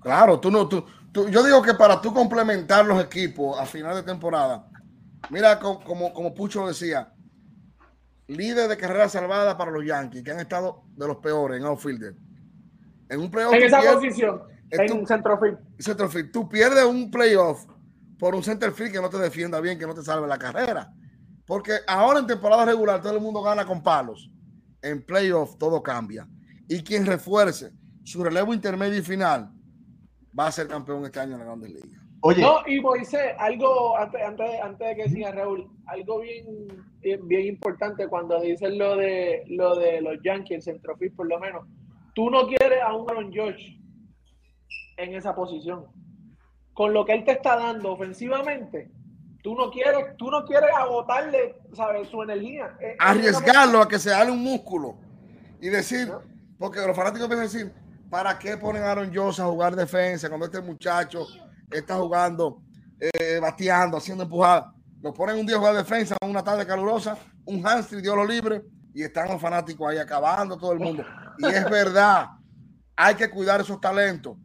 Claro, 0.00 0.40
tú 0.40 0.50
no, 0.50 0.66
tú, 0.66 0.84
yo 1.12 1.42
digo 1.42 1.60
que 1.62 1.74
para 1.74 2.00
tú 2.00 2.14
complementar 2.14 2.86
los 2.86 3.02
equipos 3.04 3.58
a 3.60 3.66
final 3.66 3.94
de 3.94 4.02
temporada, 4.02 4.66
Mira, 5.30 5.58
como, 5.58 6.12
como, 6.12 6.34
Pucho 6.34 6.66
decía, 6.66 7.12
líder 8.26 8.68
de 8.68 8.76
carrera 8.76 9.08
salvada 9.08 9.56
para 9.56 9.70
los 9.70 9.84
Yankees, 9.84 10.22
que 10.22 10.30
han 10.30 10.40
estado 10.40 10.84
de 10.96 11.06
los 11.06 11.18
peores 11.18 11.58
en 11.58 11.66
outfielder. 11.66 12.14
En 13.08 13.20
un 13.20 13.30
playoff. 13.30 13.54
En 13.54 13.62
esa 13.62 13.80
posición, 13.92 14.42
en 14.70 14.92
un 14.92 15.06
centrofield. 15.06 15.58
Centrofield. 15.78 16.32
Tú 16.32 16.48
pierdes 16.48 16.84
un 16.84 17.10
playoff 17.10 17.64
por 18.18 18.34
un 18.34 18.42
centerfield 18.42 18.92
que 18.92 19.00
no 19.00 19.10
te 19.10 19.18
defienda 19.18 19.60
bien, 19.60 19.78
que 19.78 19.86
no 19.86 19.94
te 19.94 20.02
salve 20.02 20.26
la 20.26 20.38
carrera. 20.38 20.92
Porque 21.46 21.78
ahora 21.86 22.20
en 22.20 22.26
temporada 22.26 22.64
regular 22.64 23.00
todo 23.00 23.14
el 23.14 23.20
mundo 23.20 23.42
gana 23.42 23.64
con 23.64 23.82
palos. 23.82 24.30
En 24.82 25.02
playoff 25.02 25.56
todo 25.58 25.82
cambia. 25.82 26.28
Y 26.68 26.82
quien 26.82 27.06
refuerce 27.06 27.72
su 28.04 28.22
relevo 28.22 28.52
intermedio 28.52 28.98
y 28.98 29.02
final 29.02 29.52
va 30.38 30.46
a 30.46 30.52
ser 30.52 30.68
campeón 30.68 31.04
este 31.04 31.20
año 31.20 31.32
en 31.34 31.38
la 31.38 31.44
Grandes 31.44 31.70
Ligas. 31.70 32.02
Oye. 32.24 32.40
No, 32.40 32.60
y 32.66 32.80
Moisés, 32.80 33.34
algo 33.38 33.96
antes, 33.96 34.22
antes, 34.22 34.60
antes 34.62 34.88
de 34.88 34.94
que 34.94 35.10
siga 35.10 35.32
Raúl, 35.32 35.68
algo 35.86 36.20
bien, 36.20 36.46
bien, 37.00 37.46
importante 37.46 38.06
cuando 38.06 38.40
dices 38.40 38.76
lo 38.76 38.96
de 38.96 39.42
lo 39.48 39.74
de 39.74 40.00
los 40.00 40.18
Yankees, 40.22 40.58
el 40.58 40.62
centrofield 40.62 41.16
por 41.16 41.26
lo 41.26 41.40
menos. 41.40 41.66
Tú 42.14 42.30
no 42.30 42.46
quieres 42.46 42.80
a 42.80 42.94
un 42.94 43.10
Aaron 43.10 43.32
George 43.32 43.76
en 44.98 45.14
esa 45.14 45.34
posición. 45.34 45.86
Con 46.74 46.92
lo 46.92 47.04
que 47.04 47.12
él 47.12 47.24
te 47.24 47.32
está 47.32 47.56
dando 47.56 47.92
ofensivamente, 47.92 48.90
tú 49.42 49.54
no 49.54 49.70
quieres, 49.70 50.16
tú 50.16 50.30
no 50.30 50.44
quieres 50.44 50.70
agotarle, 50.76 51.56
¿sabes? 51.74 52.08
su 52.08 52.22
energía. 52.22 52.76
Arriesgarlo 52.98 53.82
a 53.82 53.88
que 53.88 53.98
se 53.98 54.12
haga 54.12 54.32
un 54.32 54.42
músculo 54.42 54.96
y 55.60 55.68
decir, 55.68 56.10
porque 56.58 56.80
los 56.80 56.96
fanáticos 56.96 57.30
a 57.30 57.36
decir, 57.36 57.72
¿para 58.08 58.38
qué 58.38 58.56
ponen 58.56 58.82
a 58.82 58.92
Aaron 58.92 59.12
George 59.12 59.42
a 59.42 59.46
jugar 59.46 59.76
defensa 59.76 60.28
cuando 60.28 60.46
este 60.46 60.60
muchacho 60.60 61.26
está 61.70 61.96
jugando, 61.96 62.62
eh, 62.98 63.38
bateando, 63.40 63.96
haciendo 63.96 64.24
empujadas. 64.24 64.66
Lo 65.00 65.12
ponen 65.12 65.36
un 65.36 65.46
día 65.46 65.56
a 65.56 65.58
jugar 65.58 65.74
defensa, 65.74 66.16
una 66.22 66.44
tarde 66.44 66.66
calurosa, 66.66 67.16
un 67.44 67.62
hamstring, 67.66 68.02
Dios 68.02 68.14
lo 68.14 68.24
libre, 68.24 68.62
y 68.94 69.02
están 69.02 69.28
los 69.28 69.40
fanáticos 69.40 69.90
ahí 69.90 69.98
acabando 69.98 70.56
todo 70.56 70.72
el 70.72 70.78
mundo. 70.78 71.04
Y 71.38 71.46
es 71.46 71.68
verdad, 71.68 72.28
hay 72.94 73.14
que 73.14 73.28
cuidar 73.28 73.60
esos 73.60 73.80
talentos. 73.80 74.36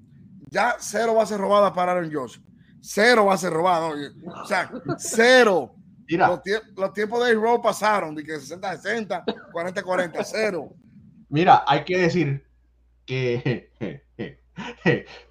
Ya 0.50 0.78
cero 0.80 1.14
va 1.16 1.24
a 1.24 1.28
ser 1.28 1.40
robada 1.40 1.74
para 1.74 1.92
Aaron 1.92 2.12
Josh. 2.12 2.40
Cero 2.82 3.26
va 3.26 3.34
a 3.34 3.38
ser 3.38 3.52
robado. 3.54 3.94
O 4.42 4.46
sea, 4.46 4.72
cero. 4.98 5.76
Mira. 6.08 6.42
Los, 6.76 6.94
tiempos 6.94 7.26
de 7.26 7.34
Row 7.34 7.62
pasaron, 7.62 8.16
de 8.16 8.24
que 8.24 8.36
60-60, 8.36 9.26
40-40, 9.52 10.24
cero. 10.24 10.70
Mira, 11.30 11.64
hay 11.68 11.84
que 11.84 11.98
decir 11.98 12.48
que 13.06 13.72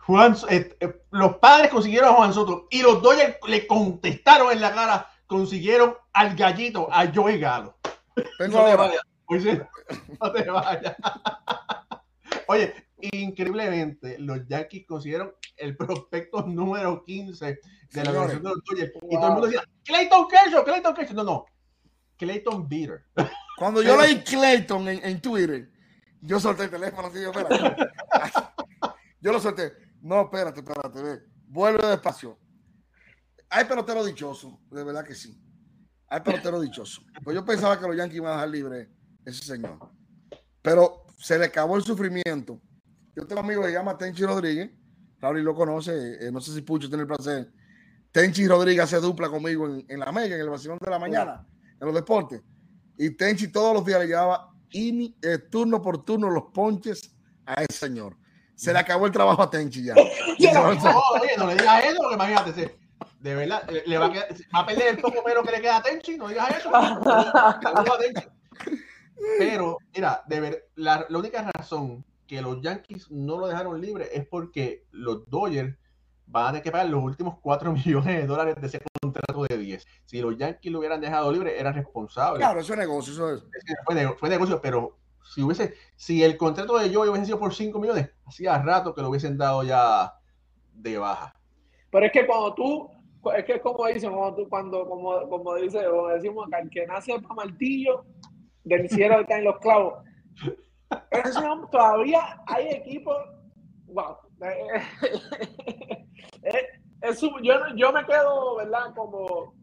Juan, 0.06 0.36
eh, 0.48 0.76
eh, 0.80 1.02
los 1.10 1.36
padres 1.38 1.70
consiguieron 1.70 2.10
a 2.10 2.14
Juan 2.14 2.32
Soto 2.32 2.68
y 2.70 2.82
los 2.82 3.02
dos 3.02 3.16
le 3.48 3.66
contestaron 3.66 4.52
en 4.52 4.60
la 4.60 4.74
cara, 4.74 5.10
consiguieron 5.26 5.94
al 6.12 6.36
gallito, 6.36 6.88
a 6.92 7.12
Joey 7.12 7.38
Galo. 7.38 7.76
no 8.38 8.64
te 8.64 8.76
vayas, 8.76 9.00
no 10.20 10.32
te 10.32 10.50
vayas. 10.50 10.96
Oye, 12.48 12.74
increíblemente, 13.00 14.18
los 14.18 14.46
Yankees 14.46 14.86
consiguieron 14.86 15.32
el 15.56 15.76
prospecto 15.76 16.42
número 16.46 17.04
15 17.04 17.60
de 17.92 18.04
la 18.04 18.12
versión 18.12 18.42
de 18.42 18.48
los 18.48 18.64
Dodgers. 18.64 18.92
Y 19.10 19.14
todo 19.14 19.26
el 19.26 19.32
mundo 19.32 19.46
decía, 19.46 19.64
Clayton 19.84 20.28
Kershaw, 20.28 20.64
Clayton 20.64 20.94
Kershaw. 20.94 21.16
No, 21.16 21.24
no, 21.24 21.44
Clayton 22.16 22.68
Beater. 22.68 23.04
Cuando 23.58 23.82
yo 23.82 24.00
leí 24.00 24.22
Clayton 24.22 24.88
en, 24.88 25.04
en 25.04 25.20
Twitter, 25.20 25.70
yo 26.20 26.40
solté 26.40 26.64
el 26.64 26.70
teléfono 26.70 27.08
así, 27.08 27.22
yo. 27.22 27.32
Yo 29.18 29.32
lo 29.32 29.40
solté. 29.40 29.72
No, 30.02 30.22
espérate, 30.22 30.60
espérate, 30.60 31.02
ve. 31.02 31.20
Vuelve 31.48 31.84
despacio. 31.84 32.38
Hay 33.48 33.64
pelotero 33.64 34.04
dichoso, 34.04 34.60
de 34.70 34.84
verdad 34.84 35.04
que 35.04 35.14
sí. 35.14 35.40
Hay 36.08 36.20
pelotero 36.20 36.60
dichoso. 36.60 37.02
Pues 37.24 37.34
yo 37.34 37.44
pensaba 37.44 37.78
que 37.78 37.86
los 37.86 37.96
Yankees 37.96 38.18
iban 38.18 38.32
a 38.32 38.34
dejar 38.34 38.48
libre 38.50 38.90
ese 39.24 39.42
señor. 39.42 39.78
Pero 40.62 41.06
se 41.18 41.38
le 41.38 41.46
acabó 41.46 41.76
el 41.76 41.82
sufrimiento. 41.82 42.60
Yo 43.16 43.26
tengo 43.26 43.40
un 43.40 43.46
amigo 43.46 43.62
que 43.62 43.68
se 43.68 43.74
llama 43.74 43.98
Tenchi 43.98 44.24
Rodríguez. 44.24 44.70
Raúl 45.20 45.40
lo 45.40 45.54
conoce. 45.54 46.26
Eh, 46.26 46.30
no 46.30 46.40
sé 46.40 46.52
si 46.52 46.62
Pucho 46.62 46.88
tiene 46.88 47.02
el 47.02 47.08
placer. 47.08 47.50
Tenchi 48.12 48.46
Rodríguez 48.46 48.84
hace 48.84 49.00
dupla 49.00 49.28
conmigo 49.28 49.66
en, 49.66 49.98
la 49.98 50.12
Mega, 50.12 50.36
en 50.36 50.42
el 50.42 50.50
vacilón 50.50 50.78
de 50.80 50.90
la 50.90 50.98
mañana, 50.98 51.46
en 51.80 51.86
los 51.86 51.94
deportes. 51.94 52.40
Y 52.96 53.10
Tenchi 53.10 53.48
todos 53.48 53.74
los 53.74 53.84
días 53.84 54.00
le 54.00 54.06
llevaba 54.06 54.52
eh, 54.72 55.38
turno 55.50 55.82
por 55.82 56.04
turno 56.04 56.30
los 56.30 56.44
ponches 56.52 57.14
a 57.44 57.62
ese 57.62 57.86
señor 57.86 58.16
se 58.56 58.72
le 58.72 58.78
acabó 58.78 59.06
el 59.06 59.12
trabajo 59.12 59.42
a 59.42 59.50
Tenchi 59.50 59.84
ya. 59.84 59.94
no, 60.54 60.72
le 61.46 61.54
digas 61.54 61.84
eso, 61.84 61.98
porque 61.98 62.14
imagínate, 62.14 62.78
de 63.20 63.34
verdad, 63.34 63.68
le 63.86 63.98
va 63.98 64.06
a, 64.06 64.12
quedar, 64.12 64.28
va 64.54 64.60
a 64.60 64.66
perder 64.66 64.88
el 64.88 64.98
poco 64.98 65.22
pero 65.24 65.42
que 65.42 65.52
le 65.52 65.60
queda 65.60 65.76
a 65.76 65.82
Tenchi, 65.82 66.16
no 66.16 66.28
digas 66.28 66.58
eso. 66.58 66.70
Pero, 69.38 69.78
mira, 69.94 70.22
de 70.26 70.40
ver, 70.40 70.68
la, 70.76 71.06
la, 71.08 71.18
única 71.18 71.50
razón 71.54 72.04
que 72.26 72.42
los 72.42 72.60
Yankees 72.60 73.10
no 73.10 73.38
lo 73.38 73.46
dejaron 73.46 73.80
libre 73.80 74.08
es 74.12 74.26
porque 74.26 74.84
los 74.90 75.28
Dodgers 75.28 75.76
van 76.26 76.44
a 76.44 76.48
tener 76.48 76.62
que 76.62 76.72
pagar 76.72 76.88
los 76.88 77.02
últimos 77.02 77.38
4 77.40 77.72
millones 77.84 78.16
de 78.16 78.26
dólares 78.26 78.56
de 78.60 78.66
ese 78.66 78.82
contrato 79.00 79.44
de 79.44 79.58
10. 79.58 79.86
Si 80.04 80.20
los 80.20 80.36
Yankees 80.36 80.72
lo 80.72 80.78
hubieran 80.78 81.00
dejado 81.00 81.30
libre, 81.32 81.58
eran 81.58 81.74
responsables. 81.74 82.40
Claro, 82.40 82.60
eso 82.60 82.72
es 82.72 82.78
negocio, 82.78 83.12
eso 83.12 83.34
es. 83.34 83.44
Fue, 83.84 84.16
fue 84.16 84.28
negocio, 84.28 84.60
pero 84.60 84.96
si 85.22 85.42
hubiese, 85.42 85.74
si 85.96 86.22
el 86.22 86.36
contrato 86.36 86.78
de 86.78 86.92
Joey 86.92 87.10
hubiese 87.10 87.26
sido 87.26 87.38
por 87.38 87.54
5 87.54 87.78
millones, 87.78 88.10
hacía 88.24 88.58
rato 88.58 88.94
que 88.94 89.02
lo 89.02 89.10
hubiesen 89.10 89.36
dado 89.36 89.62
ya 89.62 90.14
de 90.72 90.98
baja. 90.98 91.34
Pero 91.90 92.06
es 92.06 92.12
que 92.12 92.26
cuando 92.26 92.54
tú, 92.54 92.90
es 93.36 93.44
que 93.44 93.54
es 93.54 93.62
como 93.62 93.86
dicen, 93.86 94.12
cuando 94.12 94.36
tú, 94.36 94.48
cuando, 94.48 94.88
como, 94.88 95.28
como 95.28 95.54
dice, 95.56 95.84
como 95.88 96.08
decimos 96.08 96.46
acá, 96.46 96.60
el 96.60 96.70
que 96.70 96.86
nace 96.86 97.18
para 97.20 97.34
martillo, 97.34 98.04
del 98.64 98.88
cielo 98.88 99.24
en 99.28 99.44
los 99.44 99.58
clavos. 99.58 100.04
Eso, 101.10 101.68
todavía 101.70 102.42
hay 102.46 102.68
equipos, 102.68 103.16
wow. 103.86 104.16
yo, 107.42 107.54
yo 107.74 107.92
me 107.92 108.04
quedo, 108.04 108.56
¿verdad? 108.56 108.94
Como 108.94 109.54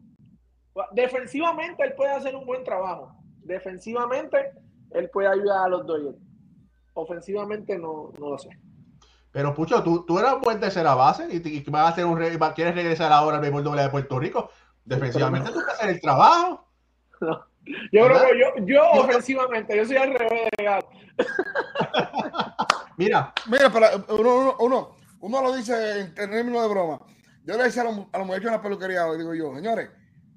defensivamente 0.92 1.84
él 1.84 1.94
puede 1.94 2.12
hacer 2.12 2.34
un 2.34 2.44
buen 2.44 2.64
trabajo. 2.64 3.16
Defensivamente 3.42 4.52
él 4.90 5.10
puede 5.10 5.28
ayudar 5.28 5.66
a 5.66 5.68
los 5.68 5.86
Dodgers. 5.86 6.18
Ofensivamente 6.94 7.78
no, 7.78 8.12
no 8.18 8.30
lo 8.30 8.38
sé. 8.38 8.50
Pero 9.30 9.52
Pucho, 9.52 9.82
tú, 9.82 10.04
tú 10.06 10.18
eras 10.18 10.40
buen 10.40 10.60
tercera 10.60 10.94
base 10.94 11.26
y, 11.30 11.48
y 11.48 11.64
vas 11.68 11.86
a 11.86 11.88
hacer 11.88 12.04
un 12.04 12.18
quieres 12.54 12.74
regresar 12.74 13.12
ahora 13.12 13.36
al 13.36 13.42
béisbol 13.42 13.64
doble 13.64 13.82
de 13.82 13.88
Puerto 13.88 14.18
Rico. 14.18 14.50
Defensivamente 14.84 15.50
tú 15.50 15.54
puedes 15.54 15.74
hacer 15.74 15.90
el 15.90 16.00
trabajo. 16.00 16.68
Yo 17.92 18.06
creo 18.06 18.20
que 18.20 18.38
yo, 18.38 18.66
yo 18.66 18.90
ofensivamente, 18.92 19.76
yo 19.76 19.84
soy 19.84 19.96
al 19.96 20.14
revés 20.14 20.48
de 20.56 20.64
gato. 20.64 20.90
Mira. 22.96 23.32
Mira, 23.46 23.70
pero 23.72 24.04
uno, 24.20 24.56
uno, 24.60 24.96
uno, 25.20 25.42
lo 25.42 25.56
dice 25.56 26.00
en 26.00 26.14
términos 26.14 26.62
de 26.62 26.68
broma. 26.68 27.00
Yo 27.44 27.56
le 27.56 27.64
decía 27.64 27.82
a 27.82 27.86
los, 27.86 28.06
a 28.12 28.18
los 28.18 28.26
muchachos 28.26 28.46
en 28.46 28.52
la 28.52 28.62
peluquería, 28.62 29.04
digo 29.14 29.34
yo, 29.34 29.54
señores, 29.54 29.90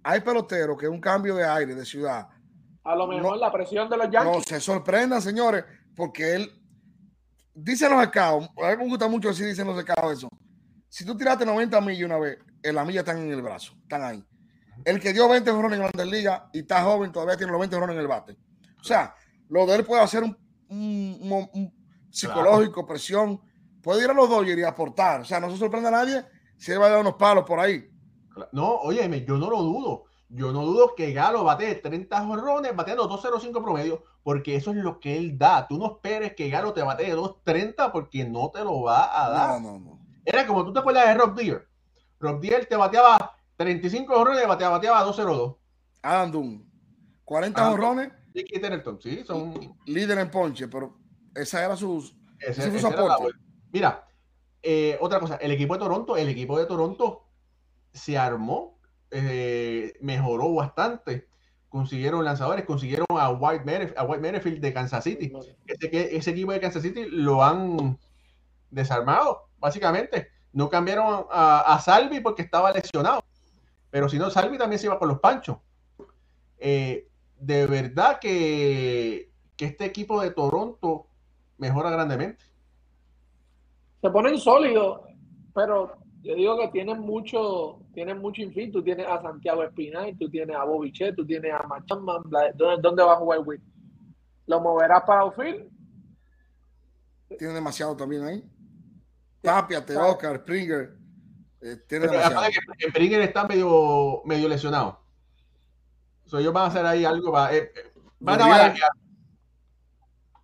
hay 0.03 0.21
peloteros 0.21 0.77
que 0.77 0.85
es 0.85 0.91
un 0.91 1.01
cambio 1.01 1.35
de 1.35 1.45
aire, 1.45 1.75
de 1.75 1.85
ciudad, 1.85 2.27
a 2.87 2.95
lo 2.95 3.05
mejor 3.05 3.37
la 3.37 3.51
presión 3.51 3.89
de 3.89 3.97
los 3.97 4.09
Yankees. 4.09 4.33
No 4.33 4.41
se 4.41 4.61
sorprendan, 4.61 5.21
señores, 5.21 5.65
porque 5.93 6.35
él 6.35 6.51
dice 7.53 7.89
los 7.89 8.01
escados. 8.01 8.49
A 8.63 8.71
mí 8.71 8.77
me 8.77 8.87
gusta 8.87 9.09
mucho 9.09 9.29
así 9.29 9.43
dicen 9.43 9.67
los 9.67 9.77
escados 9.77 10.17
eso. 10.17 10.29
Si 10.87 11.05
tú 11.05 11.17
tiraste 11.17 11.45
90 11.45 11.81
millas 11.81 12.05
una 12.05 12.17
vez, 12.17 12.39
en 12.63 12.75
la 12.75 12.85
milla 12.85 13.01
están 13.01 13.17
en 13.17 13.29
el 13.29 13.41
brazo, 13.41 13.73
están 13.81 14.03
ahí. 14.03 14.23
El 14.85 14.99
que 14.99 15.13
dio 15.13 15.27
20 15.27 15.51
jorrones 15.51 15.79
en 15.79 15.89
la 15.93 16.05
Liga 16.05 16.49
y 16.53 16.59
está 16.59 16.83
joven 16.83 17.11
todavía 17.11 17.37
tiene 17.37 17.51
los 17.51 17.59
20 17.59 17.75
jorrones 17.75 17.95
en 17.95 18.01
el 18.01 18.07
bate. 18.07 18.37
O 18.79 18.83
sea, 18.83 19.15
lo 19.49 19.65
de 19.65 19.75
él 19.75 19.85
puede 19.85 20.01
hacer 20.01 20.23
un, 20.23 21.73
psicológico, 22.09 22.85
presión. 22.85 23.41
Puede 23.81 24.03
ir 24.03 24.09
a 24.09 24.13
los 24.13 24.29
Dodgers 24.29 24.59
y 24.59 24.63
aportar. 24.63 25.21
O 25.21 25.25
sea, 25.25 25.39
no 25.39 25.49
se 25.49 25.57
sorprende 25.57 25.87
a 25.87 25.91
nadie 25.91 26.25
si 26.57 26.71
él 26.71 26.81
va 26.81 26.87
a 26.87 26.89
dar 26.89 26.99
unos 26.99 27.15
palos 27.15 27.45
por 27.45 27.59
ahí. 27.59 27.89
No, 28.51 28.75
óyeme, 28.75 29.23
yo 29.25 29.37
no 29.37 29.49
lo 29.49 29.61
dudo. 29.61 30.03
Yo 30.29 30.51
no 30.51 30.65
dudo 30.65 30.93
que 30.93 31.13
Galo 31.13 31.45
bate 31.45 31.75
30 31.75 32.25
jorrones 32.25 32.75
bateando 32.75 33.09
2.05 33.09 33.63
promedio, 33.63 34.03
porque 34.23 34.57
eso 34.57 34.71
es 34.71 34.77
lo 34.77 34.99
que 34.99 35.17
él 35.17 35.37
da. 35.37 35.65
Tú 35.67 35.77
no 35.77 35.93
esperes 35.93 36.35
que 36.35 36.49
Galo 36.49 36.73
te 36.73 36.81
bate 36.81 37.15
2.30 37.15 37.91
porque 37.93 38.25
no 38.25 38.51
te 38.51 38.63
lo 38.63 38.81
va 38.81 39.25
a 39.25 39.29
dar. 39.29 39.61
No, 39.61 39.71
no, 39.71 39.79
no. 39.79 39.99
Era 40.25 40.45
como 40.45 40.65
tú 40.65 40.73
te 40.73 40.79
acuerdas 40.79 41.07
de 41.07 41.13
Rob 41.13 41.33
Deer. 41.33 41.67
Rob 42.19 42.41
Deer 42.41 42.65
te 42.65 42.75
bateaba 42.75 43.36
35 43.57 44.13
jorrones 44.13 44.43
y 44.43 44.47
bateaba, 44.47 44.77
bateaba 44.77 45.05
2.02. 45.05 45.57
Adam 46.01 46.31
Dunn, 46.31 46.71
40 47.25 47.69
jorrones. 47.69 48.11
sí, 49.01 49.23
son... 49.25 49.75
Líder 49.85 50.19
en 50.19 50.31
ponche, 50.31 50.67
pero 50.67 50.97
esa 51.35 51.65
era 51.65 51.75
sus, 51.75 52.15
ese, 52.39 52.71
Mira, 53.71 54.07
eh, 54.61 54.97
otra 55.01 55.19
cosa, 55.19 55.35
el 55.37 55.51
equipo 55.51 55.73
de 55.73 55.79
Toronto, 55.79 56.17
el 56.17 56.29
equipo 56.29 56.57
de 56.57 56.65
Toronto 56.65 57.25
se 57.93 58.17
armó, 58.17 58.79
eh, 59.11 59.93
mejoró 60.01 60.53
bastante. 60.53 61.27
Consiguieron 61.69 62.23
lanzadores, 62.23 62.65
consiguieron 62.65 63.05
a 63.09 63.29
White, 63.29 63.65
Merrifield, 63.65 64.61
de 64.61 64.73
Kansas 64.73 65.03
City. 65.03 65.33
Ese, 65.65 66.15
ese 66.15 66.31
equipo 66.31 66.51
de 66.53 66.59
Kansas 66.59 66.81
City 66.81 67.05
lo 67.09 67.43
han 67.43 67.99
desarmado, 68.69 69.49
básicamente. 69.59 70.29
No 70.53 70.69
cambiaron 70.69 71.25
a, 71.29 71.79
Salvi 71.83 72.19
porque 72.19 72.41
estaba 72.41 72.71
lesionado. 72.71 73.23
Pero 73.89 74.09
si 74.09 74.17
no, 74.17 74.29
Salvi 74.29 74.57
también 74.57 74.79
se 74.79 74.87
iba 74.87 74.99
con 74.99 75.09
los 75.09 75.19
panchos. 75.19 75.57
Eh, 76.57 77.07
de 77.39 77.67
verdad 77.67 78.19
que, 78.19 79.31
que 79.55 79.65
este 79.65 79.85
equipo 79.85 80.21
de 80.21 80.31
Toronto 80.31 81.07
mejora 81.57 81.89
grandemente. 81.89 82.43
Se 84.01 84.09
ponen 84.09 84.37
sólidos, 84.37 85.01
pero 85.53 85.97
yo 86.21 86.35
digo 86.35 86.59
que 86.59 86.67
tienen 86.69 86.99
mucho, 86.99 87.79
tienen 87.93 88.19
mucho 88.19 88.41
infin. 88.41 88.71
Tú 88.71 88.83
tienes 88.83 89.07
a 89.07 89.21
Santiago 89.21 89.63
Espinal, 89.63 90.15
tú 90.17 90.29
tienes 90.29 90.55
a 90.55 90.63
Bobichet, 90.63 91.15
tú 91.15 91.25
tienes 91.25 91.53
a 91.53 91.63
Machamman. 91.63 92.23
¿Dónde, 92.55 92.81
¿Dónde 92.81 93.03
va 93.03 93.13
a 93.13 93.17
jugar 93.17 93.39
Will? 93.45 93.61
¿Lo 94.45 94.61
moverás 94.61 95.03
para 95.03 95.21
outfield? 95.21 95.69
Tiene 97.37 97.53
demasiado 97.53 97.95
también 97.95 98.23
ahí. 98.23 98.43
Tapia, 99.41 99.79
Oscar, 99.79 100.37
Springer. 100.37 100.96
Eh, 101.61 101.77
tiene 101.87 102.07
demasiado. 102.07 102.45
Springer 102.89 103.21
está 103.21 103.47
medio, 103.47 104.21
medio 104.25 104.47
lesionado. 104.47 104.99
ellos 106.33 106.53
van 106.53 106.63
a 106.63 106.67
hacer 106.67 106.85
ahí 106.85 107.05
algo. 107.05 107.37
Eh, 107.49 107.71
eh, 107.75 107.91
van 108.19 108.41
a 108.41 108.73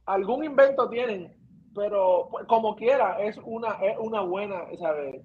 Algún 0.05 0.43
invento 0.43 0.89
tienen, 0.89 1.33
pero 1.73 2.27
pues, 2.29 2.45
como 2.45 2.75
quiera, 2.75 3.21
es 3.21 3.37
una, 3.45 3.73
es 3.81 3.97
una 3.99 4.21
buena, 4.21 4.63
¿sabes? 4.79 5.21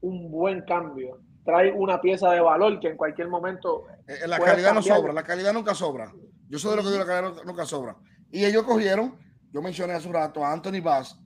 Un 0.00 0.30
buen 0.30 0.62
cambio. 0.62 1.20
Trae 1.44 1.72
una 1.72 1.98
pieza 1.98 2.30
de 2.32 2.40
valor 2.40 2.78
que 2.78 2.88
en 2.88 2.96
cualquier 2.98 3.28
momento. 3.28 3.86
la 4.26 4.38
calidad 4.38 4.74
no 4.74 4.82
sobra, 4.82 5.14
la 5.14 5.22
calidad 5.22 5.54
nunca 5.54 5.74
sobra. 5.74 6.12
Yo 6.48 6.58
soy 6.58 6.72
de 6.72 6.76
lo 6.76 6.82
que 6.82 6.90
digo, 6.90 7.04
la 7.04 7.06
calidad 7.06 7.44
nunca 7.44 7.64
sobra. 7.64 7.96
Y 8.30 8.44
ellos 8.44 8.64
cogieron, 8.64 9.18
yo 9.50 9.62
mencioné 9.62 9.94
hace 9.94 10.08
un 10.08 10.14
rato 10.14 10.44
a 10.44 10.52
Anthony 10.52 10.82
Bass 10.82 11.18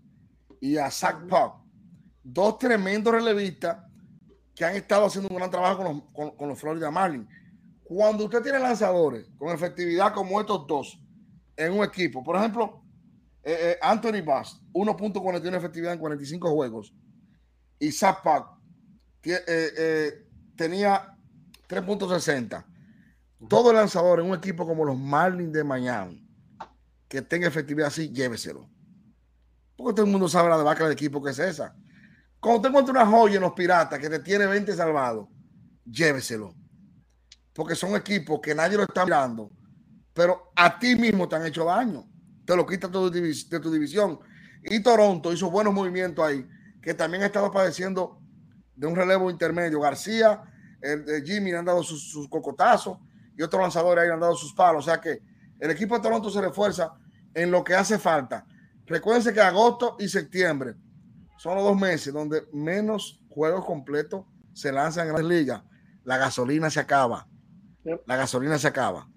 y 0.60 0.76
a 0.76 0.88
Zach 0.90 1.26
Puck 1.26 1.62
dos 2.22 2.58
tremendos 2.58 3.12
relevistas 3.12 3.78
que 4.54 4.64
han 4.64 4.76
estado 4.76 5.06
haciendo 5.06 5.28
un 5.30 5.36
gran 5.36 5.50
trabajo 5.50 6.04
con 6.12 6.48
los, 6.48 6.58
Florida 6.58 6.90
Marlins. 6.90 7.28
Cuando 7.84 8.24
usted 8.24 8.42
tiene 8.42 8.58
lanzadores 8.58 9.28
con 9.38 9.50
efectividad 9.50 10.12
como 10.12 10.40
estos 10.40 10.66
dos 10.66 10.98
en 11.56 11.72
un 11.72 11.84
equipo, 11.84 12.22
por 12.22 12.36
ejemplo, 12.36 12.82
eh, 13.42 13.58
eh, 13.60 13.78
Anthony 13.82 14.22
Bass, 14.24 14.60
1.41 14.72 15.56
efectividad 15.56 15.92
en 15.92 15.98
45 15.98 16.50
juegos, 16.50 16.94
y 17.78 17.90
Zach 17.90 18.22
eh, 19.24 20.26
tenía 20.56 21.16
3.60. 21.68 22.64
Todo 23.48 23.72
lanzador 23.72 24.20
en 24.20 24.26
un 24.26 24.36
equipo 24.36 24.66
como 24.66 24.84
los 24.84 24.96
Marlins 24.96 25.52
de 25.52 25.64
Miami, 25.64 26.24
que 27.08 27.20
tenga 27.22 27.48
efectividad 27.48 27.88
así, 27.88 28.10
lléveselo. 28.10 28.68
Porque 29.76 29.94
todo 29.94 30.06
el 30.06 30.12
mundo 30.12 30.28
sabe 30.28 30.48
la 30.48 30.58
debacle 30.58 30.86
de 30.86 30.92
equipo 30.92 31.22
que 31.22 31.30
es 31.30 31.38
esa. 31.38 31.74
Cuando 32.42 32.62
te 32.62 32.68
encuentras 32.70 32.96
una 32.96 33.06
joya 33.06 33.36
en 33.36 33.42
los 33.42 33.52
piratas 33.52 34.00
que 34.00 34.10
te 34.10 34.18
tiene 34.18 34.46
20 34.46 34.74
salvados, 34.74 35.28
lléveselo. 35.84 36.52
Porque 37.54 37.76
son 37.76 37.94
equipos 37.94 38.40
que 38.42 38.52
nadie 38.52 38.76
lo 38.76 38.82
está 38.82 39.04
mirando, 39.04 39.52
pero 40.12 40.50
a 40.56 40.76
ti 40.76 40.96
mismo 40.96 41.28
te 41.28 41.36
han 41.36 41.46
hecho 41.46 41.64
daño. 41.66 42.04
Te 42.44 42.56
lo 42.56 42.66
quita 42.66 42.88
de 42.88 43.60
tu 43.60 43.70
división. 43.70 44.18
Y 44.64 44.82
Toronto 44.82 45.32
hizo 45.32 45.52
buenos 45.52 45.72
movimientos 45.72 46.26
ahí, 46.26 46.44
que 46.82 46.94
también 46.94 47.22
ha 47.22 47.26
estado 47.26 47.48
padeciendo 47.52 48.18
de 48.74 48.88
un 48.88 48.96
relevo 48.96 49.30
intermedio. 49.30 49.78
García, 49.78 50.42
el 50.80 51.04
de 51.04 51.22
Jimmy 51.22 51.52
han 51.52 51.64
dado 51.64 51.84
sus, 51.84 52.28
cocotazos 52.28 52.98
y 53.38 53.42
otros 53.42 53.62
lanzadores 53.62 54.02
ahí 54.02 54.10
han 54.10 54.18
dado 54.18 54.34
sus 54.34 54.52
palos. 54.52 54.84
O 54.84 54.90
sea 54.90 55.00
que 55.00 55.22
el 55.60 55.70
equipo 55.70 55.94
de 55.94 56.02
Toronto 56.02 56.28
se 56.28 56.40
refuerza 56.40 56.92
en 57.34 57.52
lo 57.52 57.62
que 57.62 57.76
hace 57.76 58.00
falta. 58.00 58.44
Recuérdense 58.84 59.32
que 59.32 59.40
agosto 59.40 59.94
y 60.00 60.08
septiembre 60.08 60.74
son 61.36 61.56
los 61.56 61.64
dos 61.64 61.78
meses 61.78 62.12
donde 62.12 62.42
menos 62.52 63.20
juegos 63.28 63.64
completos 63.64 64.24
se 64.52 64.72
lanzan 64.72 65.08
en 65.08 65.14
las 65.14 65.24
ligas. 65.24 65.62
La 66.04 66.18
gasolina 66.18 66.70
se 66.70 66.80
acaba. 66.80 67.26
La 68.06 68.16
gasolina 68.16 68.58
se 68.58 68.68
acaba. 68.68 69.08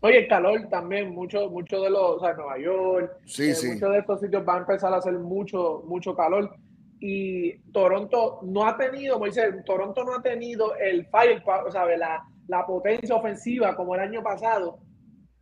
Oye, 0.00 0.18
el 0.20 0.28
calor 0.28 0.66
también, 0.70 1.14
muchos 1.14 1.50
mucho 1.50 1.80
de 1.82 1.90
los, 1.90 2.16
o 2.16 2.20
sea, 2.20 2.32
Nueva 2.34 2.58
York, 2.58 3.18
sí, 3.26 3.50
eh, 3.50 3.74
muchos 3.74 3.92
de 3.92 3.98
estos 3.98 4.20
sitios 4.20 4.44
van 4.46 4.56
a 4.56 4.60
empezar 4.60 4.92
a 4.94 4.96
hacer 4.96 5.12
mucho, 5.18 5.82
mucho 5.86 6.16
calor. 6.16 6.56
Y 7.00 7.58
Toronto 7.72 8.40
no 8.42 8.66
ha 8.66 8.76
tenido, 8.76 9.18
Moisés, 9.18 9.54
Toronto 9.64 10.04
no 10.04 10.16
ha 10.16 10.22
tenido 10.22 10.74
el 10.76 11.06
fire, 11.06 11.42
o 11.66 11.70
sea, 11.70 11.84
la, 11.96 12.24
la 12.46 12.66
potencia 12.66 13.14
ofensiva 13.14 13.76
como 13.76 13.94
el 13.94 14.00
año 14.00 14.22
pasado. 14.22 14.78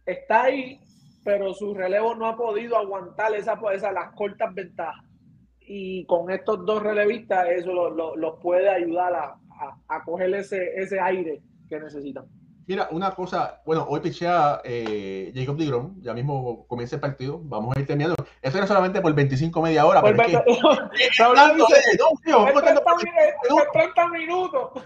Está 0.05 0.45
ahí, 0.45 0.81
pero 1.25 1.55
su 1.55 1.75
relevo 1.75 2.15
no 2.15 2.27
ha 2.27 2.37
podido 2.37 2.77
aguantar 2.77 3.35
esa, 3.35 3.59
esa 3.73 3.93
las 3.93 4.13
cortas 4.15 4.55
ventajas 4.55 5.08
y 5.69 6.05
con 6.07 6.31
estos 6.31 6.65
dos 6.65 6.83
relevistas 6.83 7.47
eso 7.51 7.73
los 7.73 8.17
lo, 8.17 8.39
puede 8.41 8.69
ayudar 8.69 9.15
a, 9.15 9.37
a, 9.89 10.05
coger 10.05 10.35
ese, 10.35 10.75
ese 10.77 10.99
aire 10.99 11.43
que 11.69 11.79
necesitan. 11.79 12.25
Mira, 12.67 12.89
una 12.91 13.13
cosa, 13.13 13.63
bueno, 13.65 13.87
hoy 13.89 14.01
pichea 14.01 14.61
eh, 14.65 15.33
Jacob 15.35 15.57
DeGrom, 15.57 16.03
ya 16.03 16.13
mismo 16.13 16.67
comienza 16.67 16.97
el 16.97 17.01
partido, 17.01 17.41
vamos 17.43 17.75
a 17.77 17.81
ir 17.81 17.87
terminando. 17.87 18.17
Eso 18.43 18.59
era 18.59 18.67
solamente 18.67 19.01
por 19.01 19.15
25 19.15 19.63
media 19.63 19.87
hora, 19.87 20.03
pero 20.03 20.23
es 20.23 20.29
que, 20.29 21.23
hablando 21.23 21.67
de, 21.67 21.99
no, 22.29 22.45
30 23.73 24.09
minutos. 24.09 24.83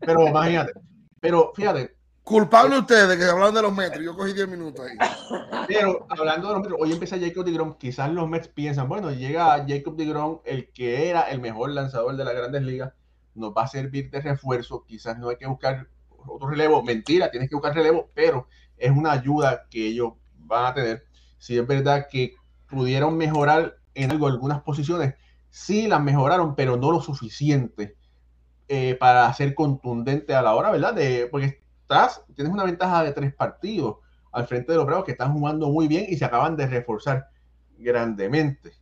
Pero 0.00 0.28
imagínate, 0.28 0.72
pero 1.20 1.52
fíjate, 1.54 1.93
Culpable 2.24 2.78
ustedes 2.78 3.18
que 3.18 3.24
hablan 3.24 3.52
de 3.52 3.60
los 3.60 3.74
metros. 3.74 4.02
Yo 4.02 4.16
cogí 4.16 4.32
10 4.32 4.48
minutos 4.48 4.86
ahí. 4.86 4.96
Pero 5.68 6.06
hablando 6.08 6.48
de 6.48 6.54
los 6.54 6.62
metros, 6.62 6.80
hoy 6.80 6.92
empieza 6.92 7.18
Jacob 7.18 7.44
DeGrom. 7.44 7.76
Quizás 7.76 8.10
los 8.10 8.26
Mets 8.26 8.48
piensan, 8.48 8.88
bueno, 8.88 9.12
llega 9.12 9.62
Jacob 9.68 9.94
DeGrom, 9.94 10.40
el 10.46 10.70
que 10.70 11.10
era 11.10 11.22
el 11.22 11.42
mejor 11.42 11.70
lanzador 11.72 12.16
de 12.16 12.24
las 12.24 12.34
grandes 12.34 12.62
ligas, 12.62 12.94
nos 13.34 13.52
va 13.52 13.64
a 13.64 13.68
servir 13.68 14.10
de 14.10 14.22
refuerzo. 14.22 14.86
Quizás 14.86 15.18
no 15.18 15.28
hay 15.28 15.36
que 15.36 15.46
buscar 15.46 15.86
otro 16.26 16.48
relevo. 16.48 16.82
Mentira, 16.82 17.30
tienes 17.30 17.50
que 17.50 17.56
buscar 17.56 17.74
relevo, 17.74 18.08
pero 18.14 18.48
es 18.78 18.90
una 18.90 19.12
ayuda 19.12 19.66
que 19.68 19.86
ellos 19.86 20.14
van 20.38 20.64
a 20.64 20.74
tener. 20.74 21.04
Si 21.36 21.58
es 21.58 21.66
verdad 21.66 22.06
que 22.10 22.36
pudieron 22.70 23.18
mejorar 23.18 23.76
en 23.92 24.10
algunas 24.10 24.62
posiciones, 24.62 25.14
sí 25.50 25.88
las 25.88 26.02
mejoraron, 26.02 26.54
pero 26.56 26.78
no 26.78 26.90
lo 26.90 27.02
suficiente 27.02 27.98
eh, 28.66 28.96
para 28.98 29.30
ser 29.34 29.54
contundente 29.54 30.34
a 30.34 30.40
la 30.40 30.54
hora, 30.54 30.70
¿verdad? 30.70 30.94
De, 30.94 31.28
porque 31.30 31.63
tienes 32.34 32.52
una 32.52 32.64
ventaja 32.64 33.02
de 33.02 33.12
tres 33.12 33.34
partidos 33.34 33.96
al 34.32 34.46
frente 34.46 34.72
de 34.72 34.78
los 34.78 34.86
Bravos 34.86 35.04
que 35.04 35.12
están 35.12 35.32
jugando 35.32 35.68
muy 35.68 35.86
bien 35.88 36.06
y 36.08 36.16
se 36.16 36.24
acaban 36.24 36.56
de 36.56 36.66
reforzar 36.66 37.28
grandemente. 37.78 38.72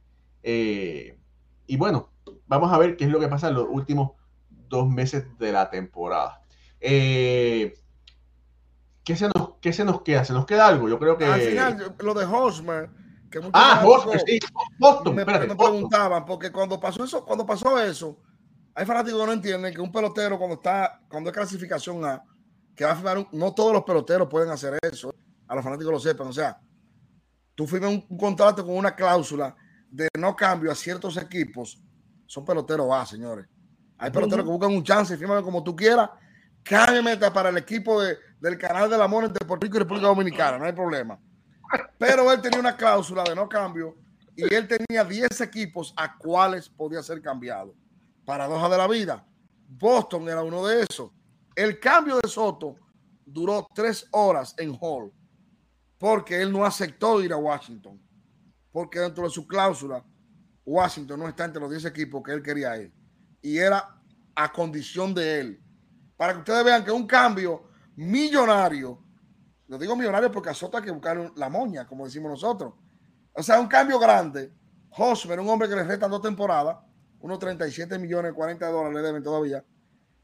Eh, 0.43 1.19
y 1.67 1.77
bueno, 1.77 2.11
vamos 2.47 2.73
a 2.73 2.79
ver 2.79 2.97
qué 2.97 3.05
es 3.05 3.11
lo 3.11 3.21
que 3.21 3.29
pasa 3.29 3.49
en 3.49 3.55
los 3.55 3.67
últimos 3.69 4.13
dos 4.69 4.89
meses 4.89 5.27
de 5.39 5.53
la 5.53 5.71
temporada. 5.71 6.43
Eh, 6.81 7.75
¿qué, 9.05 9.17
se 9.17 9.29
nos, 9.29 9.55
¿Qué 9.61 9.73
se 9.73 9.85
nos 9.85 10.03
queda? 10.03 10.25
¿Se 10.25 10.33
nos 10.33 10.47
queda 10.47 10.67
algo? 10.67 10.89
Yo 10.89 10.99
creo 10.99 11.17
que. 11.17 11.27
Al 11.27 11.41
final, 11.41 11.95
lo 11.99 12.15
de 12.15 12.25
Hosmer. 12.25 12.91
Que 13.31 13.41
ah, 13.55 13.83
Hosmer, 13.87 14.21
sí. 14.27 14.39
me, 15.15 15.25
preguntaban, 15.25 16.27
porque 16.27 16.53
cuando 16.53 16.79
pasó 16.79 17.05
eso, 17.05 17.25
cuando 17.25 17.47
pasó 17.47 17.81
eso, 17.81 18.19
hay 18.75 18.85
fanáticos 18.85 19.21
que 19.21 19.27
no 19.27 19.33
entienden 19.33 19.73
que 19.73 19.81
un 19.81 19.91
pelotero 19.91 20.37
cuando 20.37 20.57
está, 20.57 21.01
cuando 21.09 21.31
es 21.31 21.35
clasificación 21.35 22.05
A, 22.05 22.23
que 22.75 22.85
va 22.85 22.93
a 22.93 22.97
firmar 22.97 23.27
no 23.33 23.55
todos 23.55 23.73
los 23.73 23.85
peloteros 23.85 24.29
pueden 24.29 24.51
hacer 24.51 24.79
eso, 24.83 25.15
a 25.47 25.55
los 25.55 25.65
fanáticos 25.65 25.93
lo 25.93 26.01
sepan, 26.01 26.29
o 26.29 26.33
sea, 26.33 26.61
tú 27.55 27.67
firmas 27.67 27.91
un, 27.91 28.19
contrato 28.19 28.65
con 28.65 28.77
una 28.77 28.95
cláusula 28.95 29.55
de 29.91 30.09
no 30.19 30.35
cambio 30.35 30.71
a 30.71 30.75
ciertos 30.75 31.17
equipos, 31.17 31.83
son 32.27 32.45
peloteros 32.45 32.89
A, 32.93 33.05
señores. 33.05 33.47
Hay 33.99 34.11
peloteros 34.11 34.45
que 34.45 34.51
buscan 34.51 34.73
un 34.73 34.83
chance, 34.83 35.17
firman 35.17 35.45
como 35.45 35.63
tú 35.63 35.77
quieras, 35.77 36.11
meta 37.03 37.33
para 37.33 37.51
el 37.51 37.59
equipo 37.59 38.01
de, 38.01 38.17
del 38.41 38.57
canal 38.57 38.89
del 38.89 39.03
amor 39.03 39.25
entre 39.25 39.47
Puerto 39.47 39.65
Rico 39.65 39.77
y 39.77 39.81
República 39.81 40.09
Dominicana, 40.09 40.59
no 40.59 40.65
hay 40.65 40.73
problema. 40.73 41.19
pero 41.99 42.31
él 42.33 42.41
tenía 42.41 42.59
una 42.59 42.77
cláusula 42.77 43.23
de 43.25 43.35
no 43.35 43.49
cambio 43.49 43.97
y 44.35 44.53
él 44.55 44.67
tenía 44.67 45.05
10 45.05 45.41
equipos 45.43 45.93
a 45.97 46.17
cuales 46.17 46.69
podía 46.69 47.03
ser 47.03 47.21
cambiado. 47.21 47.75
Paradoja 48.25 48.69
de 48.69 48.79
la 48.79 48.89
vida. 48.89 49.27
Boston 49.69 50.29
era 50.29 50.43
uno 50.43 50.67
de 50.67 50.83
esos. 50.89 51.11
El 51.55 51.79
cambio 51.79 52.19
de 52.21 52.29
Soto 52.29 52.77
duró 53.25 53.69
tres 53.75 54.07
horas 54.11 54.55
en 54.59 54.77
Hall 54.81 55.13
porque 55.99 56.43
él 56.43 56.51
no 56.51 56.65
aceptó 56.65 57.23
ir 57.23 57.33
a 57.33 57.37
Washington. 57.37 58.01
Porque 58.73 58.99
dentro 58.99 59.23
de 59.23 59.31
su 59.31 59.47
cláusula, 59.47 60.05
Washington 60.65 61.21
no 61.21 61.29
está 61.29 61.45
entre 61.45 61.61
los 61.61 61.71
10 61.71 61.85
equipos 61.85 62.23
que 62.25 62.33
él 62.33 62.43
quería 62.43 62.77
ir. 62.77 62.93
Y 63.41 63.59
era 63.59 64.01
a 64.35 64.53
condición 64.53 65.15
de 65.15 65.41
él. 65.41 65.63
Para 66.17 66.33
que 66.33 66.39
ustedes 66.41 66.65
vean 66.65 66.85
que 66.85 66.91
un 66.91 67.07
cambio 67.07 67.69
millonario, 67.95 69.01
lo 69.69 69.79
digo 69.79 69.95
millonario 69.95 70.33
porque 70.33 70.51
a 70.51 70.55
Soto 70.55 70.79
hay 70.79 70.85
que 70.85 70.91
buscar 70.91 71.33
la 71.37 71.49
moña, 71.49 71.87
como 71.87 72.05
decimos 72.05 72.31
nosotros. 72.31 72.75
O 73.33 73.43
sea, 73.43 73.61
un 73.61 73.69
cambio 73.69 73.99
grande. 73.99 74.53
Hosmer, 74.91 75.39
un 75.39 75.49
hombre 75.49 75.69
que 75.69 75.77
le 75.77 75.85
restan 75.85 76.11
dos 76.11 76.21
temporadas, 76.21 76.79
unos 77.21 77.39
37 77.39 77.99
millones, 77.99 78.33
40 78.33 78.67
dólares 78.69 78.97
le 78.97 79.03
deben 79.03 79.23
todavía, 79.23 79.65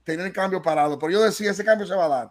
tener 0.09 0.27
el 0.27 0.33
cambio 0.33 0.63
parado. 0.63 0.99
Pero 0.99 1.13
yo 1.13 1.23
decía, 1.23 1.51
ese 1.51 1.65
cambio 1.65 1.87
se 1.87 1.95
va 1.95 2.07
a 2.07 2.09
dar. 2.09 2.31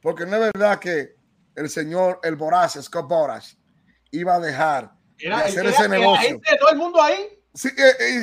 Porque 0.00 0.24
no 0.24 0.36
es 0.36 0.50
verdad 0.52 0.78
que 0.78 1.14
el 1.54 1.68
señor, 1.68 2.20
el 2.22 2.36
Boras, 2.36 2.78
Scott 2.82 3.06
Boras, 3.06 3.58
iba 4.10 4.34
a 4.34 4.40
dejar 4.40 4.92
de 5.18 5.32
hacer 5.32 5.66
ese 5.66 5.88
negocio. 5.88 6.40
todo 6.58 6.70
el 6.70 6.78
mundo 6.78 7.02
ahí. 7.02 7.38
Sí, 7.52 7.68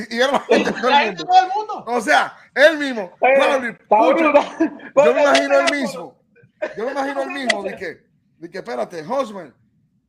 y, 0.09 0.15
era 0.15 0.31
la 0.31 0.39
gente, 0.39 0.71
todo, 0.71 0.89
el 0.89 1.15
todo, 1.15 1.43
el 1.43 1.51
mundo. 1.53 1.83
O 1.87 2.01
sea, 2.01 2.35
él 2.55 2.77
mismo. 2.77 3.11
yo 3.21 5.13
me 5.13 5.21
imagino 5.21 5.59
él 5.59 5.71
mismo. 5.71 6.19
Yo 6.77 6.85
me 6.85 6.91
imagino 6.91 7.21
él 7.23 7.29
mismo 7.29 7.63
de 7.63 7.75
que, 7.75 8.03
de 8.37 8.49
que 8.49 8.57
espérate, 8.59 9.05
Hosmer, 9.07 9.53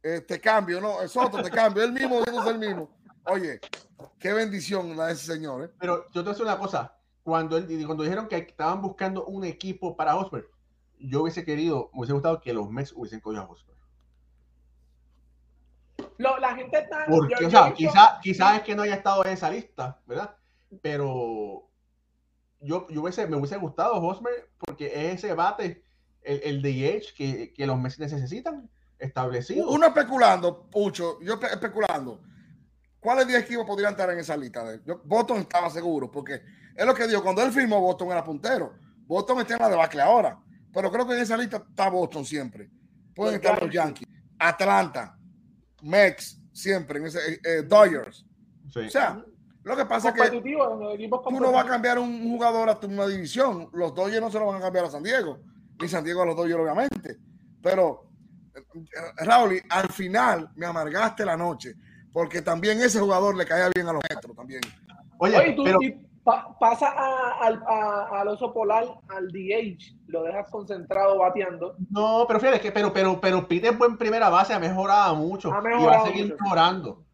eh, 0.03 0.21
te 0.21 0.41
cambio, 0.41 0.81
no, 0.81 1.03
es 1.03 1.15
otro, 1.17 1.43
te 1.43 1.51
cambio. 1.51 1.83
Él 1.83 1.93
mismo, 1.93 2.21
es 2.21 2.47
el 2.47 2.59
mismo. 2.59 2.89
Oye, 3.25 3.61
qué 4.19 4.33
bendición 4.33 4.97
la 4.97 5.09
de 5.09 5.15
ese 5.15 5.35
señor. 5.35 5.65
¿eh? 5.65 5.71
Pero 5.79 6.07
yo 6.07 6.13
te 6.13 6.21
voy 6.21 6.29
a 6.29 6.31
decir 6.31 6.45
una 6.45 6.59
cosa. 6.59 6.96
Cuando, 7.27 7.57
él, 7.57 7.67
cuando 7.87 8.05
dijeron 8.05 8.29
que 8.29 8.37
estaban 8.37 8.81
buscando 8.81 9.25
un 9.25 9.45
equipo 9.45 9.97
para 9.97 10.15
Hosmer, 10.15 10.49
yo 11.01 11.23
hubiese 11.23 11.45
querido, 11.45 11.91
me 11.93 11.99
hubiese 11.99 12.13
gustado 12.13 12.41
que 12.41 12.53
los 12.53 12.71
Mets 12.71 12.93
hubiesen 12.93 13.19
cogido 13.19 13.43
a 13.43 13.51
Hosmer. 13.51 13.75
Lo, 16.19 16.39
la 16.39 16.55
gente 16.55 16.79
está. 16.79 17.05
Porque, 17.09 17.35
yo, 17.41 17.49
o 17.49 17.51
sea, 17.51 17.75
quizás 17.75 18.21
quizá 18.23 18.55
es 18.55 18.63
que 18.63 18.77
no 18.77 18.83
haya 18.83 18.95
estado 18.95 19.25
en 19.25 19.33
esa 19.33 19.51
lista, 19.51 20.01
¿verdad? 20.07 20.37
Pero 20.81 21.69
yo, 22.61 22.87
yo 22.91 23.03
hubiese, 23.03 23.27
me 23.27 23.37
hubiese 23.37 23.57
gustado 23.57 23.95
Hosmer 23.95 24.49
porque 24.61 24.87
es 24.87 25.15
ese 25.25 25.35
bate, 25.35 25.83
el, 26.23 26.41
el 26.45 26.63
DH 26.63 27.13
que, 27.17 27.53
que 27.53 27.67
los 27.67 27.77
Mets 27.77 27.99
necesitan 27.99 28.71
establecido. 29.01 29.69
Uno 29.69 29.89
especulando, 29.89 30.71
Pucho, 30.71 31.21
yo 31.23 31.41
especulando. 31.43 32.21
¿Cuáles 33.01 33.27
10 33.27 33.43
equipos 33.43 33.67
podrían 33.67 33.91
estar 33.91 34.09
en 34.11 34.21
esa 34.21 34.37
lista? 34.37 34.81
Yo, 34.85 35.01
Boston 35.05 35.39
estaba 35.39 35.69
seguro, 35.71 36.09
porque 36.09 36.41
es 36.77 36.87
lo 36.87 36.95
que 36.95 37.07
dijo, 37.07 37.23
cuando 37.23 37.43
él 37.43 37.53
firmó 37.53 37.81
Boston 37.81 38.11
era 38.11 38.23
puntero. 38.23 38.75
Boston 39.07 39.41
está 39.41 39.55
en 39.55 39.61
la 39.61 39.69
debacle 39.69 40.03
ahora, 40.03 40.39
pero 40.73 40.91
creo 40.91 41.07
que 41.07 41.15
en 41.15 41.21
esa 41.21 41.37
lista 41.37 41.59
está 41.69 41.89
Boston 41.89 42.25
siempre. 42.25 42.71
Pueden 43.15 43.37
estar 43.37 43.63
los 43.63 43.73
Yankees, 43.73 44.09
Atlanta, 44.39 45.17
Mex, 45.83 46.41
siempre, 46.53 46.99
en 46.99 47.07
ese, 47.07 47.19
eh, 47.19 47.41
eh, 47.45 47.63
Dodgers. 47.63 48.27
O 48.75 48.91
sea, 48.91 49.25
lo 49.63 49.77
que 49.77 49.87
pasa 49.87 50.11
es 50.11 50.31
que 50.31 50.41
tú 50.41 51.41
no 51.41 51.53
vas 51.53 51.65
a 51.65 51.69
cambiar 51.69 51.99
un 51.99 52.31
jugador 52.31 52.69
a 52.69 52.79
tu 52.79 52.89
una 52.89 53.07
división. 53.07 53.71
Los 53.73 53.95
Dodgers 53.95 54.21
no 54.21 54.31
se 54.31 54.39
lo 54.39 54.47
van 54.47 54.57
a 54.57 54.61
cambiar 54.61 54.85
a 54.85 54.91
San 54.91 55.03
Diego, 55.03 55.41
ni 55.81 55.89
San 55.89 56.05
Diego 56.05 56.23
a 56.23 56.27
los 56.27 56.37
Dodgers, 56.37 56.61
obviamente. 56.61 57.17
Pero 57.63 58.11
Raúl, 59.19 59.63
al 59.69 59.89
final 59.89 60.51
me 60.57 60.67
amargaste 60.67 61.25
la 61.25 61.37
noche, 61.37 61.75
porque 62.13 62.43
también 62.43 62.81
ese 62.81 63.01
jugador 63.01 63.37
le 63.37 63.47
caía 63.47 63.71
bien 63.75 63.89
a 63.89 63.93
los 63.93 64.03
metros 64.09 64.37
también. 64.37 64.61
Oye, 65.19 65.55
tú 65.55 65.65
pasa 66.27 66.89
a, 66.89 68.21
al 68.21 68.29
oso 68.29 68.53
polar, 68.53 68.85
al 69.09 69.29
DH, 69.29 69.97
lo 70.09 70.25
dejas 70.25 70.51
concentrado 70.51 71.19
bateando. 71.19 71.77
No, 71.91 72.25
pero 72.27 72.41
fíjate 72.41 72.61
que, 72.61 72.73
pero, 72.73 72.93
pero, 72.93 73.21
pero 73.21 73.47
Pete 73.47 73.69
es 73.69 73.79
buen 73.79 73.97
primera 73.97 74.29
base, 74.29 74.53
ha 74.53 74.59
mejorado 74.59 75.15
mucho 75.15 75.49
y 75.49 75.85
va 75.85 76.03
a 76.03 76.07
seguir 76.07 76.37
mejorando. 76.39 77.05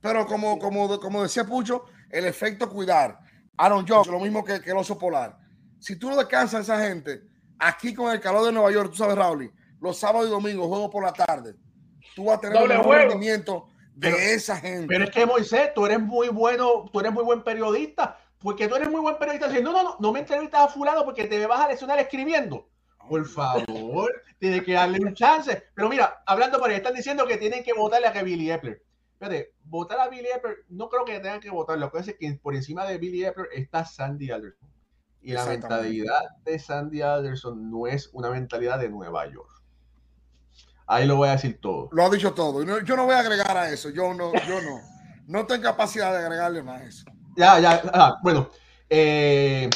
Pero 0.00 0.26
como, 0.26 0.58
como, 0.58 0.98
como 1.00 1.22
decía 1.22 1.44
Pucho, 1.44 1.84
el 2.10 2.24
efecto 2.26 2.68
cuidar. 2.68 3.18
Aaron 3.56 3.86
Jones, 3.88 4.08
lo 4.08 4.20
mismo 4.20 4.44
que, 4.44 4.60
que 4.60 4.70
el 4.70 4.76
oso 4.76 4.98
polar. 4.98 5.38
Si 5.78 5.96
tú 5.96 6.10
no 6.10 6.16
descansas 6.16 6.68
a 6.68 6.74
esa 6.74 6.86
gente, 6.86 7.22
aquí 7.58 7.94
con 7.94 8.12
el 8.12 8.20
calor 8.20 8.44
de 8.44 8.52
Nueva 8.52 8.70
York, 8.70 8.90
tú 8.90 8.96
sabes, 8.96 9.16
Raúl, 9.16 9.52
los 9.80 9.96
sábados 9.96 10.28
y 10.28 10.30
domingos, 10.30 10.66
juego 10.66 10.90
por 10.90 11.04
la 11.04 11.12
tarde, 11.12 11.54
tú 12.14 12.24
vas 12.24 12.38
a 12.38 12.40
tener 12.40 12.62
un 12.62 12.92
rendimiento 12.92 13.68
de 13.94 14.34
esa 14.34 14.56
gente. 14.56 14.86
Pero 14.88 15.04
es 15.04 15.10
que 15.10 15.26
Moisés, 15.26 15.72
tú 15.74 15.86
eres 15.86 16.00
muy 16.00 16.28
bueno, 16.28 16.84
tú 16.92 17.00
eres 17.00 17.12
muy 17.12 17.24
buen 17.24 17.42
periodista, 17.42 18.18
porque 18.46 18.68
tú 18.68 18.76
eres 18.76 18.88
muy 18.88 19.00
buen 19.00 19.18
periodista. 19.18 19.48
no, 19.60 19.72
no, 19.72 19.82
no, 19.82 19.96
no 19.98 20.12
me 20.12 20.20
entrevistas 20.20 20.60
a 20.60 20.68
fulano 20.68 21.04
porque 21.04 21.24
te 21.24 21.44
vas 21.48 21.64
a 21.64 21.66
lesionar 21.66 21.98
escribiendo. 21.98 22.70
Por 23.08 23.26
favor, 23.26 24.22
tiene 24.38 24.62
que 24.62 24.74
darle 24.74 25.00
un 25.04 25.14
chance. 25.14 25.64
Pero 25.74 25.88
mira, 25.88 26.22
hablando 26.24 26.60
por 26.60 26.70
ahí, 26.70 26.76
están 26.76 26.94
diciendo 26.94 27.26
que 27.26 27.38
tienen 27.38 27.64
que 27.64 27.72
votarle 27.72 28.06
a 28.06 28.22
Billy 28.22 28.52
Epler. 28.52 28.84
Fíjate, 29.18 29.52
votar 29.64 29.98
a 29.98 30.08
Billy 30.08 30.28
Epler, 30.32 30.58
no 30.68 30.88
creo 30.88 31.04
que 31.04 31.18
tengan 31.18 31.40
que 31.40 31.50
votar. 31.50 31.76
Lo 31.76 31.90
que 31.90 31.98
pasa 31.98 32.12
es 32.12 32.18
que 32.18 32.38
por 32.40 32.54
encima 32.54 32.86
de 32.86 32.98
Billy 32.98 33.24
Epler 33.24 33.48
está 33.52 33.84
Sandy 33.84 34.30
Alderson. 34.30 34.68
Y 35.20 35.32
la 35.32 35.44
mentalidad 35.44 36.22
de 36.44 36.60
Sandy 36.60 37.02
Alderson 37.02 37.68
no 37.68 37.88
es 37.88 38.10
una 38.12 38.30
mentalidad 38.30 38.78
de 38.78 38.88
Nueva 38.88 39.26
York. 39.28 39.60
Ahí 40.86 41.04
lo 41.04 41.16
voy 41.16 41.30
a 41.30 41.32
decir 41.32 41.60
todo. 41.60 41.88
Lo 41.90 42.04
ha 42.04 42.10
dicho 42.10 42.32
todo. 42.32 42.62
Yo 42.84 42.94
no 42.94 43.06
voy 43.06 43.16
a 43.16 43.18
agregar 43.18 43.56
a 43.56 43.70
eso. 43.70 43.90
Yo 43.90 44.14
no, 44.14 44.32
yo 44.46 44.62
no. 44.62 44.78
No 45.26 45.44
tengo 45.46 45.64
capacidad 45.64 46.12
de 46.12 46.18
agregarle 46.18 46.62
más 46.62 46.80
a 46.80 46.84
eso. 46.84 47.15
Ya, 47.36 47.58
ya. 47.60 47.82
Ah, 47.92 48.18
bueno. 48.22 48.48
Eh, 48.88 49.68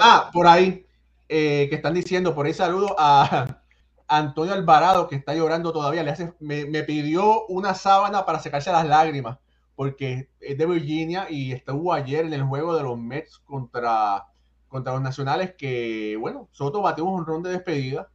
ah, 0.00 0.30
por 0.32 0.46
ahí. 0.46 0.86
Eh, 1.28 1.66
que 1.70 1.76
están 1.76 1.94
diciendo, 1.94 2.34
por 2.34 2.46
ahí 2.46 2.52
saludo 2.54 2.94
a 2.98 3.62
Antonio 4.08 4.52
Alvarado, 4.52 5.08
que 5.08 5.16
está 5.16 5.34
llorando 5.34 5.72
todavía. 5.72 6.02
Le 6.02 6.10
hace, 6.10 6.34
me, 6.40 6.66
me 6.66 6.82
pidió 6.84 7.46
una 7.46 7.74
sábana 7.74 8.24
para 8.26 8.40
secarse 8.40 8.70
las 8.72 8.86
lágrimas, 8.86 9.38
porque 9.74 10.28
es 10.40 10.58
de 10.58 10.66
Virginia 10.66 11.26
y 11.30 11.52
estuvo 11.52 11.92
ayer 11.92 12.26
en 12.26 12.34
el 12.34 12.44
juego 12.44 12.76
de 12.76 12.82
los 12.82 12.98
Mets 12.98 13.38
contra, 13.38 14.26
contra 14.68 14.92
los 14.92 15.02
Nacionales, 15.02 15.54
que, 15.56 16.16
bueno, 16.20 16.48
Soto 16.52 16.82
bateó 16.82 17.04
un 17.06 17.24
ron 17.26 17.42
de 17.42 17.50
despedida 17.50 18.10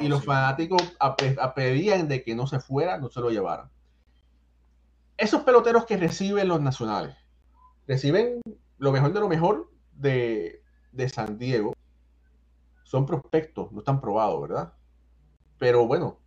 y 0.00 0.08
los 0.08 0.24
fanáticos 0.24 0.80
pedían 1.54 2.08
de 2.08 2.22
que 2.22 2.34
no 2.34 2.46
se 2.46 2.60
fuera, 2.60 2.98
no 2.98 3.10
se 3.10 3.20
lo 3.20 3.30
llevaran. 3.30 3.68
Esos 5.16 5.42
peloteros 5.42 5.86
que 5.86 5.96
reciben 5.96 6.48
los 6.48 6.60
nacionales, 6.60 7.16
reciben 7.86 8.40
lo 8.78 8.92
mejor 8.92 9.12
de 9.12 9.20
lo 9.20 9.28
mejor 9.28 9.70
de, 9.92 10.62
de 10.92 11.08
San 11.08 11.38
Diego. 11.38 11.74
Son 12.84 13.06
prospectos, 13.06 13.72
no 13.72 13.80
están 13.80 14.00
probados, 14.00 14.40
¿verdad? 14.42 14.74
Pero 15.58 15.86
bueno, 15.86 16.18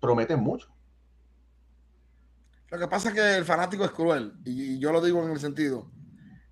prometen 0.00 0.40
mucho. 0.40 0.68
Lo 2.70 2.78
que 2.78 2.88
pasa 2.88 3.08
es 3.08 3.14
que 3.14 3.36
el 3.36 3.44
fanático 3.44 3.84
es 3.84 3.90
cruel, 3.92 4.34
y 4.44 4.78
yo 4.78 4.90
lo 4.92 5.00
digo 5.00 5.24
en 5.24 5.30
el 5.30 5.38
sentido, 5.38 5.90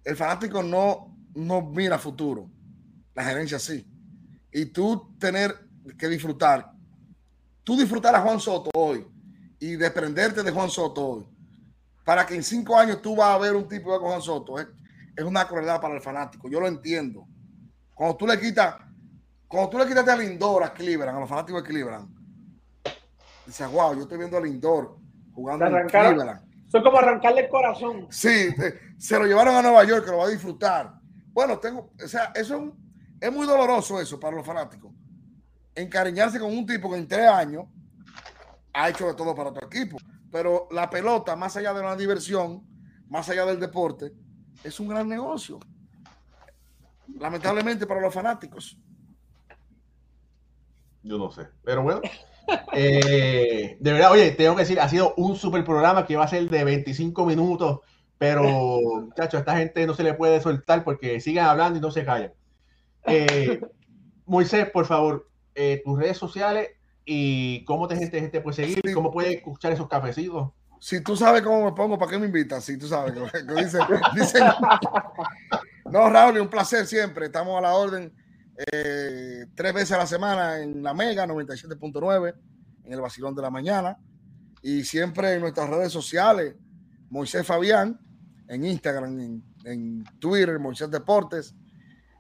el 0.04 0.16
fanático 0.16 0.62
no, 0.62 1.16
no 1.34 1.62
mira 1.62 1.98
futuro, 1.98 2.48
la 3.14 3.24
gerencia 3.24 3.58
sí 3.58 3.90
y 4.54 4.66
tú 4.66 5.16
tener 5.18 5.52
que 5.98 6.08
disfrutar, 6.08 6.72
tú 7.64 7.76
disfrutar 7.76 8.14
a 8.14 8.20
Juan 8.20 8.38
Soto 8.38 8.70
hoy 8.72 9.04
y 9.58 9.74
desprenderte 9.74 10.44
de 10.44 10.52
Juan 10.52 10.70
Soto 10.70 11.04
hoy, 11.04 11.26
para 12.04 12.26
que 12.26 12.34
en 12.34 12.42
cinco 12.42 12.76
años 12.76 13.00
tú 13.00 13.16
vas 13.16 13.34
a 13.34 13.38
ver 13.38 13.54
un 13.54 13.66
tipo 13.66 13.92
de 13.92 13.98
Juan 13.98 14.20
Soto, 14.20 14.58
es, 14.58 14.66
una 15.24 15.46
crueldad 15.46 15.80
para 15.80 15.94
el 15.94 16.00
fanático, 16.00 16.48
yo 16.48 16.60
lo 16.60 16.66
entiendo. 16.66 17.26
Cuando 17.94 18.16
tú 18.16 18.26
le 18.26 18.38
quitas, 18.38 18.76
cuando 19.46 19.70
tú 19.70 19.78
le 19.78 19.86
quitas 19.86 20.06
a 20.08 20.16
Lindor 20.16 20.64
a 20.64 20.72
Cleveland, 20.72 21.16
a 21.16 21.20
los 21.20 21.28
fanáticos 21.28 21.62
de 21.62 21.68
Cleveland, 21.68 22.08
dices, 23.46 23.70
wow, 23.70 23.94
yo 23.94 24.02
estoy 24.02 24.18
viendo 24.18 24.36
a 24.36 24.40
Lindor 24.40 24.98
jugando 25.32 25.66
en 25.66 25.88
Cleveland. 25.88 26.40
Son 26.66 26.82
como 26.82 26.98
arrancarle 26.98 27.42
el 27.42 27.48
corazón. 27.48 28.06
Sí, 28.10 28.48
se 28.98 29.18
lo 29.18 29.26
llevaron 29.26 29.54
a 29.54 29.62
Nueva 29.62 29.84
York, 29.84 30.04
que 30.04 30.10
lo 30.10 30.18
va 30.18 30.24
a 30.26 30.30
disfrutar. 30.30 30.92
Bueno, 31.32 31.58
tengo, 31.58 31.92
o 32.02 32.08
sea, 32.08 32.32
eso 32.34 32.56
es 32.56 32.72
es 33.20 33.32
muy 33.32 33.46
doloroso 33.46 33.98
eso 33.98 34.20
para 34.20 34.36
los 34.36 34.44
fanáticos. 34.44 34.92
Encariñarse 35.74 36.38
con 36.38 36.50
un 36.50 36.66
tipo 36.66 36.90
que 36.90 36.98
en 36.98 37.08
tres 37.08 37.26
años 37.26 37.64
ha 38.70 38.90
hecho 38.90 39.06
de 39.06 39.14
todo 39.14 39.34
para 39.34 39.50
tu 39.50 39.64
equipo. 39.64 39.96
Pero 40.34 40.66
la 40.72 40.90
pelota, 40.90 41.36
más 41.36 41.56
allá 41.56 41.72
de 41.72 41.78
una 41.80 41.94
diversión, 41.94 42.66
más 43.08 43.28
allá 43.28 43.46
del 43.46 43.60
deporte, 43.60 44.12
es 44.64 44.80
un 44.80 44.88
gran 44.88 45.08
negocio. 45.08 45.60
Lamentablemente 47.20 47.86
para 47.86 48.00
los 48.00 48.12
fanáticos. 48.12 48.76
Yo 51.04 51.18
no 51.18 51.30
sé. 51.30 51.46
Pero 51.62 51.82
bueno. 51.82 52.00
Eh, 52.74 53.78
de 53.80 53.92
verdad, 53.92 54.12
oye, 54.12 54.32
tengo 54.32 54.54
que 54.54 54.64
decir, 54.64 54.78
ha 54.78 54.86
sido 54.86 55.14
un 55.16 55.34
super 55.34 55.64
programa 55.64 56.04
que 56.04 56.16
va 56.16 56.24
a 56.24 56.28
ser 56.28 56.46
de 56.50 56.62
25 56.62 57.24
minutos. 57.24 57.80
Pero, 58.18 58.42
muchachos, 59.06 59.36
a 59.36 59.38
esta 59.38 59.56
gente 59.56 59.86
no 59.86 59.94
se 59.94 60.02
le 60.02 60.12
puede 60.12 60.42
soltar 60.42 60.84
porque 60.84 61.22
siguen 61.22 61.44
hablando 61.44 61.78
y 61.78 61.80
no 61.80 61.90
se 61.90 62.04
callan. 62.04 62.34
Eh, 63.06 63.62
Moisés, 64.26 64.68
por 64.68 64.84
favor, 64.84 65.26
eh, 65.54 65.80
tus 65.82 65.98
redes 65.98 66.18
sociales 66.18 66.72
y 67.04 67.64
cómo 67.64 67.86
te 67.86 67.96
gente, 67.96 68.20
gente 68.20 68.40
puede 68.40 68.56
seguir, 68.56 68.94
cómo 68.94 69.10
puede 69.10 69.34
escuchar 69.34 69.72
esos 69.72 69.88
cafecitos. 69.88 70.50
Si 70.80 71.02
tú 71.02 71.16
sabes 71.16 71.42
cómo 71.42 71.64
me 71.64 71.72
pongo, 71.72 71.98
¿para 71.98 72.10
qué 72.10 72.18
me 72.18 72.26
invitas? 72.26 72.64
Si 72.64 72.78
tú 72.78 72.86
sabes, 72.86 73.14
dicen, 73.56 73.80
dicen, 74.14 74.42
no, 75.90 76.10
Raúl, 76.10 76.40
un 76.40 76.48
placer 76.48 76.86
siempre. 76.86 77.26
Estamos 77.26 77.56
a 77.58 77.62
la 77.62 77.74
orden 77.74 78.12
eh, 78.70 79.46
tres 79.54 79.72
veces 79.72 79.92
a 79.92 79.98
la 79.98 80.06
semana 80.06 80.60
en 80.60 80.82
la 80.82 80.92
Mega 80.92 81.26
97.9, 81.26 82.34
en 82.84 82.92
el 82.92 83.00
Vacilón 83.00 83.34
de 83.34 83.42
la 83.42 83.50
Mañana. 83.50 83.96
Y 84.62 84.84
siempre 84.84 85.34
en 85.34 85.40
nuestras 85.40 85.68
redes 85.70 85.92
sociales, 85.92 86.54
Moisés 87.10 87.46
Fabián, 87.46 87.98
en 88.48 88.64
Instagram, 88.64 89.20
en, 89.20 89.44
en 89.64 90.04
Twitter, 90.18 90.58
Moisés 90.58 90.90
Deportes. 90.90 91.54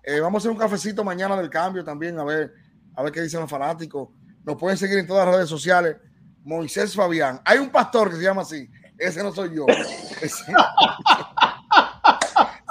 Eh, 0.02 0.20
vamos 0.20 0.40
a 0.40 0.40
hacer 0.42 0.50
un 0.50 0.58
cafecito 0.58 1.02
mañana 1.04 1.36
del 1.36 1.48
cambio 1.48 1.82
también, 1.82 2.18
a 2.18 2.24
ver, 2.24 2.52
a 2.94 3.02
ver 3.02 3.12
qué 3.12 3.22
dicen 3.22 3.40
los 3.40 3.50
fanáticos. 3.50 4.10
Nos 4.44 4.56
pueden 4.56 4.76
seguir 4.76 4.98
en 4.98 5.06
todas 5.06 5.26
las 5.26 5.34
redes 5.36 5.48
sociales. 5.48 5.96
Moisés 6.44 6.94
Fabián. 6.94 7.40
Hay 7.44 7.58
un 7.58 7.70
pastor 7.70 8.10
que 8.10 8.16
se 8.16 8.22
llama 8.22 8.42
así. 8.42 8.68
Ese 8.98 9.22
no 9.22 9.32
soy 9.32 9.56
yo. 9.56 9.66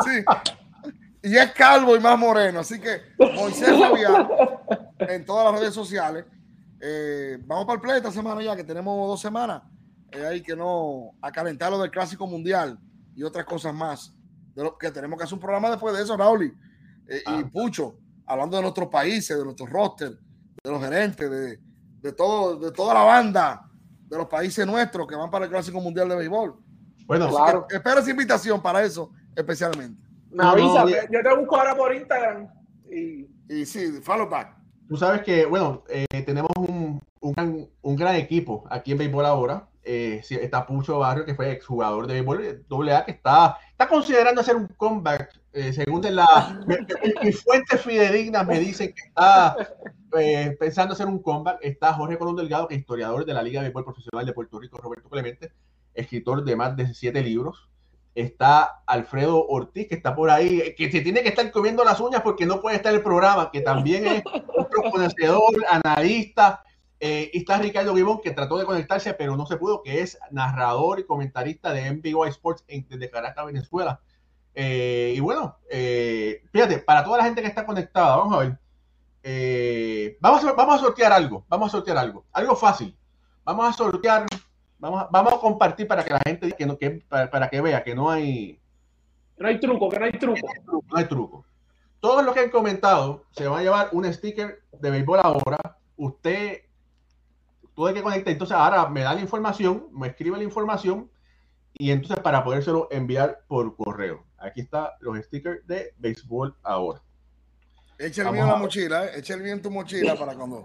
sí. 0.06 0.24
Y 1.24 1.36
es 1.36 1.52
calvo 1.54 1.96
y 1.96 2.00
más 2.00 2.18
moreno. 2.18 2.60
Así 2.60 2.80
que 2.80 3.02
Moisés 3.18 3.78
Fabián 3.78 4.28
en 5.00 5.26
todas 5.26 5.52
las 5.52 5.60
redes 5.62 5.74
sociales. 5.74 6.26
Eh, 6.80 7.38
vamos 7.46 7.66
para 7.66 7.76
el 7.76 7.82
play 7.82 7.98
esta 7.98 8.12
semana 8.12 8.42
ya, 8.42 8.56
que 8.56 8.64
tenemos 8.64 9.08
dos 9.08 9.22
semanas. 9.22 9.64
Eh, 10.12 10.26
hay 10.26 10.42
que 10.42 10.56
no 10.56 11.12
acalentar 11.22 11.72
lo 11.72 11.80
del 11.80 11.90
Clásico 11.90 12.28
Mundial 12.28 12.78
y 13.16 13.24
otras 13.24 13.46
cosas 13.46 13.74
más. 13.74 14.14
De 14.54 14.64
lo 14.64 14.78
que 14.78 14.92
tenemos 14.92 15.18
que 15.18 15.24
hacer 15.24 15.34
un 15.34 15.40
programa 15.40 15.70
después 15.72 15.96
de 15.96 16.04
eso, 16.04 16.16
Raúl. 16.16 16.56
Eh, 17.08 17.24
y 17.26 17.32
ah. 17.32 17.50
Pucho, 17.52 17.98
hablando 18.26 18.58
de 18.58 18.64
nuestros 18.64 18.90
países, 18.90 19.38
de 19.38 19.44
nuestros 19.44 19.70
roster, 19.70 20.20
de 20.64 20.72
los 20.72 20.82
gerentes, 20.82 21.30
de, 21.30 21.60
de, 22.00 22.14
todo, 22.14 22.56
de 22.56 22.72
toda 22.72 22.94
la 22.94 23.04
banda 23.04 23.70
de 24.08 24.18
los 24.18 24.28
países 24.28 24.66
nuestros 24.66 25.06
que 25.06 25.14
van 25.14 25.30
para 25.30 25.44
el 25.44 25.52
Clásico 25.52 25.82
Mundial 25.82 26.08
de 26.08 26.16
Béisbol. 26.16 26.56
Bueno, 27.06 27.30
claro. 27.30 27.68
espero 27.70 28.00
esa 28.00 28.10
invitación 28.10 28.62
para 28.62 28.82
eso, 28.82 29.12
especialmente. 29.36 30.02
Me 30.32 30.46
avisa, 30.46 30.86
yo 30.86 31.22
te 31.22 31.36
busco 31.36 31.58
ahora 31.58 31.76
por 31.76 31.94
Instagram. 31.94 32.48
Y, 32.90 33.28
y 33.50 33.66
sí, 33.66 34.00
follow 34.02 34.30
back. 34.30 34.56
Tú 34.88 34.96
sabes 34.96 35.22
que, 35.24 35.46
bueno, 35.46 35.84
eh, 35.90 36.06
tenemos 36.26 36.52
un, 36.56 37.02
un, 37.20 37.34
gran, 37.34 37.68
un, 37.82 37.96
gran, 37.98 38.16
equipo 38.16 38.64
aquí 38.70 38.94
en 38.94 39.00
béisbol 39.00 39.26
ahora. 39.26 39.68
Eh, 39.84 40.22
está 40.30 40.66
Pucho 40.66 41.00
Barrio, 41.00 41.26
que 41.26 41.36
fue 41.36 41.52
exjugador 41.52 42.08
de 42.08 42.22
béisbol 42.22 42.90
AA, 42.90 43.04
que 43.04 43.12
está, 43.12 43.58
está 43.70 43.90
considerando 43.90 44.40
hacer 44.40 44.56
un 44.56 44.68
comeback. 44.78 45.42
Eh, 45.52 45.74
según 45.74 46.02
la, 46.16 46.66
mis 47.22 47.44
fuentes 47.44 47.82
fidedignas 47.82 48.48
me 48.48 48.60
dicen 48.60 48.94
que 48.94 49.10
está 49.10 49.58
eh, 50.20 50.56
pensando 50.60 50.94
hacer 50.94 51.08
un 51.08 51.20
comeback. 51.20 51.60
Está 51.62 51.94
Jorge 51.94 52.18
Colón 52.18 52.36
Delgado, 52.36 52.68
que 52.68 52.76
es 52.76 52.82
historiador 52.82 53.26
de 53.26 53.34
la 53.34 53.44
Liga 53.44 53.62
de 53.62 53.68
Béisbol 53.68 53.86
Profesional 53.86 54.26
de 54.26 54.34
Puerto 54.34 54.60
Rico, 54.60 54.78
Roberto 54.78 55.10
Clemente, 55.10 55.52
escritor 55.94 56.44
de 56.44 56.56
más 56.56 56.76
de 56.76 56.94
siete 56.94 57.22
libros. 57.22 57.70
Está 58.16 58.84
Alfredo 58.86 59.46
Ortiz, 59.48 59.88
que 59.88 59.96
está 59.96 60.16
por 60.16 60.30
ahí, 60.30 60.76
que 60.78 60.92
se 60.92 61.02
tiene 61.02 61.24
que 61.24 61.30
estar 61.30 61.50
comiendo 61.52 61.84
las 61.84 62.00
uñas 62.00 62.22
porque 62.22 62.46
no 62.46 62.62
puede 62.62 62.76
estar 62.76 62.92
en 62.92 62.98
el 62.98 63.04
programa, 63.04 63.50
que 63.52 63.62
también 63.62 64.06
es 64.06 64.24
un 64.56 64.92
conocedor, 64.92 65.54
analista. 65.70 66.64
Eh, 67.00 67.32
y 67.34 67.40
está 67.40 67.58
Ricardo 67.58 67.96
Gibón, 67.96 68.22
que 68.22 68.32
trató 68.32 68.58
de 68.58 68.66
conectarse, 68.66 69.14
pero 69.14 69.36
no 69.36 69.46
se 69.46 69.58
pudo, 69.58 69.82
que 69.82 70.02
es 70.02 70.18
narrador 70.32 71.00
y 71.00 71.06
comentarista 71.06 71.74
de 71.74 71.92
MBY 71.92 72.30
Sports 72.30 72.64
desde 72.68 73.10
Caracas, 73.10 73.46
Venezuela. 73.46 74.00
Eh, 74.56 75.14
y 75.18 75.20
bueno, 75.20 75.58
fíjate, 76.52 76.78
para 76.80 77.04
toda 77.04 77.18
la 77.18 77.26
gente 77.26 77.42
que 77.42 77.48
está 77.48 77.66
conectada, 77.66 78.18
vamos 78.18 78.36
a 78.36 78.40
ver. 78.40 78.63
Vamos, 80.20 80.44
a, 80.44 80.54
vamos 80.54 80.76
a 80.76 80.80
sortear 80.80 81.12
algo, 81.12 81.46
vamos 81.48 81.68
a 81.70 81.72
sortear 81.72 81.98
algo, 81.98 82.26
algo 82.32 82.56
fácil. 82.56 82.98
Vamos 83.46 83.68
a 83.68 83.74
sortear, 83.74 84.26
vamos 84.80 85.04
a, 85.04 85.10
vamos 85.12 85.34
a 85.34 85.40
compartir 85.40 85.88
para 85.88 86.04
que 86.04 86.14
la 86.14 86.22
gente 86.26 86.52
que 86.52 86.66
no, 86.66 86.78
que, 86.78 87.04
para, 87.10 87.50
que 87.50 87.62
vea 87.62 87.84
que 87.84 87.96
no 87.96 88.10
hay. 88.10 88.60
No 89.38 89.48
hay 89.48 89.60
truco, 89.60 89.90
que 89.90 90.00
no 90.00 90.06
hay 90.06 90.12
truco. 90.12 90.48
No 90.66 90.98
hay 90.98 91.06
truco. 91.06 91.46
Todos 92.00 92.24
los 92.24 92.34
que 92.34 92.42
han 92.42 92.50
comentado 92.50 93.26
se 93.32 93.48
van 93.48 93.60
a 93.60 93.64
llevar 93.64 93.90
un 93.94 94.12
sticker 94.14 94.62
de 94.72 94.92
béisbol 94.92 95.20
ahora. 95.24 95.78
Usted 95.96 96.62
tuve 97.76 97.94
que 97.94 98.04
conectar. 98.04 98.32
Entonces 98.32 98.56
ahora 98.56 98.88
me 98.90 99.02
da 99.02 99.14
la 99.14 99.22
información, 99.22 99.88
me 99.92 100.08
escribe 100.08 100.38
la 100.38 100.44
información 100.44 101.10
y 101.74 101.92
entonces 101.92 102.20
para 102.20 102.44
podérselo 102.44 102.88
enviar 102.92 103.42
por 103.48 103.76
correo. 103.76 104.24
Aquí 104.38 104.62
está 104.62 104.98
los 105.00 105.18
stickers 105.18 105.66
de 105.66 105.94
béisbol 105.98 106.56
ahora. 106.64 107.02
Echa 107.98 108.24
el 108.24 108.32
mío 108.32 108.44
en 108.44 108.50
la 108.50 108.56
mochila, 108.56 109.06
eh. 109.06 109.20
echa 109.20 109.34
el 109.36 109.42
mío 109.42 109.54
en 109.54 109.62
tu 109.62 109.72
mochila 109.72 110.16
para 110.20 110.36
cuando 110.36 110.62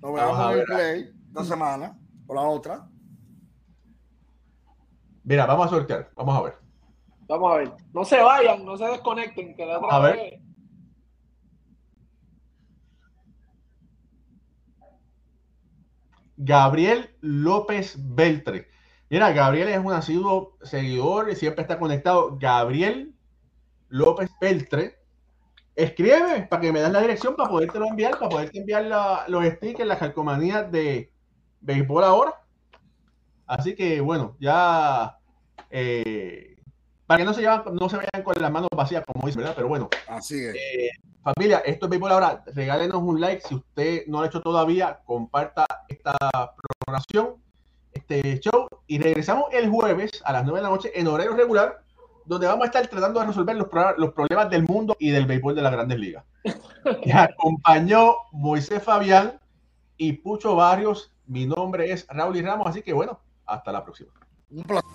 nos 0.00 0.14
veamos 0.14 0.52
en 0.52 0.58
el 0.58 0.64
play 0.64 1.12
dos 1.30 1.48
semanas 1.48 1.96
o 2.26 2.34
la 2.34 2.42
otra. 2.42 2.88
Mira, 5.24 5.46
vamos 5.46 5.66
a 5.66 5.70
sortear, 5.70 6.10
vamos 6.14 6.36
a 6.36 6.42
ver. 6.42 6.54
Vamos 7.28 7.52
a 7.52 7.56
ver. 7.56 7.72
No 7.92 8.04
se 8.04 8.20
vayan, 8.20 8.64
no 8.64 8.76
se 8.76 8.84
desconecten, 8.84 9.54
que 9.54 9.64
la 9.64 9.78
otra 9.78 9.96
a 9.96 10.00
ver. 10.00 10.40
Gabriel 16.36 17.16
López 17.20 17.96
Beltre. 17.98 18.68
Mira, 19.08 19.32
Gabriel 19.32 19.68
es 19.68 19.78
un 19.78 19.92
asiduo 19.92 20.56
seguidor 20.62 21.30
y 21.30 21.36
siempre 21.36 21.62
está 21.62 21.78
conectado. 21.78 22.36
Gabriel 22.38 23.14
López 23.88 24.30
Beltre. 24.40 25.01
Escribe 25.74 26.46
para 26.50 26.60
que 26.60 26.72
me 26.72 26.80
das 26.80 26.92
la 26.92 27.00
dirección 27.00 27.34
para 27.34 27.48
podértelo 27.48 27.86
enviar, 27.86 28.18
para 28.18 28.28
poderte 28.28 28.58
enviar 28.58 28.84
los 29.28 29.44
stickers, 29.44 29.88
las 29.88 29.98
calcomanías 29.98 30.70
de 30.70 31.10
béisbol 31.60 32.04
ahora. 32.04 32.34
Así 33.46 33.74
que 33.74 34.00
bueno, 34.00 34.36
ya 34.38 35.18
eh, 35.70 36.56
para 37.06 37.18
que 37.18 37.24
no 37.24 37.34
se, 37.34 37.42
no 37.42 37.88
se 37.88 37.96
vayan 37.96 38.22
con 38.22 38.34
las 38.38 38.50
manos 38.50 38.68
vacías, 38.74 39.04
como 39.06 39.26
dice, 39.26 39.38
¿verdad? 39.38 39.54
Pero 39.56 39.68
bueno. 39.68 39.88
Así 40.08 40.44
es. 40.44 40.54
Eh, 40.54 40.90
familia, 41.22 41.62
esto 41.64 41.86
es 41.86 41.90
béisbol 41.90 42.12
ahora. 42.12 42.44
Regálenos 42.54 43.02
un 43.02 43.20
like 43.20 43.42
si 43.46 43.54
usted 43.54 44.06
no 44.06 44.18
lo 44.18 44.24
ha 44.24 44.26
hecho 44.26 44.40
todavía. 44.40 45.00
Comparta 45.04 45.66
esta 45.88 46.16
programación 46.56 47.42
este 47.92 48.40
show 48.40 48.66
y 48.86 48.98
regresamos 48.98 49.52
el 49.52 49.68
jueves 49.68 50.10
a 50.24 50.32
las 50.32 50.44
9 50.44 50.58
de 50.58 50.62
la 50.62 50.70
noche 50.70 50.92
en 50.94 51.06
horario 51.06 51.34
regular, 51.34 51.82
donde 52.32 52.46
vamos 52.46 52.64
a 52.64 52.66
estar 52.66 52.86
tratando 52.86 53.20
de 53.20 53.26
resolver 53.26 53.56
los, 53.56 53.68
problemas 54.12 54.50
del 54.50 54.64
mundo 54.64 54.96
y 54.98 55.10
del 55.10 55.26
béisbol 55.26 55.54
de 55.54 55.62
las 55.62 55.72
grandes 55.72 55.98
ligas. 55.98 56.24
Que 57.02 57.12
acompañó 57.12 58.16
Moisés 58.32 58.82
Fabián 58.82 59.38
y 59.96 60.14
Pucho 60.14 60.56
Barrios. 60.56 61.12
Mi 61.26 61.46
nombre 61.46 61.92
es 61.92 62.06
Raúl 62.08 62.36
y 62.36 62.42
Ramos, 62.42 62.66
así 62.66 62.82
que 62.82 62.92
bueno, 62.92 63.20
hasta 63.46 63.70
la 63.70 63.84
próxima. 63.84 64.10
Un 64.50 64.64
placer. 64.64 64.92